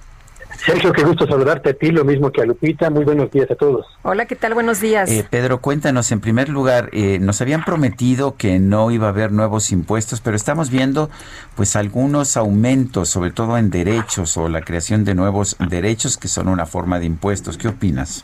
[0.57, 2.89] Sergio, qué gusto saludarte a ti, lo mismo que a Lupita.
[2.89, 3.85] Muy buenos días a todos.
[4.03, 4.53] Hola, ¿qué tal?
[4.53, 5.09] Buenos días.
[5.09, 9.31] Eh, Pedro, cuéntanos, en primer lugar, eh, nos habían prometido que no iba a haber
[9.31, 11.09] nuevos impuestos, pero estamos viendo
[11.55, 16.47] pues algunos aumentos, sobre todo en derechos o la creación de nuevos derechos que son
[16.47, 17.57] una forma de impuestos.
[17.57, 18.23] ¿Qué opinas?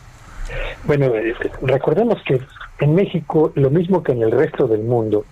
[0.86, 2.42] Bueno, eh, recordemos que
[2.80, 5.26] en México, lo mismo que en el resto del mundo,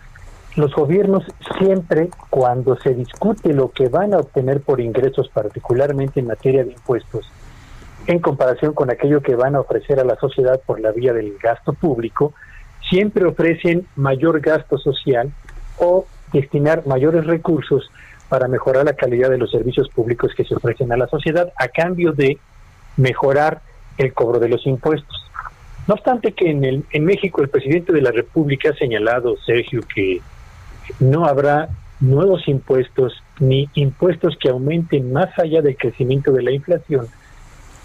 [0.58, 1.24] los gobiernos
[1.60, 6.72] siempre, cuando se discute lo que van a obtener por ingresos, particularmente en materia de
[6.72, 7.32] impuestos,
[8.08, 11.38] en comparación con aquello que van a ofrecer a la sociedad por la vía del
[11.38, 12.34] gasto público,
[12.90, 15.32] siempre ofrecen mayor gasto social
[15.78, 17.92] o destinar mayores recursos
[18.28, 21.68] para mejorar la calidad de los servicios públicos que se ofrecen a la sociedad a
[21.68, 22.40] cambio de
[22.98, 23.62] mejorar
[24.00, 25.24] el cobro de los impuestos.
[25.88, 29.82] No obstante que en, el, en México el presidente de la República ha señalado, Sergio,
[29.94, 30.20] que
[31.00, 31.70] no habrá
[32.00, 37.08] nuevos impuestos ni impuestos que aumenten más allá del crecimiento de la inflación.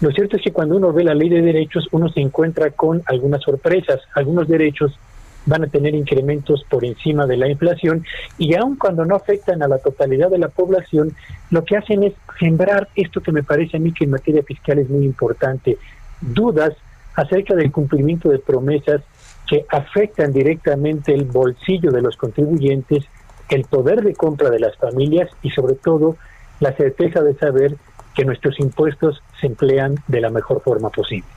[0.01, 3.01] Lo cierto es que cuando uno ve la ley de derechos, uno se encuentra con
[3.05, 4.01] algunas sorpresas.
[4.15, 4.99] Algunos derechos
[5.45, 8.05] van a tener incrementos por encima de la inflación
[8.37, 11.13] y aun cuando no afectan a la totalidad de la población,
[11.51, 14.79] lo que hacen es sembrar esto que me parece a mí que en materia fiscal
[14.79, 15.77] es muy importante,
[16.21, 16.73] dudas
[17.15, 19.01] acerca del cumplimiento de promesas
[19.47, 23.05] que afectan directamente el bolsillo de los contribuyentes,
[23.49, 26.17] el poder de compra de las familias y sobre todo
[26.59, 27.75] la certeza de saber
[28.15, 31.27] que nuestros impuestos se emplean de la mejor forma posible.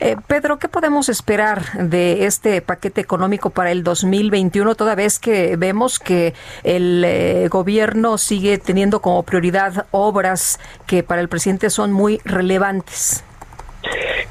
[0.00, 5.56] Eh, Pedro, ¿qué podemos esperar de este paquete económico para el 2021, toda vez que
[5.56, 11.92] vemos que el eh, gobierno sigue teniendo como prioridad obras que para el presidente son
[11.92, 13.24] muy relevantes?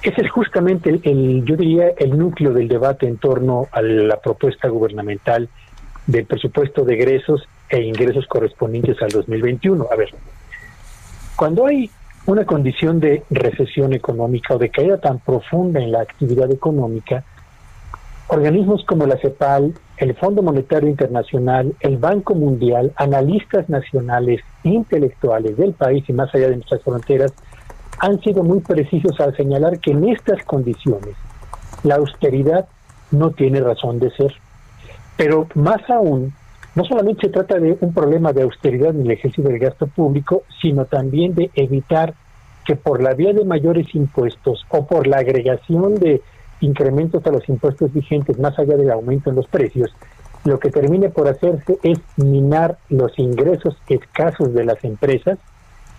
[0.02, 4.68] Ese es justamente el, yo diría, el núcleo del debate en torno a la propuesta
[4.68, 5.50] gubernamental
[6.08, 9.88] del presupuesto de egresos e ingresos correspondientes al 2021.
[9.92, 10.10] A ver,
[11.36, 11.90] cuando hay
[12.26, 17.24] una condición de recesión económica o de caída tan profunda en la actividad económica,
[18.28, 25.74] organismos como la CEPAL, el Fondo Monetario Internacional, el Banco Mundial, analistas nacionales, intelectuales del
[25.74, 27.34] país y más allá de nuestras fronteras,
[28.00, 31.16] han sido muy precisos al señalar que en estas condiciones
[31.84, 32.68] la austeridad
[33.12, 34.34] no tiene razón de ser.
[35.18, 36.34] Pero más aún,
[36.76, 40.44] no solamente se trata de un problema de austeridad en el ejercicio del gasto público,
[40.62, 42.14] sino también de evitar
[42.66, 46.22] que por la vía de mayores impuestos o por la agregación de
[46.62, 49.94] incrementos a los impuestos vigentes más allá del aumento en los precios,
[50.46, 55.38] lo que termine por hacerse es minar los ingresos escasos de las empresas,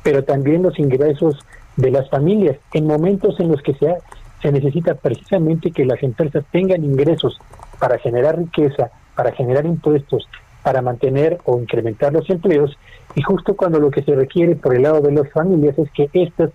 [0.03, 1.39] pero también los ingresos
[1.77, 3.95] de las familias en momentos en los que se,
[4.41, 7.39] se necesita precisamente que las empresas tengan ingresos
[7.79, 10.29] para generar riqueza, para generar impuestos,
[10.63, 12.77] para mantener o incrementar los empleos
[13.15, 16.09] y justo cuando lo que se requiere por el lado de las familias es que
[16.13, 16.51] éstas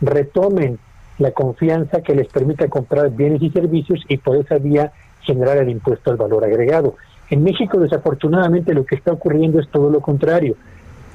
[0.00, 0.78] retomen
[1.18, 4.92] la confianza que les permita comprar bienes y servicios y por esa vía
[5.22, 6.94] generar el impuesto al valor agregado.
[7.30, 10.54] En México desafortunadamente lo que está ocurriendo es todo lo contrario.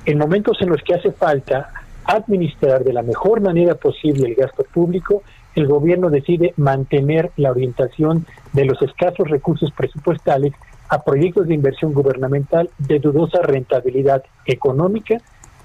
[0.05, 1.71] En momentos en los que hace falta
[2.05, 5.23] administrar de la mejor manera posible el gasto público,
[5.55, 10.53] el gobierno decide mantener la orientación de los escasos recursos presupuestales
[10.89, 15.17] a proyectos de inversión gubernamental de dudosa rentabilidad económica,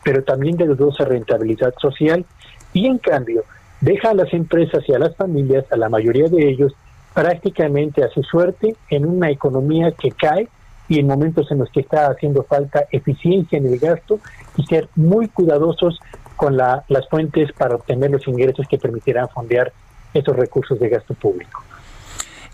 [0.05, 2.25] pero también de dudosa rentabilidad social,
[2.73, 3.45] y en cambio
[3.81, 6.73] deja a las empresas y a las familias, a la mayoría de ellos,
[7.15, 10.49] prácticamente a su suerte en una economía que cae
[10.89, 14.21] y en momentos en los que está haciendo falta eficiencia en el gasto
[14.57, 16.01] y ser muy cuidadosos
[16.39, 19.73] con la, las fuentes para obtener los ingresos que permitirán fondear
[20.15, 21.63] esos recursos de gasto público.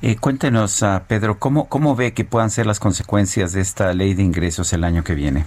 [0.03, 4.15] Eh, cuéntenos, uh, Pedro, ¿cómo, ¿cómo ve que puedan ser las consecuencias de esta ley
[4.15, 5.45] de ingresos el año que viene?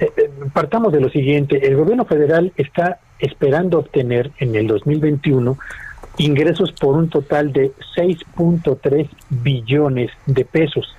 [0.00, 5.58] Eh, eh, partamos de lo siguiente, el gobierno federal está esperando obtener en el 2021
[6.18, 10.96] ingresos por un total de 6.3 billones de pesos.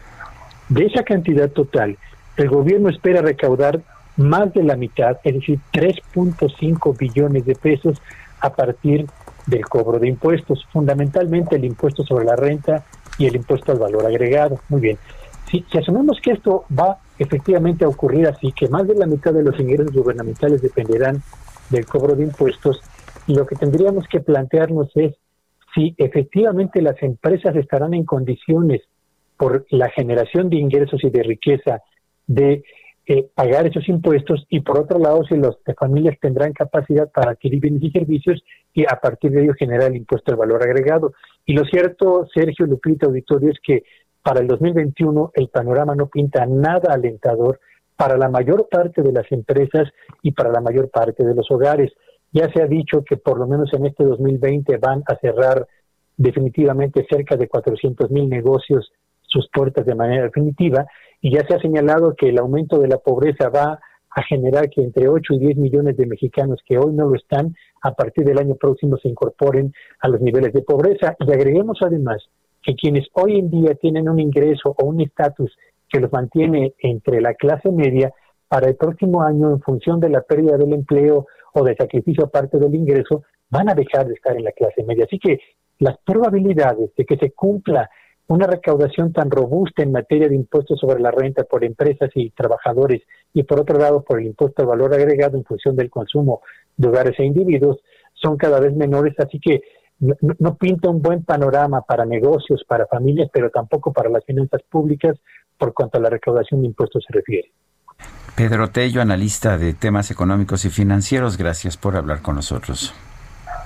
[0.67, 1.97] De esa cantidad total,
[2.35, 3.81] el gobierno espera recaudar
[4.19, 8.01] más de la mitad, es decir, 3.5 billones de pesos
[8.41, 9.07] a partir
[9.47, 12.85] del cobro de impuestos, fundamentalmente el impuesto sobre la renta
[13.17, 14.59] y el impuesto al valor agregado.
[14.67, 14.97] Muy bien.
[15.49, 19.41] Si, asumimos que esto va efectivamente a ocurrir así, que más de la mitad de
[19.41, 21.23] los ingresos gubernamentales dependerán
[21.69, 22.81] del cobro de impuestos,
[23.27, 25.15] lo que tendríamos que plantearnos es
[25.73, 28.81] si efectivamente las empresas estarán en condiciones
[29.37, 31.81] por la generación de ingresos y de riqueza
[32.27, 32.63] de
[33.33, 37.81] pagar esos impuestos y por otro lado si las familias tendrán capacidad para adquirir bienes
[37.83, 41.13] y servicios y a partir de ello generar el impuesto al valor agregado.
[41.45, 43.83] Y lo cierto, Sergio Lupita Auditorio, es que
[44.21, 47.59] para el 2021 el panorama no pinta nada alentador
[47.95, 49.89] para la mayor parte de las empresas
[50.21, 51.91] y para la mayor parte de los hogares.
[52.31, 55.67] Ya se ha dicho que por lo menos en este 2020 van a cerrar
[56.15, 58.91] definitivamente cerca de 400 mil negocios
[59.21, 60.85] sus puertas de manera definitiva
[61.21, 63.79] y ya se ha señalado que el aumento de la pobreza va
[64.11, 67.55] a generar que entre 8 y 10 millones de mexicanos que hoy no lo están,
[67.81, 71.15] a partir del año próximo se incorporen a los niveles de pobreza.
[71.19, 72.27] Y agreguemos además
[72.63, 75.55] que quienes hoy en día tienen un ingreso o un estatus
[75.87, 78.13] que los mantiene entre la clase media,
[78.47, 82.57] para el próximo año, en función de la pérdida del empleo o de sacrificio aparte
[82.57, 85.05] del ingreso, van a dejar de estar en la clase media.
[85.05, 85.39] Así que
[85.77, 87.89] las probabilidades de que se cumpla
[88.29, 93.01] una recaudación tan robusta en materia de impuestos sobre la renta por empresas y trabajadores
[93.33, 96.41] y por otro lado por el impuesto al valor agregado en función del consumo
[96.77, 97.77] de hogares e individuos
[98.13, 99.61] son cada vez menores, así que
[99.99, 105.17] no, pinta un buen panorama para negocios, para familias, pero tampoco para las finanzas públicas
[105.57, 107.51] por cuanto a la recaudación de impuestos se refiere.
[108.35, 112.93] Pedro Tello, analista de temas económicos y financieros, gracias por hablar con nosotros.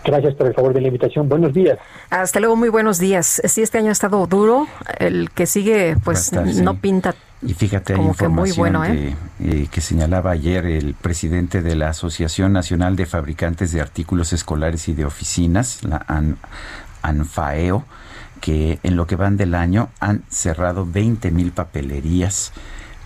[0.06, 1.30] Gracias por el favor de la invitación.
[1.30, 1.80] Buenos días.
[2.10, 3.42] Hasta luego, muy buenos días.
[3.46, 4.68] Sí, este año ha estado duro.
[5.00, 7.16] El que sigue, pues no pinta.
[7.42, 9.16] Y fíjate, hay información muy ¿eh?
[9.42, 14.88] Eh, que señalaba ayer el presidente de la Asociación Nacional de Fabricantes de Artículos Escolares
[14.88, 16.06] y de Oficinas, la
[17.02, 17.84] ANFAEO,
[18.40, 22.54] que en lo que van del año han cerrado 20 mil papelerías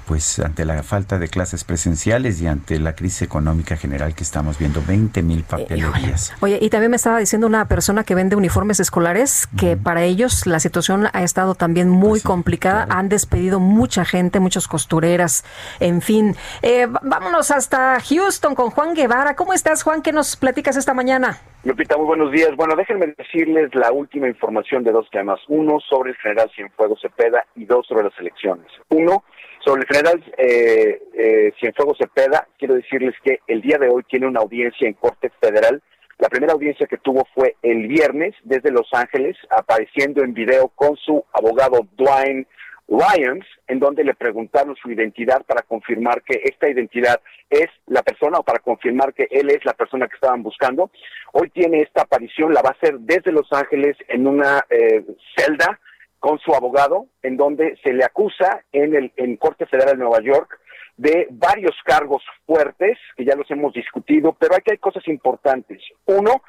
[0.07, 4.57] pues ante la falta de clases presenciales y ante la crisis económica general que estamos
[4.57, 6.33] viendo, 20 mil papelerías.
[6.39, 10.47] Oye, y también me estaba diciendo una persona que vende uniformes escolares que para ellos
[10.47, 12.87] la situación ha estado también muy Pues complicada.
[12.89, 15.43] Han despedido mucha gente, muchas costureras,
[15.79, 16.35] en fin.
[16.61, 19.35] Eh, vámonos hasta Houston con Juan Guevara.
[19.35, 20.01] ¿Cómo estás, Juan?
[20.01, 21.37] ¿Qué nos platicas esta mañana?
[21.63, 22.55] Lupita, muy buenos días.
[22.55, 25.39] Bueno, déjenme decirles la última información de dos temas.
[25.49, 28.67] Uno sobre el general Cienfuegos Cepeda y dos sobre las elecciones.
[28.89, 29.23] Uno,
[29.67, 34.25] sobre el general eh, eh, Cienfuegos Cepeda, quiero decirles que el día de hoy tiene
[34.25, 35.83] una audiencia en Corte Federal.
[36.19, 40.95] La primera audiencia que tuvo fue el viernes desde Los Ángeles, apareciendo en video con
[40.95, 42.47] su abogado Dwayne
[42.87, 47.19] Lyons, en donde le preguntaron su identidad para confirmar que esta identidad
[47.49, 50.91] es la persona o para confirmar que él es la persona que estaban buscando.
[51.33, 55.03] Hoy tiene esta aparición, la va a hacer desde Los Ángeles en una eh,
[55.35, 55.77] celda
[56.19, 60.21] con su abogado, en donde se le acusa en el en Corte Federal de Nueva
[60.21, 60.59] York
[60.97, 65.81] de varios cargos fuertes, que ya los hemos discutido, pero aquí hay cosas importantes.
[66.05, 66.41] Uno,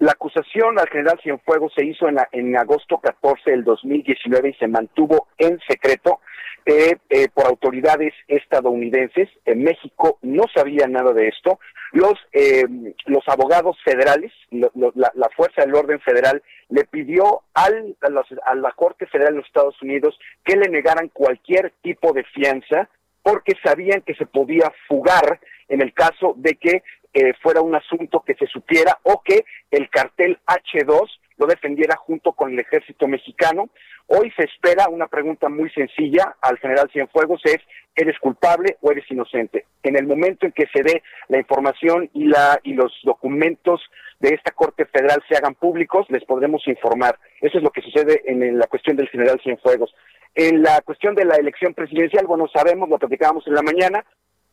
[0.00, 4.54] la acusación al general Cienfuegos se hizo en, la- en agosto 14 del 2019 y
[4.54, 6.20] se mantuvo en secreto
[6.66, 9.28] eh, eh, por autoridades estadounidenses.
[9.44, 11.58] En México no sabía nada de esto.
[11.92, 12.64] Los, eh,
[13.06, 18.26] los abogados federales, lo- la, la Fuerza del Orden Federal, le pidió al, a, los-
[18.44, 22.88] a la Corte Federal de los Estados Unidos que le negaran cualquier tipo de fianza
[23.22, 26.82] porque sabían que se podía fugar en el caso de que
[27.14, 31.08] eh, fuera un asunto que se supiera o que el cartel H2
[31.38, 33.70] lo defendiera junto con el ejército mexicano.
[34.06, 37.58] Hoy se espera una pregunta muy sencilla al general Cienfuegos es,
[37.94, 39.66] ¿eres culpable o eres inocente?
[39.82, 43.80] En el momento en que se dé la información y, la, y los documentos
[44.20, 47.18] de esta Corte Federal se hagan públicos, les podremos informar.
[47.40, 49.94] Eso es lo que sucede en, en la cuestión del general Cienfuegos.
[50.34, 54.04] En la cuestión de la elección presidencial, bueno, sabemos, lo platicábamos en la mañana,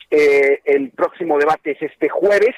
[0.09, 2.55] eh, el próximo debate es este jueves,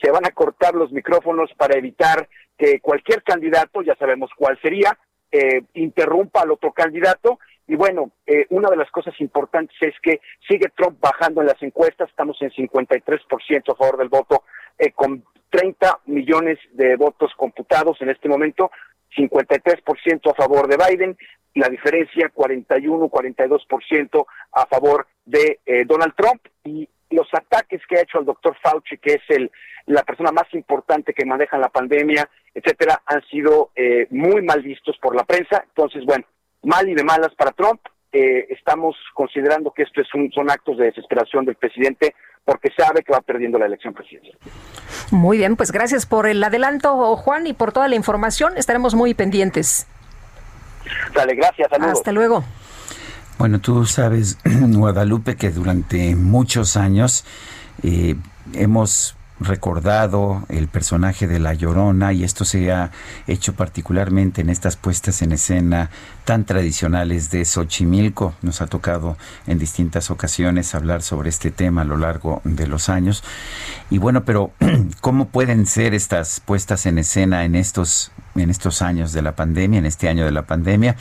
[0.00, 4.98] se van a cortar los micrófonos para evitar que cualquier candidato, ya sabemos cuál sería,
[5.30, 7.38] eh, interrumpa al otro candidato.
[7.66, 11.62] Y bueno, eh, una de las cosas importantes es que sigue Trump bajando en las
[11.62, 14.42] encuestas, estamos en 53% a favor del voto,
[14.78, 18.70] eh, con 30 millones de votos computados en este momento,
[19.16, 21.16] 53% a favor de Biden,
[21.54, 28.24] la diferencia 41-42% a favor de Donald Trump y los ataques que ha hecho al
[28.24, 29.50] doctor Fauci, que es el,
[29.86, 34.96] la persona más importante que maneja la pandemia, etcétera, han sido eh, muy mal vistos
[35.00, 35.64] por la prensa.
[35.68, 36.24] Entonces, bueno,
[36.62, 37.80] mal y de malas para Trump.
[38.12, 42.14] Eh, estamos considerando que esto es un, son actos de desesperación del presidente
[42.44, 44.36] porque sabe que va perdiendo la elección presidencial.
[45.10, 48.58] Muy bien, pues gracias por el adelanto, Juan, y por toda la información.
[48.58, 49.86] Estaremos muy pendientes.
[51.14, 51.92] Dale, gracias, saludos.
[51.92, 52.44] Hasta luego.
[53.38, 57.24] Bueno, tú sabes, Guadalupe, que durante muchos años
[57.82, 58.16] eh,
[58.52, 62.90] hemos recordado el personaje de La Llorona y esto se ha
[63.26, 65.90] hecho particularmente en estas puestas en escena
[66.24, 68.34] tan tradicionales de Xochimilco.
[68.42, 69.16] Nos ha tocado
[69.46, 73.22] en distintas ocasiones hablar sobre este tema a lo largo de los años.
[73.90, 74.52] Y bueno, pero
[75.00, 79.78] ¿cómo pueden ser estas puestas en escena en estos en estos años de la pandemia,
[79.78, 80.96] en este año de la pandemia.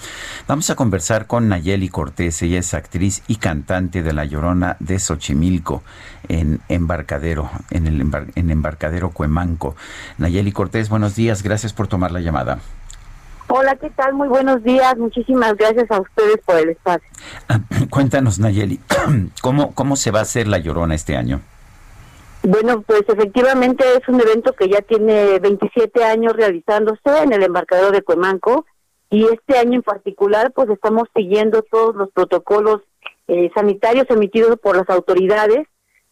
[0.48, 5.00] Vamos a conversar con Nayeli Cortés, ella es actriz y cantante de La Llorona de
[5.00, 5.84] Xochimilco
[6.32, 9.76] en Embarcadero, en el embar en Embarcadero Cuemanco.
[10.18, 12.60] Nayeli Cortés, buenos días, gracias por tomar la llamada.
[13.50, 14.14] Hola, ¿qué tal?
[14.14, 14.98] Muy buenos días.
[14.98, 17.10] Muchísimas gracias a ustedes por el espacio.
[17.90, 18.80] Cuéntanos, Nayeli,
[19.42, 21.42] ¿cómo, ¿cómo se va a hacer La Llorona este año?
[22.44, 27.92] Bueno, pues efectivamente es un evento que ya tiene 27 años realizándose en el embarcadero
[27.92, 28.66] de Cuemanco
[29.10, 32.82] y este año en particular pues estamos siguiendo todos los protocolos
[33.28, 35.68] eh, sanitarios emitidos por las autoridades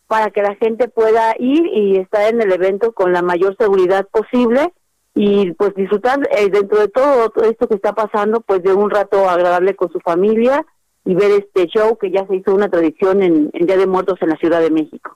[0.09, 4.07] para que la gente pueda ir y estar en el evento con la mayor seguridad
[4.07, 4.73] posible
[5.13, 9.29] y pues disfrutar eh, dentro de todo esto que está pasando pues de un rato
[9.29, 10.65] agradable con su familia
[11.05, 14.17] y ver este show que ya se hizo una tradición en, en Día de Muertos
[14.21, 15.15] en la Ciudad de México.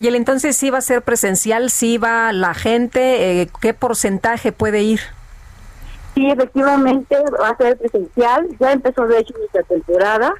[0.00, 4.50] Y el entonces sí va a ser presencial, sí va la gente, eh, ¿qué porcentaje
[4.50, 4.98] puede ir?
[6.16, 8.48] Sí, efectivamente va a ser presencial.
[8.58, 10.34] Ya empezó de hecho nuestra temporada.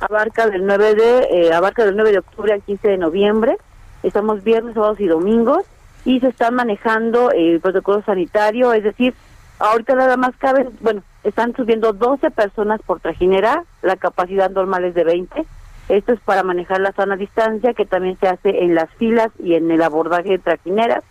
[0.00, 3.58] Abarca del 9 de eh, abarca del 9 de octubre al 15 de noviembre.
[4.02, 5.64] Estamos viernes, sábados y domingos
[6.04, 9.14] y se está manejando el protocolo sanitario, es decir,
[9.58, 14.94] ahorita nada más cabe, bueno, están subiendo 12 personas por trajinera, la capacidad normal es
[14.94, 15.44] de 20.
[15.88, 19.54] Esto es para manejar la sana distancia que también se hace en las filas y
[19.54, 21.02] en el abordaje de trajineras.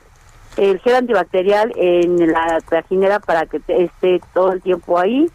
[0.57, 5.29] El gel antibacterial en la trajinera para que esté todo el tiempo ahí.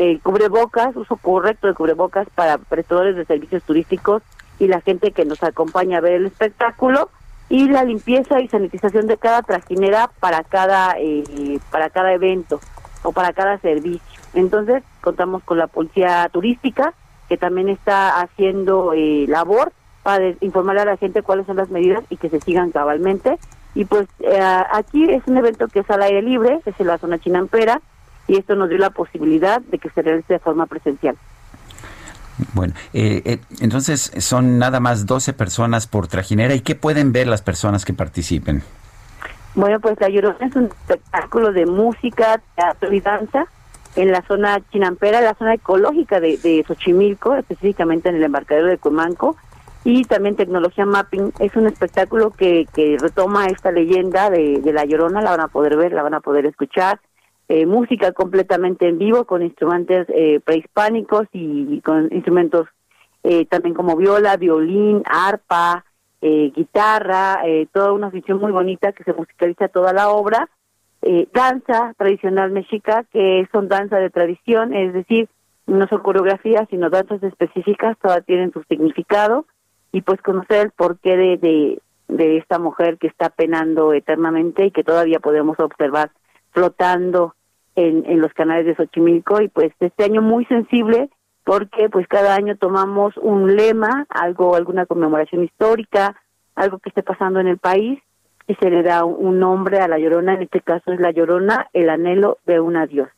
[0.00, 4.22] El cubrebocas, uso correcto de cubrebocas para prestadores de servicios turísticos
[4.58, 7.10] y la gente que nos acompaña a ver el espectáculo
[7.50, 12.60] y la limpieza y sanitización de cada trajinera para cada eh, para cada evento
[13.02, 14.00] o para cada servicio.
[14.32, 16.94] Entonces contamos con la policía turística
[17.28, 19.70] que también está haciendo eh, labor
[20.02, 23.38] para informar a la gente cuáles son las medidas y que se sigan cabalmente.
[23.74, 24.40] Y pues eh,
[24.72, 27.82] aquí es un evento que es al aire libre, es en la zona chinampera,
[28.30, 31.16] y esto nos dio la posibilidad de que se realice de forma presencial.
[32.54, 36.54] Bueno, eh, eh, entonces son nada más 12 personas por trajinera.
[36.54, 38.62] ¿Y qué pueden ver las personas que participen?
[39.56, 43.46] Bueno, pues La Llorona es un espectáculo de música, teatro y danza
[43.96, 48.78] en la zona chinampera, la zona ecológica de, de Xochimilco, específicamente en el embarcadero de
[48.78, 49.36] Cumanco,
[49.82, 51.32] y también tecnología mapping.
[51.40, 55.48] Es un espectáculo que, que retoma esta leyenda de, de La Llorona, la van a
[55.48, 57.00] poder ver, la van a poder escuchar.
[57.52, 62.68] Eh, música completamente en vivo con instrumentos eh, prehispánicos y con instrumentos
[63.24, 65.84] eh, también como viola, violín, arpa,
[66.22, 70.48] guitarra, toda una ficción muy bonita que se musicaliza toda la obra.
[71.02, 75.28] Eh, danza tradicional mexica, que son danza de tradición, es decir,
[75.66, 79.46] no son coreografías, sino danzas específicas, todas tienen su significado,
[79.90, 84.70] y pues conocer el porqué de, de, de esta mujer que está penando eternamente y
[84.70, 86.12] que todavía podemos observar
[86.52, 87.34] flotando
[87.88, 91.10] en, en los canales de Xochimilco, y pues este año muy sensible,
[91.44, 96.16] porque pues cada año tomamos un lema, algo, alguna conmemoración histórica,
[96.54, 97.98] algo que esté pasando en el país,
[98.46, 101.68] y se le da un nombre a la llorona, en este caso es la llorona,
[101.72, 103.08] el anhelo de un adiós.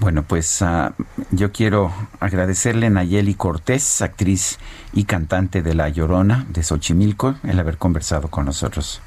[0.00, 0.92] Bueno, pues uh,
[1.30, 4.58] yo quiero agradecerle a Nayeli Cortés, actriz
[4.92, 9.00] y cantante de La Llorona de Xochimilco, el haber conversado con nosotros.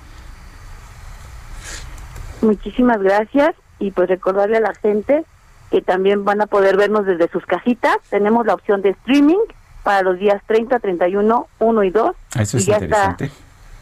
[2.42, 5.24] Muchísimas gracias y pues recordarle a la gente
[5.72, 7.98] que también van a poder vernos desde sus casitas.
[8.10, 9.40] Tenemos la opción de streaming
[9.84, 12.16] para los días 30, 31, 1 y 2.
[12.40, 13.32] Eso es y ya interesante.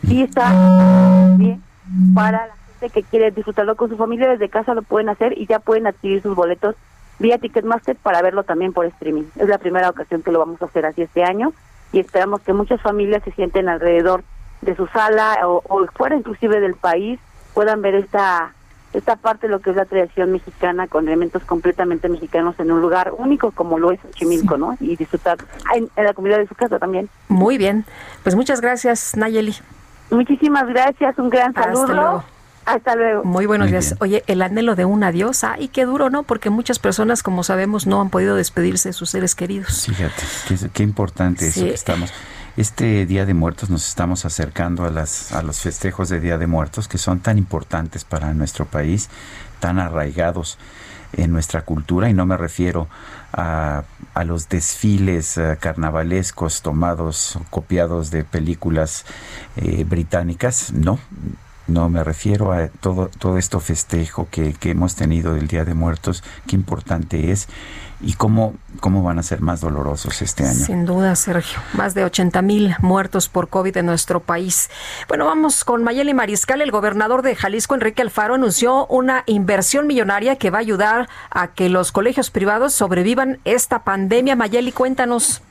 [0.04, 1.64] Está está bien
[2.14, 5.48] para la gente que quiere disfrutarlo con su familia desde casa lo pueden hacer y
[5.48, 6.76] ya pueden adquirir sus boletos
[7.20, 9.24] vía Ticketmaster para verlo también por streaming.
[9.38, 11.54] Es la primera ocasión que lo vamos a hacer así este año
[11.94, 14.24] y esperamos que muchas familias se sienten alrededor
[14.62, 17.20] de su sala o, o fuera inclusive del país
[17.54, 18.54] puedan ver esta
[18.96, 22.82] esta parte de lo que es la tradición mexicana con elementos completamente mexicanos en un
[22.82, 24.76] lugar único como lo es Chimilco, ¿no?
[24.80, 25.38] Y disfrutar
[25.76, 27.10] en, en la comida de su casa también.
[27.28, 27.86] Muy bien.
[28.24, 29.56] Pues muchas gracias, Nayeli.
[30.12, 31.88] Muchísimas gracias, un gran Hasta saludo.
[31.94, 32.24] luego.
[32.66, 33.24] Hasta luego.
[33.24, 33.90] Muy buenos Muy días.
[33.90, 33.98] bien.
[34.02, 36.24] Oye, el anhelo de un adiós, ay, qué duro, ¿no?
[36.24, 39.86] Porque muchas personas, como sabemos, no han podido despedirse de sus seres queridos.
[39.86, 41.68] Fíjate, qué, qué importante eso Sí.
[41.68, 42.12] que estamos.
[42.58, 46.48] Este Día de Muertos nos estamos acercando a las a los festejos de Día de
[46.48, 49.10] Muertos que son tan importantes para nuestro país,
[49.60, 50.58] tan arraigados
[51.12, 52.88] en nuestra cultura y no me refiero
[53.34, 53.84] a,
[54.14, 59.06] a los desfiles eh, carnavalescos tomados, copiados de películas
[59.58, 60.98] eh, británicas, no,
[61.68, 65.74] no me refiero a todo, todo esto festejo que, que hemos tenido del Día de
[65.74, 67.48] Muertos, qué importante es
[68.02, 70.66] y cómo, cómo van a ser más dolorosos este año.
[70.66, 71.60] Sin duda, Sergio.
[71.74, 74.70] Más de 80 mil muertos por COVID en nuestro país.
[75.08, 76.62] Bueno, vamos con Mayeli Mariscal.
[76.62, 81.48] El gobernador de Jalisco, Enrique Alfaro, anunció una inversión millonaria que va a ayudar a
[81.48, 84.36] que los colegios privados sobrevivan esta pandemia.
[84.36, 85.42] Mayeli, cuéntanos.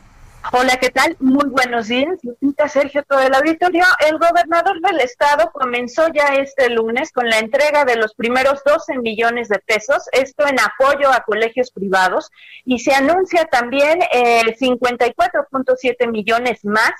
[0.53, 1.16] Hola, ¿qué tal?
[1.21, 3.83] Muy buenos días, Lupita, Sergio, todo el auditorio.
[4.07, 8.99] El gobernador del estado comenzó ya este lunes con la entrega de los primeros 12
[8.99, 12.31] millones de pesos, esto en apoyo a colegios privados,
[12.65, 16.93] y se anuncia también eh, 54.7 millones más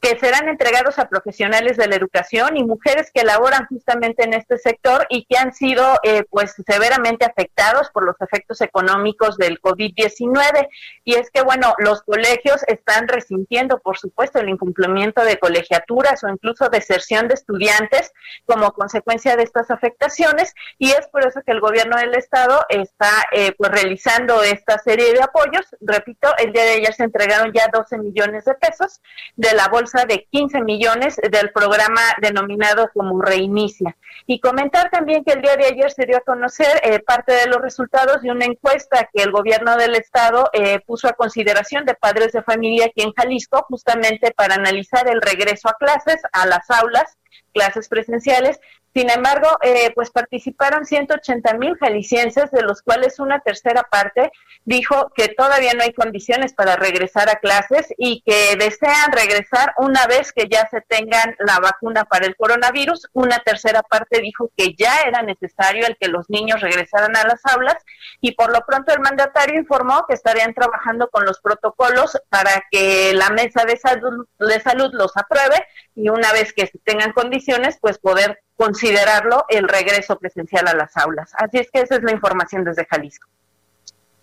[0.00, 4.56] que serán entregados a profesionales de la educación y mujeres que laboran justamente en este
[4.58, 10.68] sector y que han sido eh, pues severamente afectados por los efectos económicos del COVID-19.
[11.04, 16.28] Y es que, bueno, los colegios están resintiendo, por supuesto, el incumplimiento de colegiaturas o
[16.28, 18.12] incluso deserción de estudiantes
[18.46, 23.10] como consecuencia de estas afectaciones y es por eso que el gobierno del estado está
[23.32, 25.66] eh, pues realizando esta serie de apoyos.
[25.80, 29.00] Repito, el día de ayer se entregaron ya 12 millones de pesos
[29.36, 33.96] de la bolsa de 15 millones del programa denominado como Reinicia.
[34.26, 37.46] Y comentar también que el día de ayer se dio a conocer eh, parte de
[37.46, 41.94] los resultados de una encuesta que el gobierno del estado eh, puso a consideración de
[41.94, 46.70] padres de familia aquí en Jalisco, justamente para analizar el regreso a clases, a las
[46.70, 47.16] aulas
[47.52, 48.60] clases presenciales.
[48.92, 54.32] Sin embargo, eh, pues participaron 180 mil jaliscienses, de los cuales una tercera parte
[54.64, 60.06] dijo que todavía no hay condiciones para regresar a clases y que desean regresar una
[60.08, 63.08] vez que ya se tengan la vacuna para el coronavirus.
[63.12, 67.40] Una tercera parte dijo que ya era necesario el que los niños regresaran a las
[67.46, 67.76] aulas
[68.20, 73.12] y por lo pronto el mandatario informó que estarían trabajando con los protocolos para que
[73.14, 77.78] la mesa de salud, de salud los apruebe y una vez que se tengan condiciones,
[77.80, 81.32] pues poder considerarlo el regreso presencial a las aulas.
[81.36, 83.28] Así es que esa es la información desde Jalisco.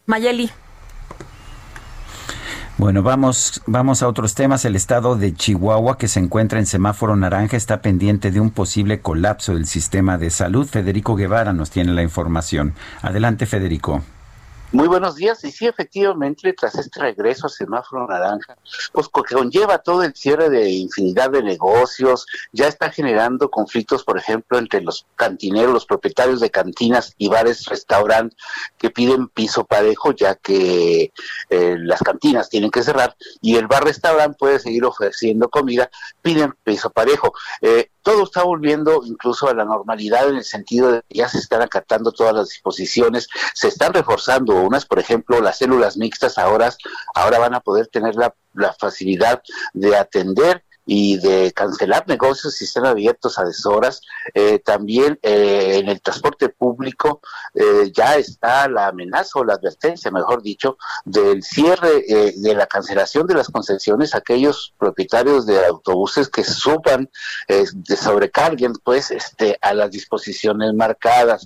[0.05, 0.49] Mayeli.
[2.77, 4.63] Bueno, vamos, vamos a otros temas.
[4.63, 9.01] El estado de Chihuahua, que se encuentra en semáforo naranja, está pendiente de un posible
[9.01, 10.67] colapso del sistema de salud.
[10.67, 12.75] Federico Guevara nos tiene la información.
[13.01, 14.03] Adelante, Federico.
[14.73, 15.41] Muy buenos días.
[15.45, 18.57] Y sí, efectivamente, tras este regreso a semáforo naranja,
[18.91, 24.57] pues conlleva todo el cierre de infinidad de negocios, ya está generando conflictos, por ejemplo,
[24.57, 28.37] entre los cantineros, los propietarios de cantinas y bares, restaurantes
[28.77, 31.13] que piden piso parejo, ya que
[31.49, 35.89] eh, las cantinas tienen que cerrar y el bar-restaurante puede seguir ofreciendo comida,
[36.21, 37.31] piden piso parejo.
[37.61, 41.39] Eh, todo está volviendo incluso a la normalidad en el sentido de que ya se
[41.39, 46.73] están acatando todas las disposiciones, se están reforzando unas, por ejemplo, las células mixtas ahora,
[47.15, 49.41] ahora van a poder tener la, la facilidad
[49.73, 54.01] de atender y de cancelar negocios si están abiertos a deshoras.
[54.33, 57.21] Eh, también eh, en el transporte público
[57.53, 62.05] eh, ya está la amenaza o la advertencia, mejor dicho, del cierre
[62.35, 67.09] de la cancelación de las concesiones a aquellos propietarios de autobuses que suban,
[67.47, 71.45] de sobrecarguen pues este a las disposiciones marcadas.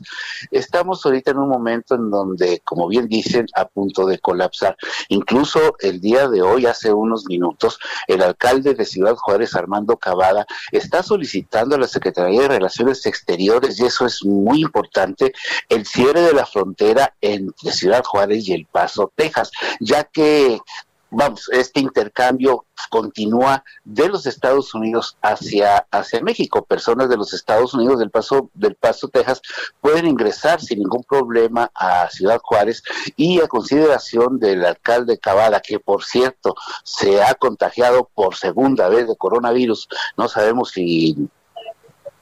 [0.52, 4.78] Estamos ahorita en un momento en donde, como bien dicen, a punto de colapsar.
[5.10, 9.16] Incluso el día de hoy, hace unos minutos, el alcalde de Ciudad
[9.56, 15.34] Armando Cavada, está solicitando a la Secretaría de Relaciones Exteriores, y eso es muy importante,
[15.70, 20.60] el cierre de la frontera entre Ciudad Juárez y El Paso, Texas, ya que
[21.12, 26.66] vamos, este intercambio continúa de los Estados Unidos hacia, hacia México.
[26.66, 29.42] Personas de los Estados Unidos del Paso, del Paso, Texas,
[29.82, 32.82] pueden ingresar sin ningún problema a Ciudad Juárez
[33.16, 39.08] y a consideración del alcalde Cavada, que por cierto se ha contagiado por segunda vez
[39.08, 39.88] de coronavirus.
[40.18, 41.30] No sabemos si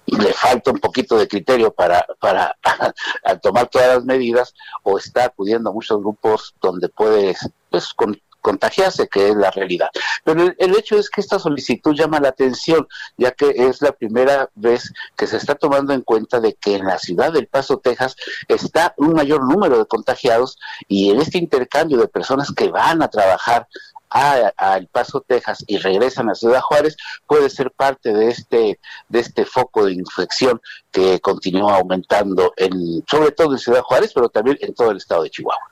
[0.08, 2.58] le falta un poquito de criterio para, para
[3.44, 7.36] tomar todas las medidas o está acudiendo a muchos grupos donde puede
[7.70, 9.90] pues, con, contagiarse, que es la realidad.
[10.24, 12.88] Pero el, hecho es que esta solicitud llama la atención,
[13.18, 16.86] ya que es la primera vez que se está tomando en cuenta de que en
[16.86, 18.16] la ciudad del Paso, Texas,
[18.48, 20.58] está un mayor número de contagiados
[20.88, 23.68] y en este intercambio de personas que van a trabajar
[24.10, 26.98] a, El Paso, Texas y regresan a Ciudad Juárez
[27.28, 30.60] puede ser parte de este de este foco de infección
[30.92, 35.24] que continúa aumentando en sobre todo en Ciudad Juárez, pero también en todo el estado
[35.24, 35.70] de Chihuahua.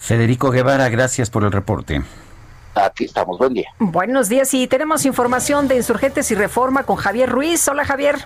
[0.00, 2.02] Federico Guevara, gracias por el reporte.
[2.74, 3.68] Aquí estamos, buen día.
[3.78, 7.68] Buenos días y tenemos información de Insurgentes y Reforma con Javier Ruiz.
[7.68, 8.16] Hola Javier.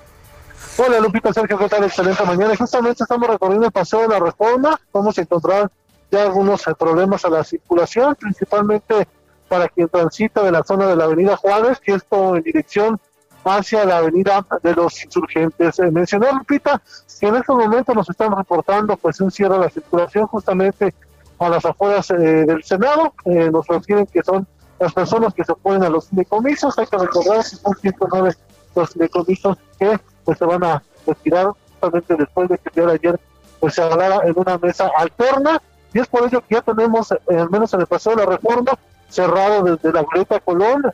[0.78, 1.84] Hola Lupita, Sergio, ¿qué tal?
[1.84, 2.56] Excelente mañana.
[2.56, 4.80] Justamente estamos recorriendo el paseo de la Reforma.
[4.92, 5.70] Vamos a encontrar
[6.12, 9.09] ya algunos problemas a la circulación, principalmente
[9.48, 13.01] para quien transita de la zona de la avenida Juárez, que esto en dirección
[13.44, 15.78] hacia la avenida de los insurgentes.
[15.80, 16.80] Eh, mencionó Lupita
[17.18, 20.94] que en estos momentos nos están reportando pues un cierre de la circulación justamente
[21.39, 23.15] a las afueras eh, del Senado.
[23.24, 24.47] Eh, nos refieren que son
[24.78, 26.78] las personas que se oponen a los fideicomisos.
[26.78, 28.35] Hay que recordar que son 109
[28.74, 32.93] los fideicomisos que pues, se van a retirar justamente después de que el día de
[32.93, 33.20] ayer
[33.61, 35.61] pues, se hablara en una mesa alterna.
[35.93, 38.31] Y es por ello que ya tenemos, eh, al menos en el paseo de la
[38.31, 38.73] reforma,
[39.09, 40.93] cerrado desde la Gleta Colón,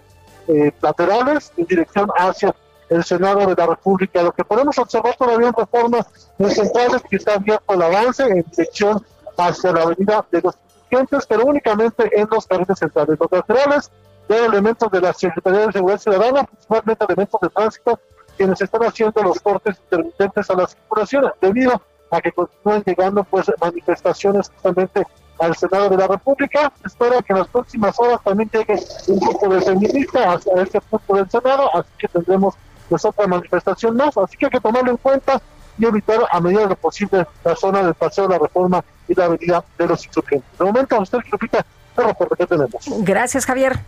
[0.82, 2.52] laterales en dirección hacia
[2.90, 4.20] el Senado de la República.
[4.22, 6.06] Lo que podemos observar todavía en reformas
[6.48, 9.00] centrales que está abierto el avance en dirección
[9.40, 13.18] hacia la avenida de los insurgentes, pero únicamente en los carriles centrales.
[13.18, 13.90] Los laterales
[14.28, 18.00] de elementos de la Secretaría de Seguridad Ciudadana, principalmente elementos de tránsito,
[18.36, 23.50] quienes están haciendo los cortes intermitentes a la circulación, debido a que continúan llegando pues
[23.60, 25.06] manifestaciones justamente
[25.38, 26.72] al Senado de la República.
[26.84, 31.14] Espero que en las próximas horas también llegue un grupo de feministas hacia este punto
[31.14, 32.54] del Senado, así que tendremos
[32.88, 35.40] pues otra manifestación más, así que hay que tomarlo en cuenta
[35.80, 39.14] y evitar a medida de lo posible la zona del Paseo de la Reforma y
[39.14, 40.58] la Avenida de los Insurgentes.
[40.58, 41.64] De momento, usted repita
[41.96, 42.84] el reporte que tenemos.
[42.98, 43.80] Gracias, Javier.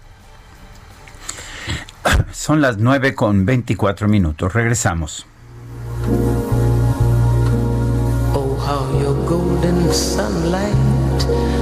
[2.32, 4.52] Son las 9 con 24 minutos.
[4.52, 5.26] Regresamos.
[8.34, 11.61] Oh, how your golden sunlight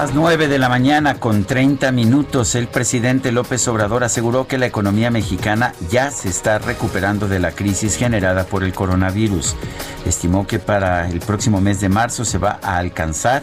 [0.00, 2.54] Las 9 de la mañana con 30 minutos.
[2.54, 7.52] El presidente López Obrador aseguró que la economía mexicana ya se está recuperando de la
[7.52, 9.56] crisis generada por el coronavirus.
[10.06, 13.42] Estimó que para el próximo mes de marzo se va a alcanzar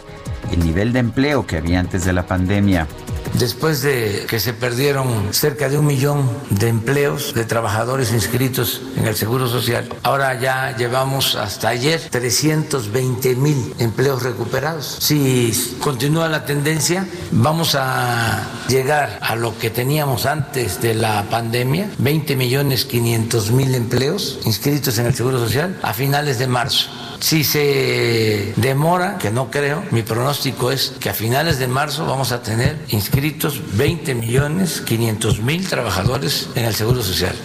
[0.52, 2.88] el nivel de empleo que había antes de la pandemia.
[3.34, 9.08] Después de que se perdieron cerca de un millón de empleos de trabajadores inscritos en
[9.08, 14.98] el Seguro Social, ahora ya llevamos hasta ayer 320 mil empleos recuperados.
[15.00, 21.90] Si continúa la tendencia, vamos a llegar a lo que teníamos antes de la pandemia,
[21.98, 26.90] 20 millones 500 mil empleos inscritos en el Seguro Social a finales de marzo.
[27.20, 32.32] Si se demora, que no creo, mi pronóstico es que a finales de marzo vamos
[32.32, 37.36] a tener inscritos 20 millones 500 mil trabajadores en el Seguro Social.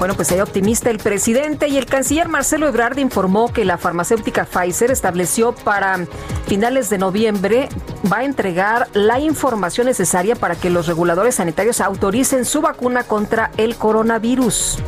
[0.00, 4.46] Bueno, pues hay optimista el presidente y el canciller Marcelo Ebrard informó que la farmacéutica
[4.46, 6.06] Pfizer estableció para
[6.46, 7.68] finales de noviembre
[8.10, 13.50] va a entregar la información necesaria para que los reguladores sanitarios autoricen su vacuna contra
[13.58, 14.78] el coronavirus.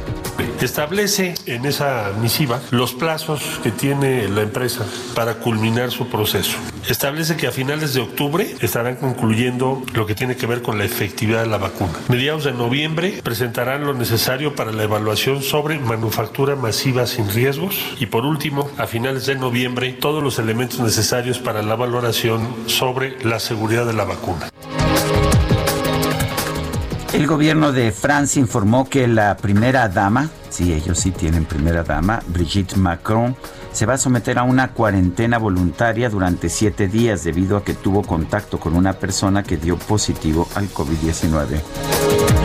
[0.62, 6.56] Establece en esa misiva los plazos que tiene la empresa para culminar su proceso.
[6.88, 10.84] Establece que a finales de octubre estarán concluyendo lo que tiene que ver con la
[10.84, 11.92] efectividad de la vacuna.
[12.08, 15.01] Mediados de noviembre presentarán lo necesario para la evaluación
[15.40, 20.80] sobre manufactura masiva sin riesgos y por último, a finales de noviembre, todos los elementos
[20.80, 24.48] necesarios para la valoración sobre la seguridad de la vacuna.
[27.12, 32.22] El gobierno de Francia informó que la primera dama, sí, ellos sí tienen primera dama,
[32.28, 33.36] Brigitte Macron,
[33.72, 38.02] se va a someter a una cuarentena voluntaria durante siete días debido a que tuvo
[38.02, 41.60] contacto con una persona que dio positivo al COVID-19.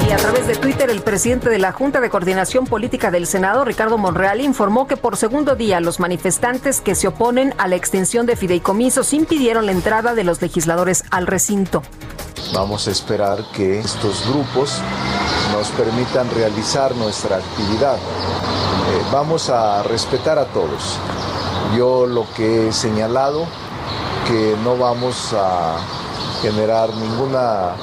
[0.07, 3.65] Y a través de Twitter, el presidente de la Junta de Coordinación Política del Senado,
[3.65, 8.25] Ricardo Monreal, informó que por segundo día los manifestantes que se oponen a la extensión
[8.25, 11.81] de fideicomisos impidieron la entrada de los legisladores al recinto.
[12.53, 14.81] Vamos a esperar que estos grupos
[15.51, 17.95] nos permitan realizar nuestra actividad.
[17.95, 20.97] Eh, vamos a respetar a todos.
[21.75, 23.45] Yo lo que he señalado,
[24.25, 25.75] que no vamos a
[26.41, 27.73] generar ninguna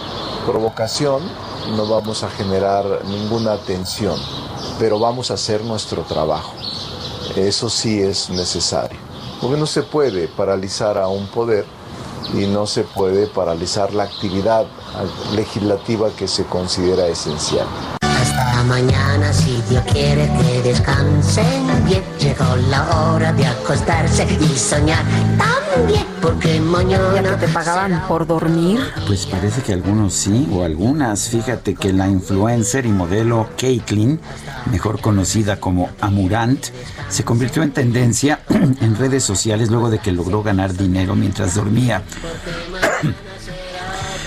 [0.46, 1.20] provocación,
[1.70, 4.18] no vamos a generar ninguna tensión,
[4.78, 6.52] pero vamos a hacer nuestro trabajo.
[7.36, 8.98] Eso sí es necesario,
[9.40, 11.64] porque no se puede paralizar a un poder
[12.32, 14.66] y no se puede paralizar la actividad
[15.34, 17.66] legislativa que se considera esencial.
[18.44, 22.02] Hasta mañana, si Dios quiere que descansen bien.
[22.20, 25.02] Llegó la hora de acostarse y soñar
[25.38, 27.38] también, porque mañana...
[27.38, 28.80] ¿Te pagaban por dormir?
[29.06, 31.28] Pues parece que algunos sí, o algunas.
[31.30, 34.20] Fíjate que la influencer y modelo Caitlyn,
[34.70, 36.66] mejor conocida como Amurant,
[37.08, 42.02] se convirtió en tendencia en redes sociales luego de que logró ganar dinero mientras dormía.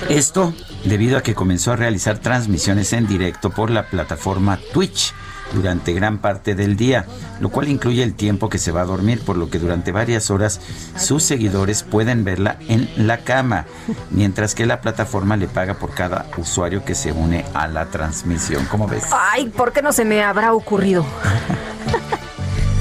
[0.10, 0.54] Esto
[0.86, 5.14] debido a que comenzó a realizar transmisiones en directo por la plataforma Twitch
[5.54, 7.06] durante gran parte del día,
[7.40, 10.30] lo cual incluye el tiempo que se va a dormir, por lo que durante varias
[10.30, 10.60] horas
[10.98, 13.66] sus seguidores pueden verla en la cama,
[14.12, 18.66] mientras que la plataforma le paga por cada usuario que se une a la transmisión.
[18.70, 19.06] ¿Cómo ves?
[19.12, 21.06] Ay, ¿por qué no se me habrá ocurrido?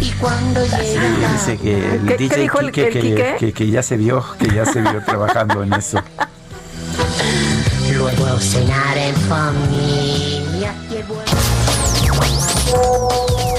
[0.00, 3.36] Y cuando llega Dice que el ¿Qué- DJ qué dijo el- Quique el que, Quique?
[3.38, 6.00] que- que ya se vio, que ya se vio trabajando en eso.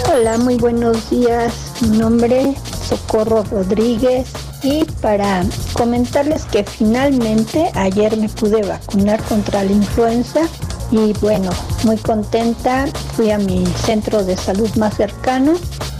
[0.09, 1.53] Hola, muy buenos días.
[1.81, 2.57] Mi nombre es
[2.87, 4.29] Socorro Rodríguez
[4.63, 5.43] y para
[5.73, 10.47] comentarles que finalmente ayer me pude vacunar contra la influenza
[10.91, 11.51] y bueno,
[11.83, 12.87] muy contenta.
[13.17, 15.55] Fui a mi centro de salud más cercano.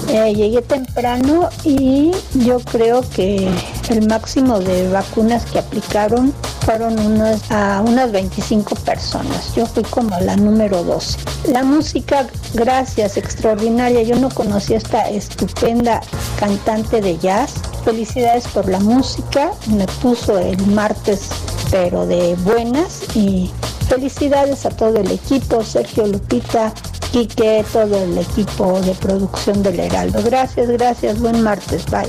[0.09, 3.49] Eh, llegué temprano y yo creo que
[3.89, 6.33] el máximo de vacunas que aplicaron
[6.67, 9.53] fueron unas, a unas 25 personas.
[9.55, 11.17] Yo fui como la número 12.
[11.51, 14.01] La música, gracias, extraordinaria.
[14.03, 16.01] Yo no conocía esta estupenda
[16.39, 17.55] cantante de jazz.
[17.83, 19.51] Felicidades por la música.
[19.67, 21.29] Me puso el martes,
[21.71, 23.03] pero de buenas.
[23.15, 23.51] Y
[23.87, 26.73] felicidades a todo el equipo, Sergio Lupita.
[27.11, 30.21] Quique, todo el equipo de producción del Heraldo.
[30.23, 32.07] Gracias, gracias, buen martes, bye.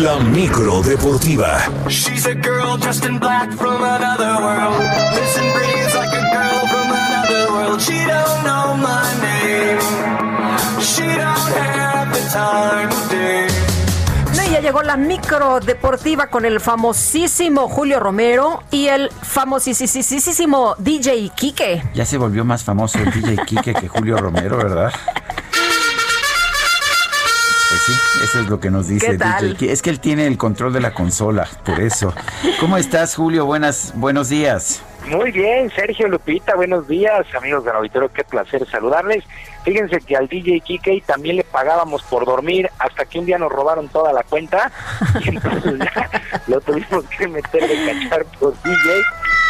[0.00, 1.68] La micro deportiva.
[1.88, 4.78] She's a girl dressed in black from another world.
[5.14, 7.80] Listen, breathes like a girl from another world.
[7.80, 9.80] She don't know my name.
[10.80, 13.47] She don't have the time of day.
[14.68, 21.82] Llegó la micro deportiva con el famosísimo Julio Romero y el famosísimo DJ Quique.
[21.94, 24.92] Ya se volvió más famoso el DJ Quique que Julio Romero, ¿verdad?
[27.70, 27.92] Pues sí,
[28.22, 29.16] eso es lo que nos dice.
[29.16, 29.72] DJ Quique.
[29.72, 32.12] Es que él tiene el control de la consola, por eso.
[32.60, 33.46] ¿Cómo estás, Julio?
[33.46, 34.82] Buenas, buenos días.
[35.06, 39.24] Muy bien, Sergio Lupita, buenos días, amigos del auditorio, qué placer saludarles.
[39.64, 43.50] Fíjense que al DJ Kike también le pagábamos por dormir hasta que un día nos
[43.50, 44.70] robaron toda la cuenta
[45.24, 46.10] y entonces ya
[46.46, 49.00] lo tuvimos que meter de cachar por DJ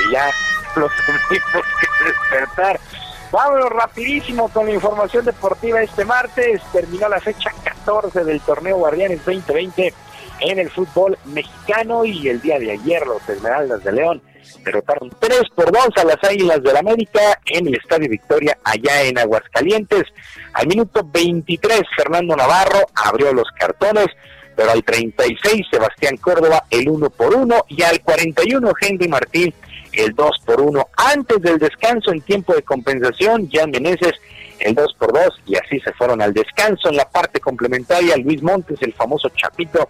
[0.06, 0.30] y ya
[0.76, 2.80] lo tuvimos que despertar.
[3.30, 6.62] Vámonos rapidísimo con la información deportiva este martes.
[6.72, 9.92] Terminó la fecha 14 del torneo Guardianes 2020
[10.40, 14.22] en el fútbol mexicano y el día de ayer los Esmeraldas de León
[14.64, 19.18] derrotaron 3 por 2 a las Águilas del América en el Estadio Victoria allá en
[19.18, 20.04] Aguascalientes.
[20.52, 24.06] Al minuto 23 Fernando Navarro abrió los cartones,
[24.56, 29.54] pero al 36 Sebastián Córdoba el 1 por 1 y al 41 Henry Martín
[29.92, 30.88] el 2 por 1.
[30.96, 34.12] Antes del descanso en tiempo de compensación, Jan Meneses
[34.60, 36.88] el 2 por 2 y así se fueron al descanso.
[36.88, 39.88] En la parte complementaria, Luis Montes, el famoso Chapito,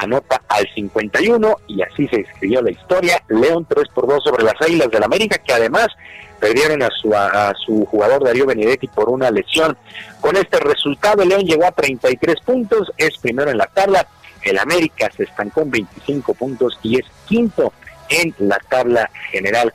[0.00, 3.22] anota al 51 y así se escribió la historia.
[3.28, 5.88] León 3 por 2 sobre las Águilas del América, que además
[6.38, 9.76] perdieron a su, a, a su jugador Darío Benedetti por una lesión.
[10.20, 14.06] Con este resultado, León llegó a 33 puntos, es primero en la tabla.
[14.42, 17.72] El América se estancó en 25 puntos y es quinto
[18.08, 19.72] en la tabla general.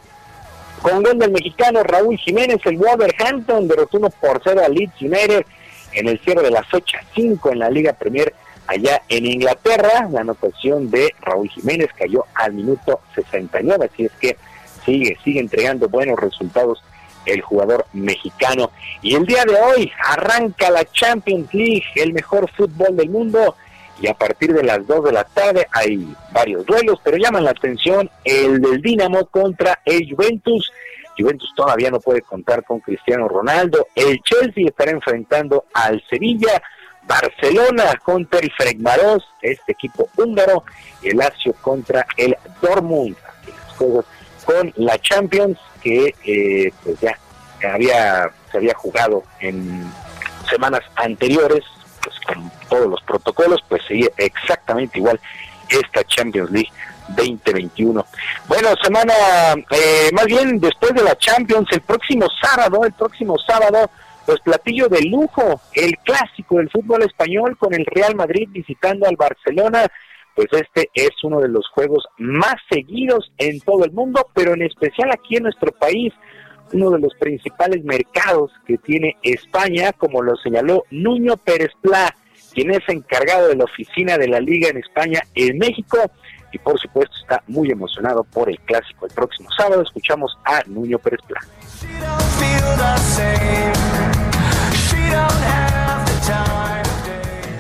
[0.82, 5.46] Con gol del mexicano Raúl Jiménez, el Wolverhampton derrotó 1 por 0 a Leeds United
[5.94, 8.34] en el cierre de la fecha 5 en la Liga Premier
[8.68, 10.08] allá en Inglaterra.
[10.12, 14.38] La anotación de Raúl Jiménez cayó al minuto 69, así es que
[14.86, 16.84] sigue, sigue entregando buenos resultados
[17.26, 18.72] el jugador mexicano.
[19.02, 23.56] Y el día de hoy arranca la Champions League, el mejor fútbol del mundo.
[24.02, 27.52] Y a partir de las 2 de la tarde hay varios duelos, pero llaman la
[27.52, 30.72] atención el del Dinamo contra el Juventus.
[31.18, 33.88] Juventus todavía no puede contar con Cristiano Ronaldo.
[33.96, 36.62] El Chelsea estará enfrentando al Sevilla.
[37.08, 40.64] Barcelona contra el Fregmaros, este equipo húngaro.
[41.02, 43.16] El Lazio contra el Dortmund.
[43.78, 47.18] Con la Champions que eh, pues ya
[47.68, 49.92] había se había jugado en
[50.50, 51.64] semanas anteriores
[52.02, 55.20] pues con todos los protocolos pues seguía exactamente igual
[55.70, 56.72] esta Champions League
[57.10, 58.06] 2021.
[58.48, 59.14] Bueno, semana,
[59.72, 63.90] eh, más bien después de la Champions, el próximo sábado, el próximo sábado,
[64.26, 69.16] pues platillo de lujo, el clásico del fútbol español con el Real Madrid visitando al
[69.16, 69.88] Barcelona,
[70.36, 74.64] pues este es uno de los juegos más seguidos en todo el mundo, pero en
[74.64, 76.14] especial aquí en nuestro país,
[76.74, 82.14] uno de los principales mercados que tiene España, como lo señaló Nuño Pérez Pla,
[82.54, 85.98] quien es encargado de la oficina de la Liga en España en México,
[86.52, 89.82] y por supuesto está muy emocionado por el clásico el próximo sábado.
[89.82, 91.42] Escuchamos a Nuño Pérez Pla.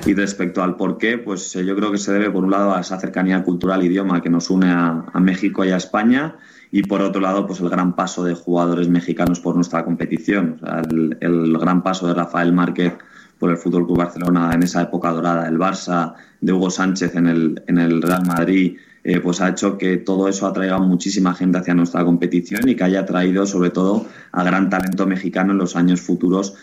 [0.06, 2.76] Y respecto al por qué, pues eh, yo creo que se debe por un lado
[2.76, 6.36] a esa cercanía cultural e idioma que nos une a, México y a España
[6.72, 10.60] y por otro lado pues el gran paso de jugadores mexicanos por nuestra competición.
[10.91, 12.94] El, el gran paso de Rafael Márquez
[13.40, 17.27] por el Fútbol Club Barcelona en esa época dorada del Barça, de Hugo Sánchez en
[17.27, 21.57] el, en el Real Madrid, eh, pues ha hecho que todo eso atraiga muchísima gente
[21.57, 25.76] hacia nuestra competición y que haya traído sobre todo a gran talento mexicano en los
[25.76, 26.56] años futuros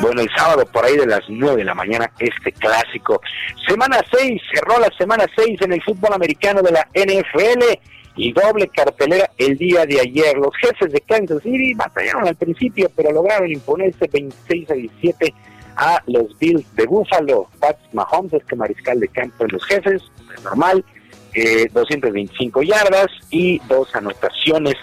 [0.00, 3.20] Bueno, el sábado por ahí de las 9 de la mañana, este clásico.
[3.66, 7.62] Semana 6, cerró la semana 6 en el fútbol americano de la NFL
[8.16, 10.36] y doble cartelera el día de ayer.
[10.36, 15.34] Los jefes de Kansas City batallaron al principio, pero lograron imponerse 26 a 17
[15.76, 17.48] a los Bills de Buffalo.
[17.60, 20.02] Pat Mahomes, este mariscal de campo de los jefes,
[20.44, 20.84] normal,
[21.34, 24.74] eh, 225 yardas y dos anotaciones.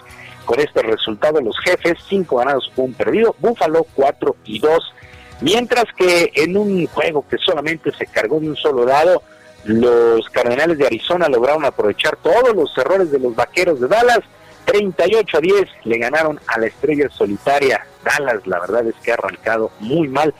[0.45, 3.35] Con este resultado, los jefes, 5 ganados, un perdido.
[3.39, 4.93] Buffalo, 4 y 2.
[5.41, 9.23] Mientras que en un juego que solamente se cargó de un solo dado,
[9.65, 14.19] los Cardenales de Arizona lograron aprovechar todos los errores de los Vaqueros de Dallas.
[14.65, 17.85] 38 a 10 le ganaron a la estrella solitaria.
[18.03, 20.33] Dallas, la verdad es que ha arrancado muy mal.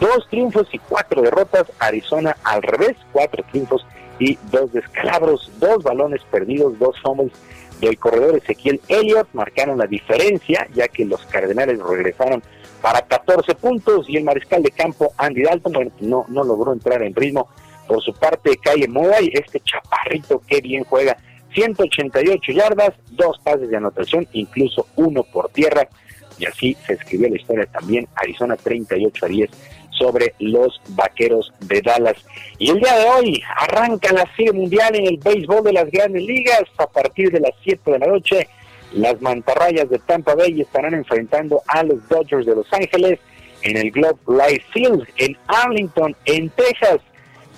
[0.00, 1.66] Dos triunfos y cuatro derrotas.
[1.78, 3.86] Arizona al revés, cuatro triunfos
[4.18, 7.32] y dos descalabros, dos balones perdidos, dos fumbles
[7.80, 12.42] del corredor Ezequiel Elliott marcaron la diferencia, ya que los Cardenales regresaron
[12.82, 17.14] para 14 puntos y el mariscal de campo Andy Dalton no, no logró entrar en
[17.14, 17.48] ritmo.
[17.86, 21.16] Por su parte, Calle Moay, este chaparrito que bien juega,
[21.54, 25.88] 188 yardas, dos pases de anotación, incluso uno por tierra.
[26.38, 28.08] Y así se escribió la historia también.
[28.14, 29.50] Arizona 38 a 10
[29.98, 32.16] sobre los vaqueros de Dallas.
[32.58, 36.22] Y el día de hoy arranca la serie mundial en el béisbol de las grandes
[36.22, 38.48] ligas a partir de las 7 de la noche.
[38.92, 43.18] Las mantarrayas de Tampa Bay estarán enfrentando a los Dodgers de Los Ángeles
[43.62, 47.00] en el Globe Life Field en Arlington, en Texas.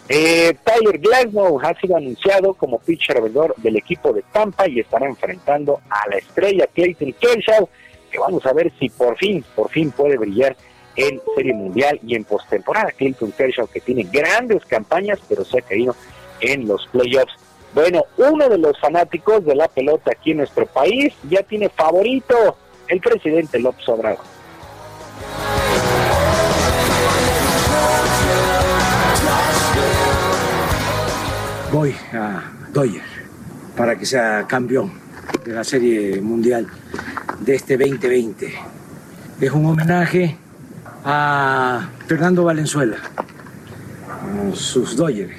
[0.08, 5.06] Eh, Tyler Glasnow ha sido anunciado como pitcher vendedor del equipo de Tampa y estará
[5.06, 7.68] enfrentando a la estrella Clayton Kershaw,
[8.10, 10.56] que vamos a ver si por fin, por fin puede brillar
[10.96, 12.92] en Serie Mundial y en postemporada.
[12.92, 15.94] Clayton Kershaw que tiene grandes campañas, pero se ha caído
[16.40, 17.32] en los playoffs.
[17.74, 22.56] Bueno, uno de los fanáticos de la pelota aquí en nuestro país ya tiene favorito,
[22.88, 24.24] el presidente López Obrador.
[31.72, 33.02] Voy a Doyer
[33.76, 35.09] para que sea campeón
[35.44, 36.66] de la Serie Mundial
[37.40, 38.52] de este 2020.
[39.40, 40.36] Es un homenaje
[41.04, 42.96] a Fernando Valenzuela,
[44.54, 45.32] sus Dodgers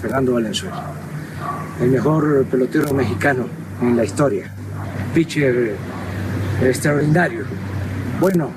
[0.00, 0.92] Fernando Valenzuela,
[1.80, 3.46] el mejor pelotero mexicano
[3.80, 4.52] en la historia,
[5.14, 5.76] pitcher
[6.62, 7.44] extraordinario.
[8.20, 8.50] Bueno,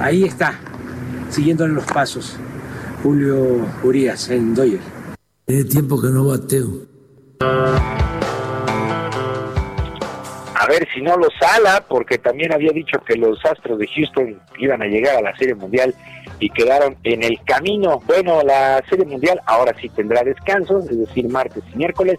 [0.00, 0.58] ahí está,
[1.30, 2.36] siguiéndole los pasos,
[3.02, 4.84] Julio Urias en Dodgers.
[5.46, 6.86] Tiene tiempo que no bateo.
[10.66, 14.40] A ver si no lo sala, porque también había dicho que los Astros de Houston
[14.58, 15.94] iban a llegar a la Serie Mundial
[16.40, 18.02] y quedaron en el camino.
[18.04, 22.18] Bueno, la Serie Mundial ahora sí tendrá descansos, es decir, martes y miércoles.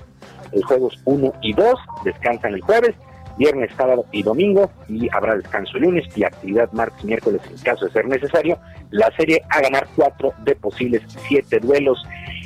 [0.54, 1.74] Los juegos 1 y 2
[2.06, 2.96] descansan el jueves,
[3.38, 7.86] viernes, sábado y domingo, y habrá descanso lunes y actividad martes y miércoles en caso
[7.86, 8.58] de ser necesario.
[8.92, 12.04] La serie a ganar cuatro de posibles siete duelos.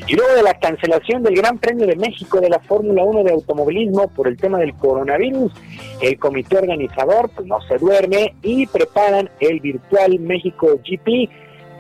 [0.08, 3.32] Y luego de la cancelación del Gran Premio de México de la Fórmula 1 de
[3.32, 5.52] automovilismo por el tema del coronavirus,
[6.02, 11.30] el comité organizador pues, no se duerme y preparan el virtual México GP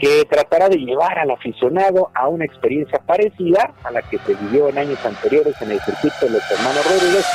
[0.01, 4.67] que tratará de llevar al aficionado a una experiencia parecida a la que se vivió
[4.67, 7.25] en años anteriores en el circuito de los hermanos Rodríguez,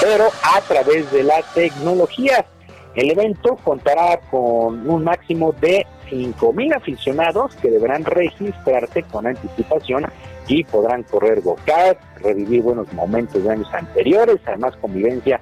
[0.00, 2.46] pero a través de la tecnología.
[2.94, 10.06] El evento contará con un máximo de 5.000 aficionados que deberán registrarse con anticipación
[10.46, 15.40] y podrán correr go-kart, revivir buenos momentos de años anteriores, además convivencia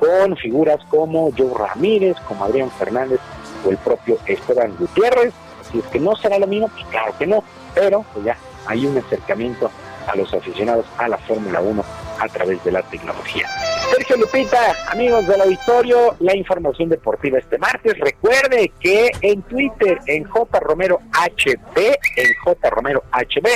[0.00, 3.20] con figuras como Joe Ramírez, como Adrián Fernández
[3.64, 5.32] o el propio Esteban Gutiérrez.
[5.74, 7.42] Si es que no será lo mismo, pues claro que no,
[7.74, 8.36] pero pues ya
[8.66, 9.68] hay un acercamiento
[10.06, 11.84] a los aficionados a la Fórmula 1
[12.20, 13.48] a través de la tecnología.
[13.90, 17.98] Sergio Lupita, amigos del auditorio, la información deportiva este martes.
[17.98, 23.48] Recuerde que en Twitter, en J HB, en J Romero HB,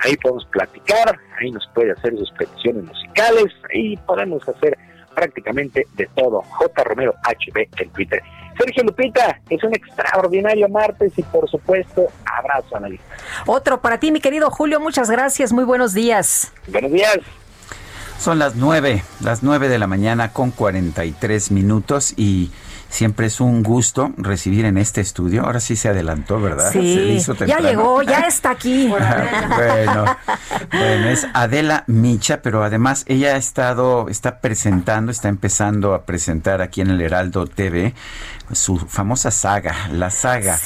[0.00, 4.76] ahí podemos platicar, ahí nos puede hacer sus peticiones musicales, ahí podemos hacer
[5.14, 6.42] prácticamente de todo.
[6.42, 8.22] J HB en Twitter.
[8.58, 12.80] Sergio Lupita, es un extraordinario martes y por supuesto, abrazo a.
[13.46, 16.52] Otro para ti, mi querido Julio, muchas gracias, muy buenos días.
[16.68, 17.18] Buenos días.
[18.18, 22.52] Son las nueve, las nueve de la mañana con 43 minutos y
[22.92, 25.44] siempre es un gusto recibir en este estudio.
[25.44, 26.70] Ahora sí se adelantó, ¿verdad?
[26.70, 28.86] Se Sí, hizo ya llegó, ya está aquí.
[28.88, 30.04] bueno,
[30.70, 36.60] bueno, es Adela Micha, pero además ella ha estado, está presentando, está empezando a presentar
[36.60, 37.94] aquí en el Heraldo TV
[38.52, 40.58] su famosa saga, la saga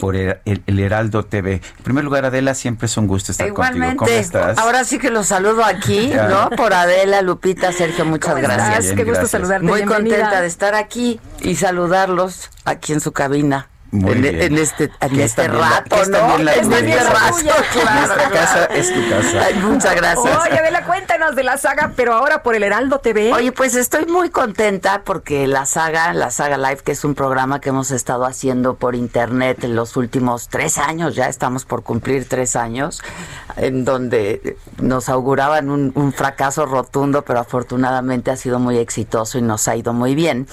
[0.00, 1.60] por el, el- el Heraldo TV.
[1.76, 3.66] En primer lugar, Adela, siempre es un gusto estar contigo.
[3.74, 4.56] ¿Cómo Igualmente, estás?
[4.56, 6.28] ahora sí que los saludo aquí, Ya.
[6.28, 6.48] ¿no?
[6.50, 8.84] Por Adela, Lupita, Sergio, muchas gracias.
[8.84, 9.30] Bien, Qué gusto gracias.
[9.32, 10.16] saludarte, Muy bienvenida.
[10.16, 13.68] contenta de estar aquí y saludarlos aquí en su cabina.
[13.96, 14.42] Muy en, bien.
[14.42, 16.36] en este, en este rato, ¿no?
[16.46, 17.36] En este rato,
[17.72, 17.98] claro.
[17.98, 19.44] Nuestra casa es tu casa.
[19.46, 20.38] Ay, muchas gracias.
[20.46, 23.32] Oye, Adela, cuéntanos de la saga, pero ahora por el Heraldo TV.
[23.32, 27.60] Oye, pues estoy muy contenta porque la saga, la saga Live, que es un programa
[27.60, 32.28] que hemos estado haciendo por internet en los últimos tres años, ya estamos por cumplir
[32.28, 33.02] tres años,
[33.56, 39.42] en donde nos auguraban un, un fracaso rotundo, pero afortunadamente ha sido muy exitoso y
[39.42, 40.46] nos ha ido muy bien.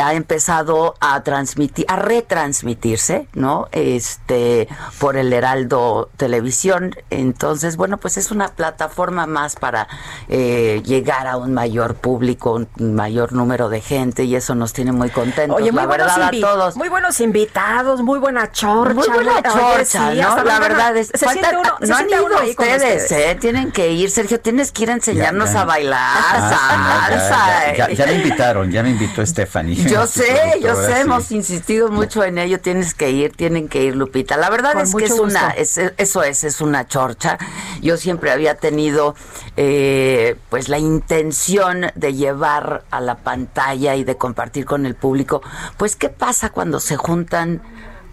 [0.00, 3.68] Ha empezado a transmitir, a retransmitir transmitirse, ¿no?
[3.72, 6.94] Este, por el Heraldo Televisión.
[7.10, 9.88] Entonces, bueno, pues es una plataforma más para
[10.28, 14.92] eh, llegar a un mayor público, un mayor número de gente y eso nos tiene
[14.92, 15.56] muy contentos.
[15.56, 16.76] Oye, muy la buenos, verdad, a todos.
[16.76, 18.94] muy buenos invitados, muy buena chorcha.
[18.94, 20.44] Muy buena Oye, chorcha, sí, ¿no?
[20.44, 23.02] La verdad es se falta- siente uno, se no han siente ido uno ahí ustedes,
[23.02, 23.12] ustedes.
[23.12, 23.38] ¿eh?
[23.40, 25.62] Tienen que ir, Sergio, tienes que ir a enseñarnos ya.
[25.62, 27.74] a bailar Ah, salsa.
[27.76, 29.76] ya, ya- ya me invitaron, ya me invitó Stephanie.
[29.84, 31.00] Yo sé, yo sé, sí.
[31.00, 34.36] hemos insistido mucho en ello, tienes que ir, tienen que ir, Lupita.
[34.36, 37.38] La verdad Con es que es una, es, eso es, es una chorcha.
[37.80, 39.14] Yo siempre había tenido,
[39.56, 45.42] eh, pues, la intención de llevar a la pantalla y de compartir con el público,
[45.76, 47.62] pues, ¿qué pasa cuando se juntan?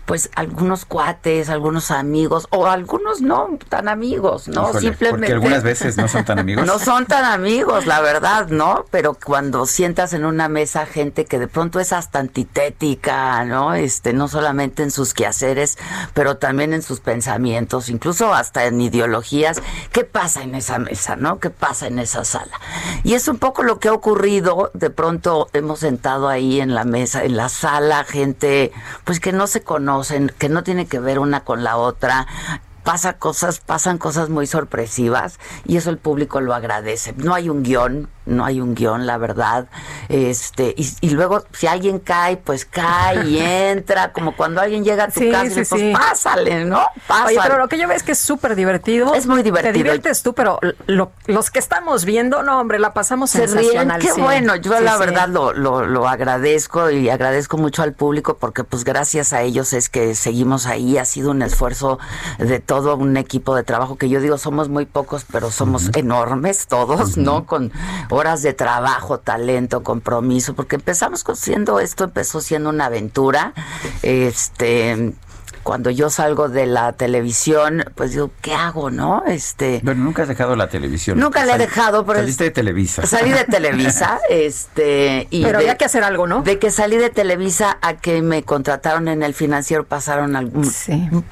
[0.05, 4.69] Pues algunos cuates, algunos amigos o algunos no tan amigos, ¿no?
[4.69, 6.65] Híjole, Simplemente porque algunas veces no son tan amigos.
[6.67, 8.85] no son tan amigos, la verdad, ¿no?
[8.91, 13.73] Pero cuando sientas en una mesa gente que de pronto es hasta antitética, ¿no?
[13.73, 15.77] Este, no solamente en sus quehaceres,
[16.13, 19.61] pero también en sus pensamientos, incluso hasta en ideologías.
[19.91, 21.39] ¿Qué pasa en esa mesa, no?
[21.39, 22.59] ¿Qué pasa en esa sala?
[23.03, 24.71] Y es un poco lo que ha ocurrido.
[24.73, 28.71] De pronto hemos sentado ahí en la mesa, en la sala, gente,
[29.03, 29.61] pues que no se
[30.37, 32.27] que no tiene que ver una con la otra
[32.83, 37.13] pasa cosas, pasan cosas muy sorpresivas y eso el público lo agradece.
[37.17, 39.67] No hay un guion, no hay un guion, la verdad.
[40.09, 45.05] Este, y, y luego si alguien cae, pues cae y entra, como cuando alguien llega
[45.05, 45.93] a tu Sí, casa y sí, pues sí.
[45.93, 46.83] pásale, ¿no?
[47.07, 47.29] Pásale.
[47.37, 49.13] Oye, pero lo que yo veo es que es súper divertido.
[49.13, 49.71] Es muy divertido.
[49.71, 53.49] Te diviertes tú, pero lo- los que estamos viendo, no, hombre, la pasamos se ríen,
[53.59, 54.01] sensacional.
[54.01, 54.21] qué sí.
[54.21, 58.83] bueno, yo la verdad lo, lo, lo agradezco y agradezco mucho al público porque pues
[58.83, 61.99] gracias a ellos es que seguimos ahí, ha sido un esfuerzo
[62.39, 66.67] de todo un equipo de trabajo que yo digo somos muy pocos pero somos enormes
[66.67, 67.45] todos, ¿no?
[67.45, 67.69] Con
[68.09, 73.53] horas de trabajo, talento, compromiso, porque empezamos siendo esto empezó siendo una aventura,
[74.03, 75.13] este
[75.63, 79.23] cuando yo salgo de la televisión, pues digo, ¿qué hago, no?
[79.27, 81.19] Este, Bueno, nunca has dejado la televisión.
[81.19, 83.05] Nunca la he dejado, pero Saliste de Televisa.
[83.05, 86.41] Salí de Televisa, este, y Pero de, había que hacer algo, ¿no?
[86.43, 90.69] De que salí de Televisa a que me contrataron en el financiero pasaron algún,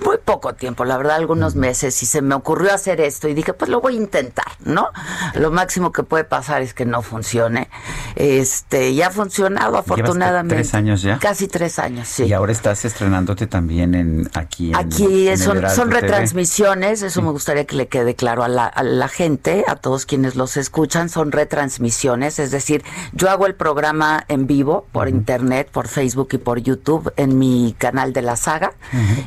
[0.05, 3.53] muy poco tiempo, la verdad, algunos meses, y se me ocurrió hacer esto y dije,
[3.53, 4.89] pues lo voy a intentar, ¿no?
[5.35, 7.69] Lo máximo que puede pasar es que no funcione.
[8.15, 10.55] Este, ya ha funcionado Llevas afortunadamente.
[10.55, 11.19] tres años ya.
[11.19, 12.25] Casi tres años, sí.
[12.25, 17.31] Y ahora estás estrenándote también en aquí en Aquí en son, son retransmisiones, eso me
[17.31, 21.09] gustaría que le quede claro a la, a la gente, a todos quienes los escuchan,
[21.09, 22.83] son retransmisiones, es decir,
[23.13, 27.75] yo hago el programa en vivo por internet, por Facebook y por YouTube en mi
[27.77, 28.73] canal de la saga,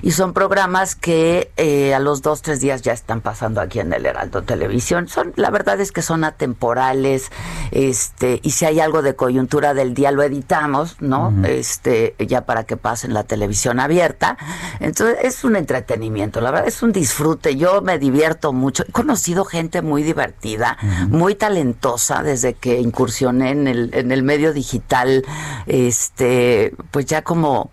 [0.02, 3.92] y son programas que eh, a los dos, tres días ya están pasando aquí en
[3.92, 5.08] el Heraldo Televisión.
[5.08, 7.30] Son, la verdad es que son atemporales,
[7.70, 11.32] este, y si hay algo de coyuntura del día lo editamos, ¿no?
[11.44, 14.36] Este, ya para que pase en la televisión abierta.
[14.82, 17.56] Entonces, es un entretenimiento, la verdad, es un disfrute.
[17.56, 18.82] Yo me divierto mucho.
[18.88, 20.76] He conocido gente muy divertida,
[21.08, 25.24] muy talentosa desde que incursioné en el, en el medio digital,
[25.66, 27.70] este, pues ya como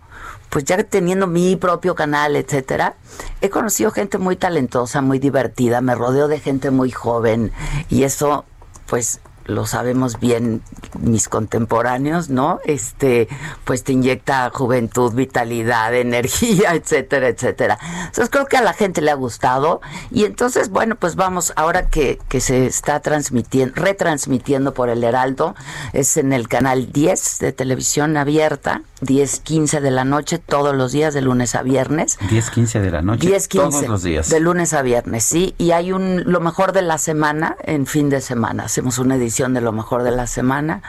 [0.50, 2.96] pues ya teniendo mi propio canal, etcétera,
[3.40, 7.52] he conocido gente muy talentosa, muy divertida, me rodeo de gente muy joven
[7.88, 8.44] y eso
[8.86, 10.62] pues lo sabemos bien
[10.98, 12.60] mis contemporáneos, ¿no?
[12.64, 13.28] Este,
[13.64, 17.78] pues te inyecta juventud, vitalidad, energía, etcétera, etcétera.
[18.06, 21.88] Entonces creo que a la gente le ha gustado y entonces, bueno, pues vamos, ahora
[21.88, 25.54] que, que se está transmitiendo, retransmitiendo por el Heraldo,
[25.92, 30.92] es en el canal 10 de televisión abierta, 10, 15 de la noche, todos los
[30.92, 32.18] días, de lunes a viernes.
[32.28, 33.26] 10, 15 de la noche.
[33.26, 33.70] 10, 15.
[33.70, 34.28] Todos los días.
[34.28, 35.54] De lunes a viernes, sí.
[35.56, 38.64] Y hay un lo mejor de la semana en fin de semana.
[38.64, 40.82] Hacemos una edición de lo mejor de la semana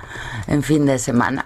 [0.48, 1.46] en fin de semana.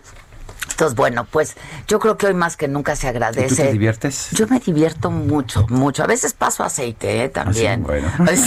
[0.71, 1.55] Entonces, bueno, pues
[1.87, 3.47] yo creo que hoy más que nunca se ¿Y agradece.
[3.47, 4.27] tú te diviertes?
[4.31, 6.03] Yo me divierto mucho, mucho.
[6.03, 7.29] A veces paso aceite, ¿eh?
[7.29, 7.83] También.
[7.83, 8.11] bueno.
[8.17, 8.43] Pues,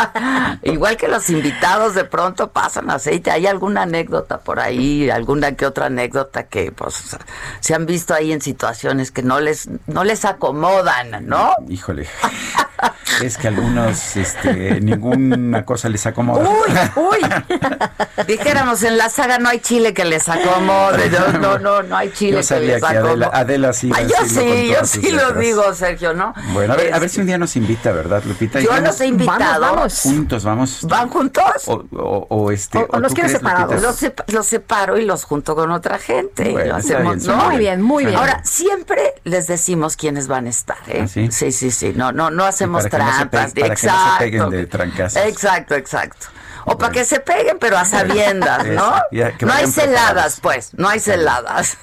[0.62, 3.30] Igual que los invitados de pronto pasan aceite.
[3.30, 5.08] ¿Hay alguna anécdota por ahí?
[5.10, 7.16] ¿Alguna que otra anécdota que pues
[7.60, 11.54] se han visto ahí en situaciones que no les, no les acomodan, ¿no?
[11.68, 12.08] Híjole.
[13.22, 16.48] Es que algunos, este, ninguna cosa les acomoda.
[16.48, 17.18] Uy, uy.
[18.26, 21.10] Dijéramos en la saga no hay chile que les acomode.
[21.10, 23.24] No, no, no, no hay chile Yo que sabía les que acomode.
[23.26, 23.86] Adela, Adela sí.
[23.88, 25.38] iba a Ay, yo sí, yo sí lo letras.
[25.38, 26.34] digo, Sergio, ¿no?
[26.52, 28.60] Bueno, a ver, a ver si un día nos invita, ¿verdad, Lupita?
[28.60, 29.60] Y Yo los he invitado.
[29.60, 30.00] Vamos, vamos.
[30.02, 30.78] Juntos, vamos.
[30.88, 31.44] ¿Van juntos?
[31.66, 32.78] O, o, o este.
[32.78, 33.80] O- o los crees, separados.
[33.82, 36.50] Los, sepa- los separo y los junto con otra gente.
[36.50, 37.44] Bueno, Lo hacemos, bien, ¿no?
[37.44, 38.16] Muy bien, muy bien.
[38.18, 41.00] Ahora, siempre les decimos quiénes van a estar, ¿eh?
[41.04, 41.28] ¿Ah, sí?
[41.30, 41.92] sí, sí, sí.
[41.94, 43.52] No, no, no hacemos para que no se trampas.
[43.52, 44.18] pe- para que no se exacto.
[44.18, 45.22] peguen de trancazos.
[45.26, 46.26] Exacto, exacto.
[46.66, 48.94] O para que se peguen, pero a sabiendas, ¿no?
[49.12, 51.76] Ya, que No hay celadas, pues, no hay celadas.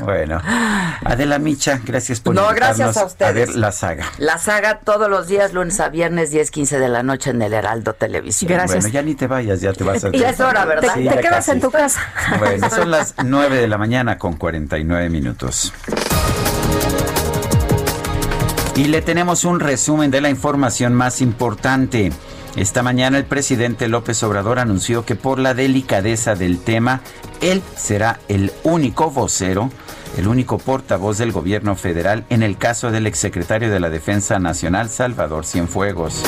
[0.00, 0.40] Bueno,
[1.04, 3.34] Adela Micha, gracias por No, gracias a ustedes.
[3.34, 4.06] ver la saga.
[4.16, 7.52] La saga todos los días, lunes a viernes, 10, 15 de la noche en el
[7.52, 8.50] Heraldo Televisión.
[8.66, 10.10] Bueno, ya ni te vayas, ya te vas a...
[10.12, 10.94] Ya es hora, ¿verdad?
[10.94, 11.50] Sí, Te quedas casi.
[11.50, 12.00] en tu casa.
[12.38, 15.70] Bueno, son las 9 de la mañana con 49 minutos.
[18.76, 22.10] Y le tenemos un resumen de la información más importante.
[22.56, 27.00] Esta mañana el presidente López Obrador anunció que por la delicadeza del tema,
[27.40, 29.70] él será el único vocero,
[30.16, 34.88] el único portavoz del gobierno federal en el caso del exsecretario de la Defensa Nacional,
[34.90, 36.22] Salvador Cienfuegos.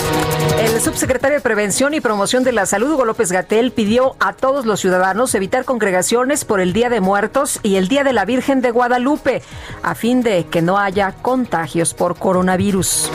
[0.59, 4.67] El subsecretario de Prevención y Promoción de la Salud, Hugo López Gatel, pidió a todos
[4.67, 8.61] los ciudadanos evitar congregaciones por el Día de Muertos y el Día de la Virgen
[8.61, 9.43] de Guadalupe,
[9.83, 13.11] a fin de que no haya contagios por coronavirus.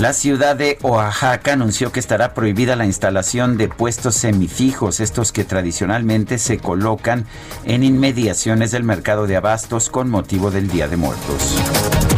[0.00, 5.44] La ciudad de Oaxaca anunció que estará prohibida la instalación de puestos semifijos, estos que
[5.44, 7.26] tradicionalmente se colocan
[7.66, 11.54] en inmediaciones del mercado de abastos con motivo del Día de Muertos.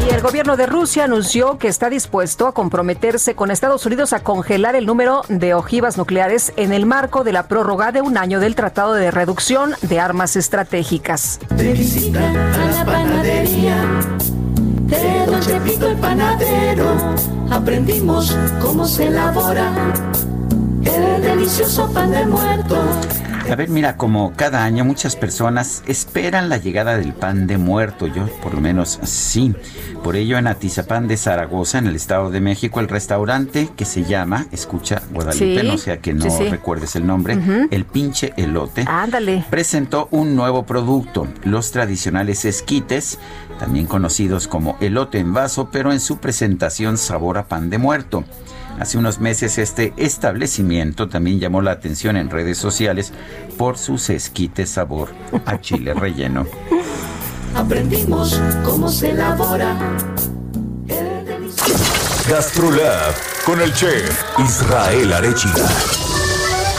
[0.09, 4.23] Y el gobierno de Rusia anunció que está dispuesto a comprometerse con Estados Unidos a
[4.23, 8.39] congelar el número de ojivas nucleares en el marco de la prórroga de un año
[8.39, 11.41] del Tratado de Reducción de Armas Estratégicas.
[11.57, 14.02] De visita a la panadería
[15.01, 16.97] de Don Chepito el panadero.
[17.51, 19.73] Aprendimos cómo se elabora
[20.85, 22.77] el delicioso pan de muerto.
[23.51, 28.07] A ver, mira, como cada año muchas personas esperan la llegada del pan de muerto,
[28.07, 29.55] yo por lo menos sí.
[30.03, 34.05] Por ello en Atizapán de Zaragoza, en el Estado de México, el restaurante que se
[34.05, 36.49] llama, escucha Guadalupe, Sí, no sea que no sí, sí.
[36.49, 37.37] recuerdes el nombre,
[37.71, 38.85] el pinche elote.
[38.89, 39.45] Ándale.
[39.51, 43.19] presentó un nuevo producto, los tradicionales esquites,
[43.59, 48.25] también conocidos como elote en vaso, pero en su presentación sabor a pan de muerto.
[48.81, 53.12] Hace unos meses este establecimiento también llamó la atención en redes sociales
[53.57, 55.10] por sus esquites sabor
[55.47, 56.47] a chile relleno.
[57.55, 59.76] Aprendimos cómo se elabora
[62.28, 63.12] Gastrolab
[63.44, 65.67] con el chef Israel Arechiga.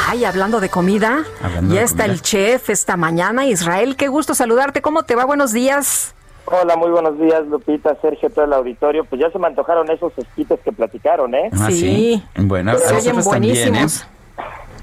[0.08, 2.14] Ay, hablando de comida, Hablando ya de está comida.
[2.14, 3.46] el chef esta mañana.
[3.46, 4.82] Israel, qué gusto saludarte.
[4.82, 5.26] ¿Cómo te va?
[5.26, 6.14] Buenos días.
[6.46, 9.06] Hola, muy buenos días, Lupita, Sergio, todo el auditorio.
[9.06, 11.50] Pues ya se me antojaron esos esquites que platicaron, ¿eh?
[11.54, 12.22] Ah, sí.
[12.36, 13.24] Bueno, a nosotros también, ¿eh?
[13.26, 14.08] buenísimos.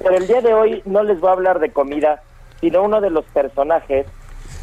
[0.02, 2.22] Pero el día de hoy no les voy a hablar de comida,
[2.60, 4.06] sino uno de los personajes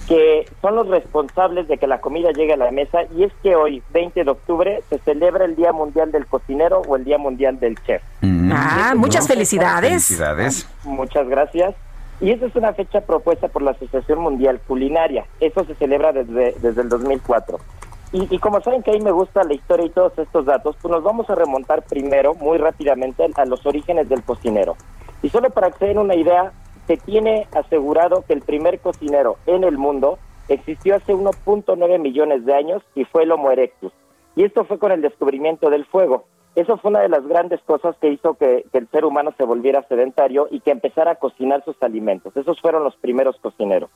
[0.08, 3.00] que son los responsables de que la comida llegue a la mesa.
[3.16, 6.96] Y es que hoy, 20 de octubre, se celebra el Día Mundial del Cocinero o
[6.96, 8.02] el Día Mundial del Chef.
[8.22, 10.08] Mm, Ah, muchas felicidades.
[10.08, 10.68] Felicidades.
[10.86, 11.76] Muchas gracias.
[12.20, 15.26] Y esa es una fecha propuesta por la Asociación Mundial Culinaria.
[15.40, 17.60] Eso se celebra desde, desde el 2004.
[18.14, 20.76] Y, y como saben que a mí me gusta la historia y todos estos datos,
[20.82, 24.76] pues nos vamos a remontar primero, muy rápidamente, a los orígenes del cocinero.
[25.22, 26.54] Y solo para que se den una idea,
[26.88, 32.54] se tiene asegurado que el primer cocinero en el mundo existió hace 1.9 millones de
[32.54, 33.92] años y fue el Homo erectus.
[34.36, 36.26] Y esto fue con el descubrimiento del fuego.
[36.58, 39.84] Eso fue una de las grandes cosas que hizo que, el ser humano se volviera
[39.84, 42.36] sedentario y que empezara a cocinar sus alimentos.
[42.36, 43.92] Esos fueron los primeros cocineros.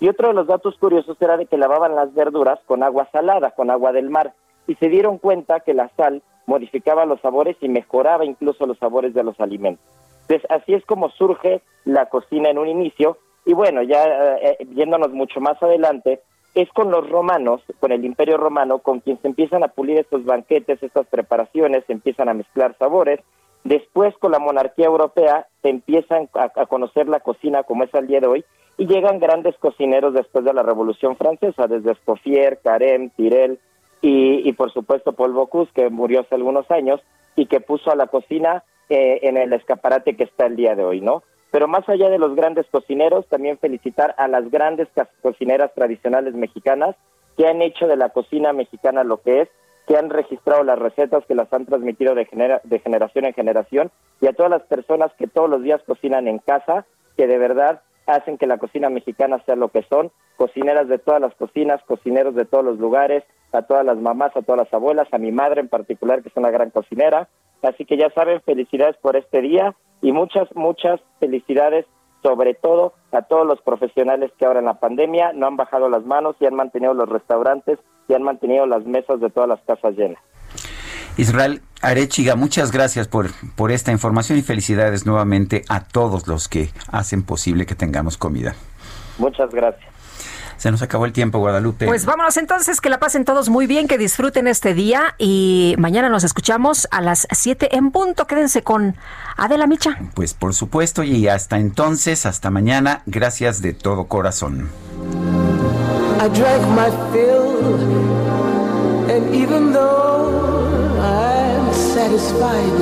[0.00, 3.50] Y otro de los datos curiosos era de que lavaban las verduras con agua salada,
[3.50, 4.32] con agua del mar,
[4.66, 9.12] y se dieron cuenta que la sal modificaba los sabores y mejoraba incluso los sabores
[9.12, 9.84] de los alimentos.
[10.22, 14.66] Entonces, así es como surge la cocina en un inicio, y bueno, ya eh, eh,
[14.74, 16.22] yéndonos mucho más adelante,
[16.56, 20.24] es con los romanos, con el imperio romano, con quien se empiezan a pulir estos
[20.24, 23.20] banquetes, estas preparaciones, se empiezan a mezclar sabores.
[23.62, 28.20] Después, con la monarquía europea, se empiezan a, conocer la cocina como es al día
[28.20, 28.44] de hoy,
[28.78, 33.58] y llegan grandes cocineros después de la Revolución Francesa, desde Escoffier, Carême, Tirel
[34.00, 37.02] y, y por supuesto Paul Bocuse, que murió hace algunos años
[37.36, 40.84] y que puso a la cocina eh, en el escaparate que está el día de
[40.84, 41.22] hoy, ¿no?
[41.56, 44.88] Pero más allá de los grandes cocineros, también felicitar a las grandes
[45.22, 46.96] cocineras tradicionales mexicanas
[47.38, 49.48] que han hecho de la cocina mexicana lo que es,
[49.86, 53.90] que han registrado las recetas, que las han transmitido de, genera- de generación en generación,
[54.20, 56.84] y a todas las personas que todos los días cocinan en casa,
[57.16, 61.22] que de verdad hacen que la cocina mexicana sea lo que son, cocineras de todas
[61.22, 65.08] las cocinas, cocineros de todos los lugares, a todas las mamás, a todas las abuelas,
[65.10, 67.28] a mi madre en particular, que es una gran cocinera.
[67.62, 71.86] Así que ya saben, felicidades por este día y muchas, muchas felicidades,
[72.22, 76.04] sobre todo a todos los profesionales que ahora en la pandemia no han bajado las
[76.04, 77.78] manos y han mantenido los restaurantes
[78.08, 80.20] y han mantenido las mesas de todas las casas llenas.
[81.16, 86.68] Israel Arechiga, muchas gracias por, por esta información y felicidades nuevamente a todos los que
[86.92, 88.54] hacen posible que tengamos comida.
[89.18, 89.95] Muchas gracias.
[90.56, 91.86] Se nos acabó el tiempo, Guadalupe.
[91.86, 96.08] Pues vámonos entonces, que la pasen todos muy bien, que disfruten este día y mañana
[96.08, 98.26] nos escuchamos a las 7 en punto.
[98.26, 98.96] Quédense con
[99.36, 99.98] Adela Micha.
[100.14, 104.68] Pues por supuesto, y hasta entonces, hasta mañana, gracias de todo corazón.
[106.18, 107.74] I drank my fill,
[109.10, 112.72] and even though I'm satisfied,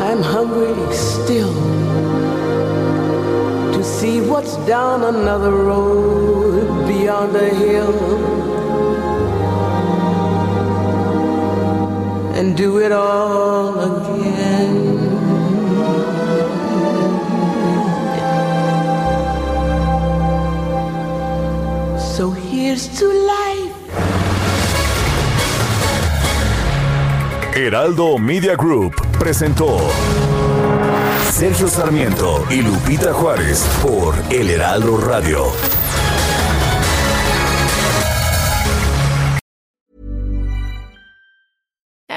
[0.00, 1.52] I'm hungry still
[3.72, 6.39] to see what's down another road
[7.10, 7.94] beyond the hill
[12.38, 14.76] and do it all again.
[21.98, 23.74] So here's to life.
[27.56, 29.78] Heraldo Media Group presentó
[31.32, 35.79] Sergio Sarmiento y Lupita Juárez por El Heraldo Radio.